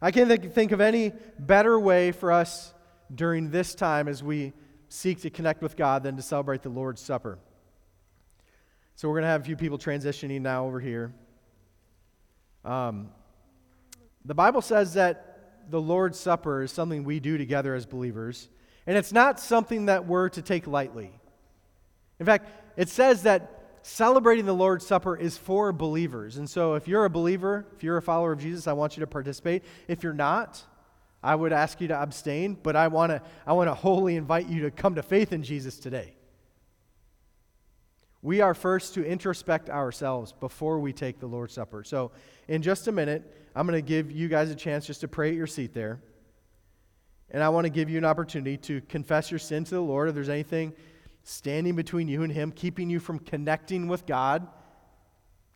I 0.00 0.10
can't 0.10 0.52
think 0.52 0.72
of 0.72 0.80
any 0.80 1.12
better 1.38 1.78
way 1.78 2.12
for 2.12 2.30
us 2.30 2.74
during 3.14 3.50
this 3.50 3.74
time 3.74 4.08
as 4.08 4.22
we 4.22 4.52
seek 4.88 5.22
to 5.22 5.30
connect 5.30 5.62
with 5.62 5.76
God 5.76 6.02
than 6.02 6.16
to 6.16 6.22
celebrate 6.22 6.62
the 6.62 6.68
Lord's 6.68 7.00
Supper. 7.00 7.38
So 8.96 9.08
we're 9.08 9.14
going 9.14 9.22
to 9.22 9.28
have 9.28 9.40
a 9.40 9.44
few 9.44 9.56
people 9.56 9.78
transitioning 9.78 10.40
now 10.40 10.66
over 10.66 10.78
here. 10.78 11.12
Um, 12.64 13.08
the 14.24 14.34
Bible 14.34 14.62
says 14.62 14.94
that 14.94 15.64
the 15.70 15.80
Lord's 15.80 16.18
Supper 16.18 16.62
is 16.62 16.70
something 16.70 17.04
we 17.04 17.18
do 17.18 17.36
together 17.36 17.74
as 17.74 17.86
believers, 17.86 18.48
and 18.86 18.96
it's 18.96 19.12
not 19.12 19.40
something 19.40 19.86
that 19.86 20.06
we're 20.06 20.28
to 20.30 20.42
take 20.42 20.66
lightly. 20.66 21.12
In 22.20 22.26
fact, 22.26 22.48
it 22.76 22.88
says 22.88 23.22
that 23.24 23.63
celebrating 23.84 24.46
the 24.46 24.54
Lord's 24.54 24.86
Supper 24.86 25.14
is 25.14 25.36
for 25.36 25.70
believers. 25.70 26.38
And 26.38 26.48
so 26.48 26.74
if 26.74 26.88
you're 26.88 27.04
a 27.04 27.10
believer, 27.10 27.66
if 27.76 27.84
you're 27.84 27.98
a 27.98 28.02
follower 28.02 28.32
of 28.32 28.40
Jesus, 28.40 28.66
I 28.66 28.72
want 28.72 28.96
you 28.96 29.02
to 29.02 29.06
participate. 29.06 29.62
If 29.88 30.02
you're 30.02 30.14
not, 30.14 30.62
I 31.22 31.34
would 31.34 31.52
ask 31.52 31.80
you 31.82 31.88
to 31.88 31.94
abstain, 31.94 32.56
but 32.62 32.76
I 32.76 32.88
want 32.88 33.10
to 33.10 33.22
I 33.46 33.52
want 33.52 33.68
to 33.68 33.74
wholly 33.74 34.16
invite 34.16 34.48
you 34.48 34.62
to 34.62 34.70
come 34.70 34.94
to 34.94 35.02
faith 35.02 35.32
in 35.32 35.42
Jesus 35.42 35.78
today. 35.78 36.14
We 38.22 38.40
are 38.40 38.54
first 38.54 38.94
to 38.94 39.04
introspect 39.04 39.68
ourselves 39.68 40.32
before 40.32 40.80
we 40.80 40.94
take 40.94 41.20
the 41.20 41.26
Lord's 41.26 41.52
Supper. 41.52 41.84
So, 41.84 42.10
in 42.48 42.62
just 42.62 42.88
a 42.88 42.92
minute, 42.92 43.22
I'm 43.54 43.66
going 43.66 43.78
to 43.78 43.86
give 43.86 44.10
you 44.10 44.28
guys 44.28 44.50
a 44.50 44.54
chance 44.54 44.86
just 44.86 45.02
to 45.02 45.08
pray 45.08 45.28
at 45.28 45.34
your 45.34 45.46
seat 45.46 45.74
there. 45.74 46.00
And 47.30 47.42
I 47.42 47.50
want 47.50 47.66
to 47.66 47.70
give 47.70 47.90
you 47.90 47.98
an 47.98 48.06
opportunity 48.06 48.56
to 48.58 48.80
confess 48.88 49.30
your 49.30 49.40
sin 49.40 49.64
to 49.64 49.74
the 49.74 49.82
Lord. 49.82 50.08
If 50.08 50.14
there's 50.14 50.30
anything 50.30 50.72
standing 51.24 51.74
between 51.74 52.06
you 52.06 52.22
and 52.22 52.32
Him, 52.32 52.52
keeping 52.52 52.88
you 52.88 53.00
from 53.00 53.18
connecting 53.18 53.88
with 53.88 54.06
God, 54.06 54.46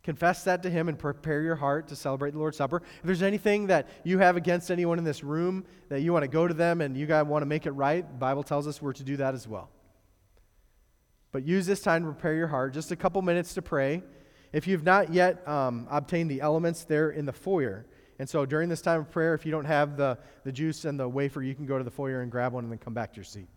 confess 0.03 0.43
that 0.43 0.63
to 0.63 0.69
Him 0.69 0.89
and 0.89 0.97
prepare 0.97 1.41
your 1.41 1.55
heart 1.55 1.87
to 1.89 1.95
celebrate 1.95 2.31
the 2.31 2.39
Lord's 2.39 2.57
Supper. 2.57 2.77
If 2.77 3.03
there's 3.03 3.21
anything 3.21 3.67
that 3.67 3.87
you 4.03 4.17
have 4.17 4.35
against 4.35 4.71
anyone 4.71 4.97
in 4.97 5.03
this 5.03 5.23
room 5.23 5.65
that 5.89 6.01
you 6.01 6.11
want 6.11 6.23
to 6.23 6.27
go 6.27 6.47
to 6.47 6.53
them 6.53 6.81
and 6.81 6.97
you 6.97 7.05
guys 7.05 7.25
want 7.25 7.43
to 7.43 7.45
make 7.45 7.65
it 7.65 7.71
right, 7.71 8.05
the 8.05 8.17
Bible 8.17 8.43
tells 8.43 8.67
us 8.67 8.81
we're 8.81 8.93
to 8.93 9.03
do 9.03 9.17
that 9.17 9.33
as 9.33 9.47
well. 9.47 9.69
But 11.31 11.45
use 11.45 11.67
this 11.67 11.81
time 11.81 12.03
to 12.03 12.11
prepare 12.11 12.33
your 12.33 12.47
heart. 12.47 12.73
Just 12.73 12.91
a 12.91 12.95
couple 12.95 13.21
minutes 13.21 13.53
to 13.53 13.61
pray. 13.61 14.01
If 14.51 14.65
you've 14.65 14.83
not 14.83 15.13
yet 15.13 15.47
um, 15.47 15.87
obtained 15.91 16.31
the 16.31 16.41
elements, 16.41 16.83
there 16.85 17.11
in 17.11 17.27
the 17.27 17.33
foyer. 17.33 17.85
And 18.17 18.27
so 18.27 18.45
during 18.47 18.67
this 18.67 18.81
time 18.81 19.01
of 19.01 19.11
prayer, 19.11 19.35
if 19.35 19.45
you 19.45 19.51
don't 19.51 19.65
have 19.65 19.95
the, 19.95 20.17
the 20.43 20.51
juice 20.51 20.85
and 20.85 20.99
the 20.99 21.07
wafer, 21.07 21.43
you 21.43 21.53
can 21.53 21.67
go 21.67 21.77
to 21.77 21.83
the 21.83 21.91
foyer 21.91 22.21
and 22.21 22.31
grab 22.31 22.53
one 22.53 22.63
and 22.63 22.71
then 22.71 22.79
come 22.79 22.95
back 22.95 23.13
to 23.13 23.17
your 23.17 23.23
seat. 23.23 23.47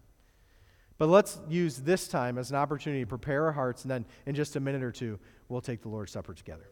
But 1.02 1.08
let's 1.08 1.40
use 1.48 1.78
this 1.78 2.06
time 2.06 2.38
as 2.38 2.50
an 2.50 2.56
opportunity 2.56 3.02
to 3.02 3.08
prepare 3.08 3.46
our 3.46 3.50
hearts, 3.50 3.82
and 3.82 3.90
then 3.90 4.04
in 4.24 4.36
just 4.36 4.54
a 4.54 4.60
minute 4.60 4.84
or 4.84 4.92
two, 4.92 5.18
we'll 5.48 5.60
take 5.60 5.82
the 5.82 5.88
Lord's 5.88 6.12
Supper 6.12 6.32
together. 6.32 6.70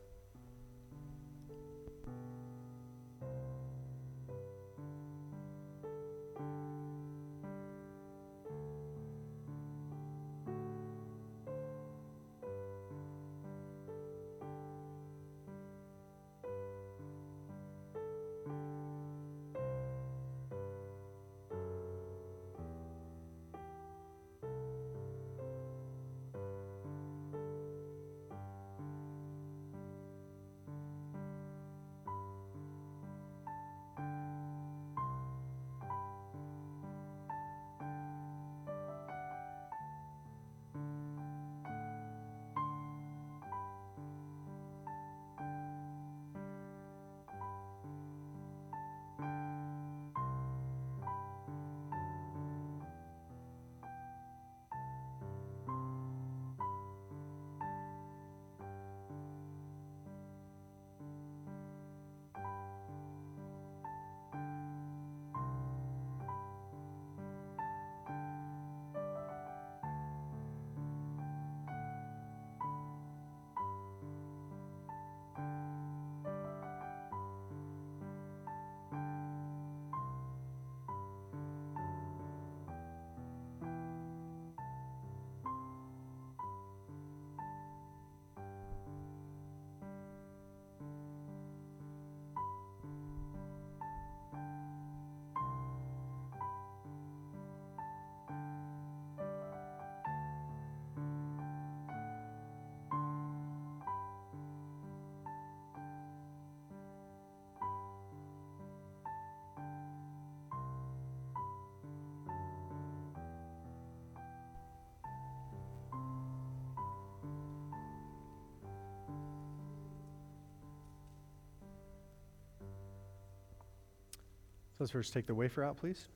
Let's 124.81 124.93
first 124.93 125.12
take 125.12 125.26
the 125.26 125.35
wafer 125.35 125.62
out, 125.62 125.76
please. 125.76 126.07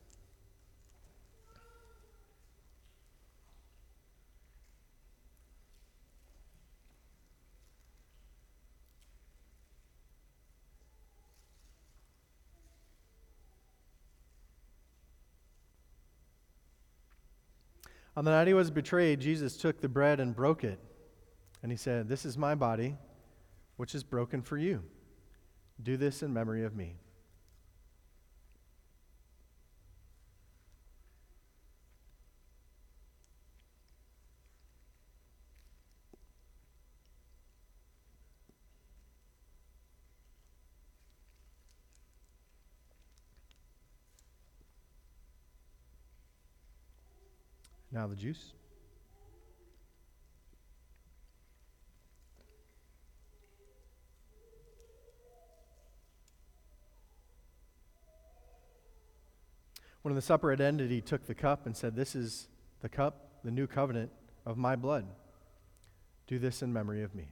On 18.17 18.25
the 18.25 18.31
night 18.31 18.47
he 18.47 18.55
was 18.55 18.71
betrayed, 18.71 19.19
Jesus 19.19 19.57
took 19.57 19.79
the 19.79 19.87
bread 19.87 20.19
and 20.19 20.35
broke 20.35 20.63
it. 20.63 20.79
And 21.61 21.71
he 21.71 21.77
said, 21.77 22.09
This 22.09 22.25
is 22.25 22.35
my 22.35 22.55
body, 22.55 22.97
which 23.77 23.93
is 23.93 24.03
broken 24.03 24.41
for 24.41 24.57
you. 24.57 24.81
Do 25.83 25.97
this 25.97 26.23
in 26.23 26.33
memory 26.33 26.63
of 26.63 26.75
me. 26.75 26.95
Now 48.05 48.09
the 48.09 48.15
juice. 48.15 48.53
When 60.03 60.13
the 60.13 60.21
supper 60.21 60.51
had 60.51 60.61
ended, 60.61 60.91
he 60.91 61.01
took 61.01 61.25
the 61.25 61.33
cup 61.33 61.65
and 61.65 61.75
said, 61.75 61.95
This 61.95 62.13
is 62.13 62.47
the 62.81 62.89
cup, 62.89 63.41
the 63.43 63.49
new 63.49 63.65
covenant 63.65 64.11
of 64.45 64.55
my 64.55 64.75
blood. 64.75 65.07
Do 66.27 66.37
this 66.37 66.61
in 66.61 66.71
memory 66.71 67.01
of 67.01 67.15
me. 67.15 67.29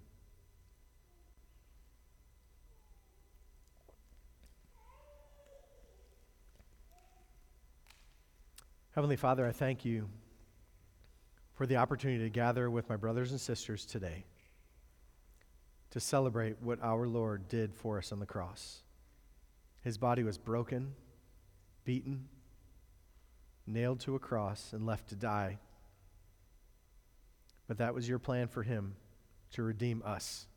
Heavenly 8.95 9.17
Father, 9.17 9.45
I 9.47 9.51
thank 9.51 9.85
you 9.85 10.09
for 11.53 11.65
the 11.65 11.77
opportunity 11.77 12.23
to 12.23 12.29
gather 12.29 12.69
with 12.69 12.89
my 12.89 12.95
brothers 12.95 13.31
and 13.31 13.39
sisters 13.39 13.85
today 13.85 14.25
to 15.91 15.99
celebrate 15.99 16.55
what 16.59 16.79
our 16.81 17.07
Lord 17.07 17.47
did 17.47 17.75
for 17.75 17.99
us 17.99 18.11
on 18.11 18.19
the 18.19 18.25
cross. 18.25 18.81
His 19.83 19.99
body 19.99 20.23
was 20.23 20.39
broken, 20.39 20.95
beaten, 21.85 22.27
nailed 23.67 23.99
to 23.99 24.15
a 24.15 24.19
cross, 24.19 24.73
and 24.73 24.87
left 24.87 25.09
to 25.09 25.15
die. 25.15 25.59
But 27.67 27.77
that 27.77 27.93
was 27.93 28.09
your 28.09 28.17
plan 28.17 28.47
for 28.47 28.63
him 28.63 28.95
to 29.51 29.61
redeem 29.61 30.01
us. 30.03 30.47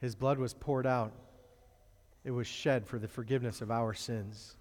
His 0.00 0.14
blood 0.14 0.38
was 0.38 0.52
poured 0.52 0.86
out, 0.86 1.14
it 2.22 2.32
was 2.32 2.46
shed 2.46 2.86
for 2.86 2.98
the 2.98 3.08
forgiveness 3.08 3.62
of 3.62 3.70
our 3.70 3.94
sins. 3.94 4.56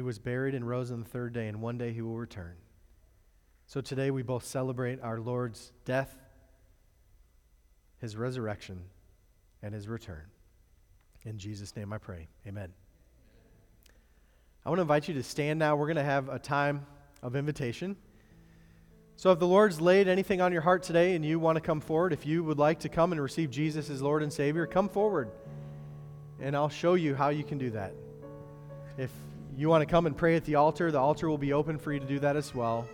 He 0.00 0.02
was 0.02 0.18
buried 0.18 0.54
and 0.54 0.66
rose 0.66 0.90
on 0.90 1.00
the 1.00 1.04
third 1.10 1.34
day, 1.34 1.46
and 1.46 1.60
one 1.60 1.76
day 1.76 1.92
he 1.92 2.00
will 2.00 2.16
return. 2.16 2.54
So 3.66 3.82
today 3.82 4.10
we 4.10 4.22
both 4.22 4.46
celebrate 4.46 4.98
our 5.02 5.20
Lord's 5.20 5.72
death, 5.84 6.16
his 7.98 8.16
resurrection, 8.16 8.84
and 9.62 9.74
his 9.74 9.88
return. 9.88 10.22
In 11.26 11.36
Jesus' 11.36 11.76
name 11.76 11.92
I 11.92 11.98
pray. 11.98 12.28
Amen. 12.46 12.72
I 14.64 14.70
want 14.70 14.78
to 14.78 14.80
invite 14.80 15.06
you 15.06 15.12
to 15.12 15.22
stand 15.22 15.58
now. 15.58 15.76
We're 15.76 15.84
going 15.84 15.96
to 15.96 16.02
have 16.02 16.30
a 16.30 16.38
time 16.38 16.86
of 17.22 17.36
invitation. 17.36 17.94
So, 19.16 19.32
if 19.32 19.38
the 19.38 19.46
Lord's 19.46 19.82
laid 19.82 20.08
anything 20.08 20.40
on 20.40 20.50
your 20.50 20.62
heart 20.62 20.82
today 20.82 21.14
and 21.14 21.22
you 21.22 21.38
want 21.38 21.56
to 21.56 21.60
come 21.60 21.82
forward, 21.82 22.14
if 22.14 22.24
you 22.24 22.42
would 22.42 22.58
like 22.58 22.78
to 22.80 22.88
come 22.88 23.12
and 23.12 23.20
receive 23.20 23.50
Jesus 23.50 23.90
as 23.90 24.00
Lord 24.00 24.22
and 24.22 24.32
Savior, 24.32 24.64
come 24.64 24.88
forward 24.88 25.30
and 26.40 26.56
I'll 26.56 26.70
show 26.70 26.94
you 26.94 27.14
how 27.14 27.28
you 27.28 27.44
can 27.44 27.58
do 27.58 27.68
that. 27.72 27.92
If 28.96 29.10
you 29.60 29.68
want 29.68 29.82
to 29.82 29.86
come 29.86 30.06
and 30.06 30.16
pray 30.16 30.36
at 30.36 30.44
the 30.46 30.54
altar, 30.54 30.90
the 30.90 30.98
altar 30.98 31.28
will 31.28 31.36
be 31.36 31.52
open 31.52 31.78
for 31.78 31.92
you 31.92 32.00
to 32.00 32.06
do 32.06 32.18
that 32.20 32.34
as 32.34 32.54
well. 32.54 32.88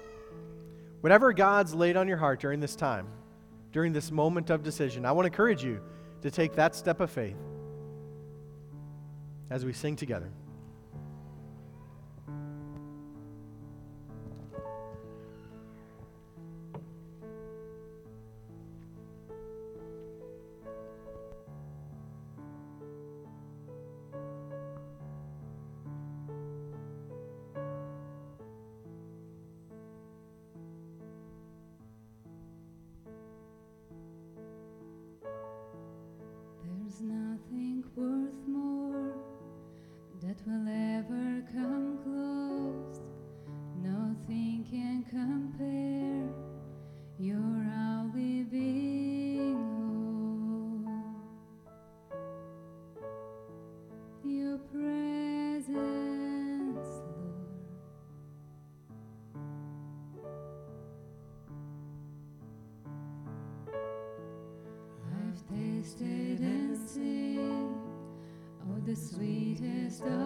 Whatever 1.01 1.33
God's 1.33 1.73
laid 1.73 1.97
on 1.97 2.09
your 2.09 2.17
heart 2.17 2.41
during 2.41 2.59
this 2.59 2.75
time, 2.75 3.07
during 3.71 3.93
this 3.93 4.11
moment 4.11 4.51
of 4.51 4.65
decision, 4.65 5.07
I 5.07 5.13
want 5.13 5.27
to 5.27 5.29
encourage 5.29 5.63
you 5.63 5.81
to 6.23 6.31
take 6.31 6.57
that 6.57 6.75
step 6.75 6.99
of 6.99 7.09
faith 7.09 7.37
as 9.49 9.65
we 9.65 9.73
sing 9.73 9.95
together. 9.95 10.29
Sweetest 68.97 70.03
of 70.03 70.26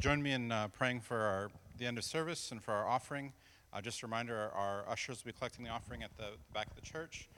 join 0.00 0.22
me 0.22 0.32
in 0.32 0.52
uh, 0.52 0.68
praying 0.68 1.00
for 1.00 1.16
our, 1.16 1.50
the 1.78 1.86
end 1.86 1.98
of 1.98 2.04
service 2.04 2.52
and 2.52 2.62
for 2.62 2.72
our 2.72 2.86
offering. 2.86 3.32
Uh, 3.72 3.80
just 3.80 4.02
a 4.02 4.06
reminder 4.06 4.50
our, 4.54 4.84
ushers 4.88 5.24
will 5.24 5.32
be 5.32 5.36
collecting 5.36 5.64
the 5.64 5.70
offering 5.70 6.02
at 6.02 6.16
the, 6.16 6.22
the 6.22 6.52
back 6.54 6.68
of 6.68 6.76
the 6.76 6.82
church. 6.82 7.28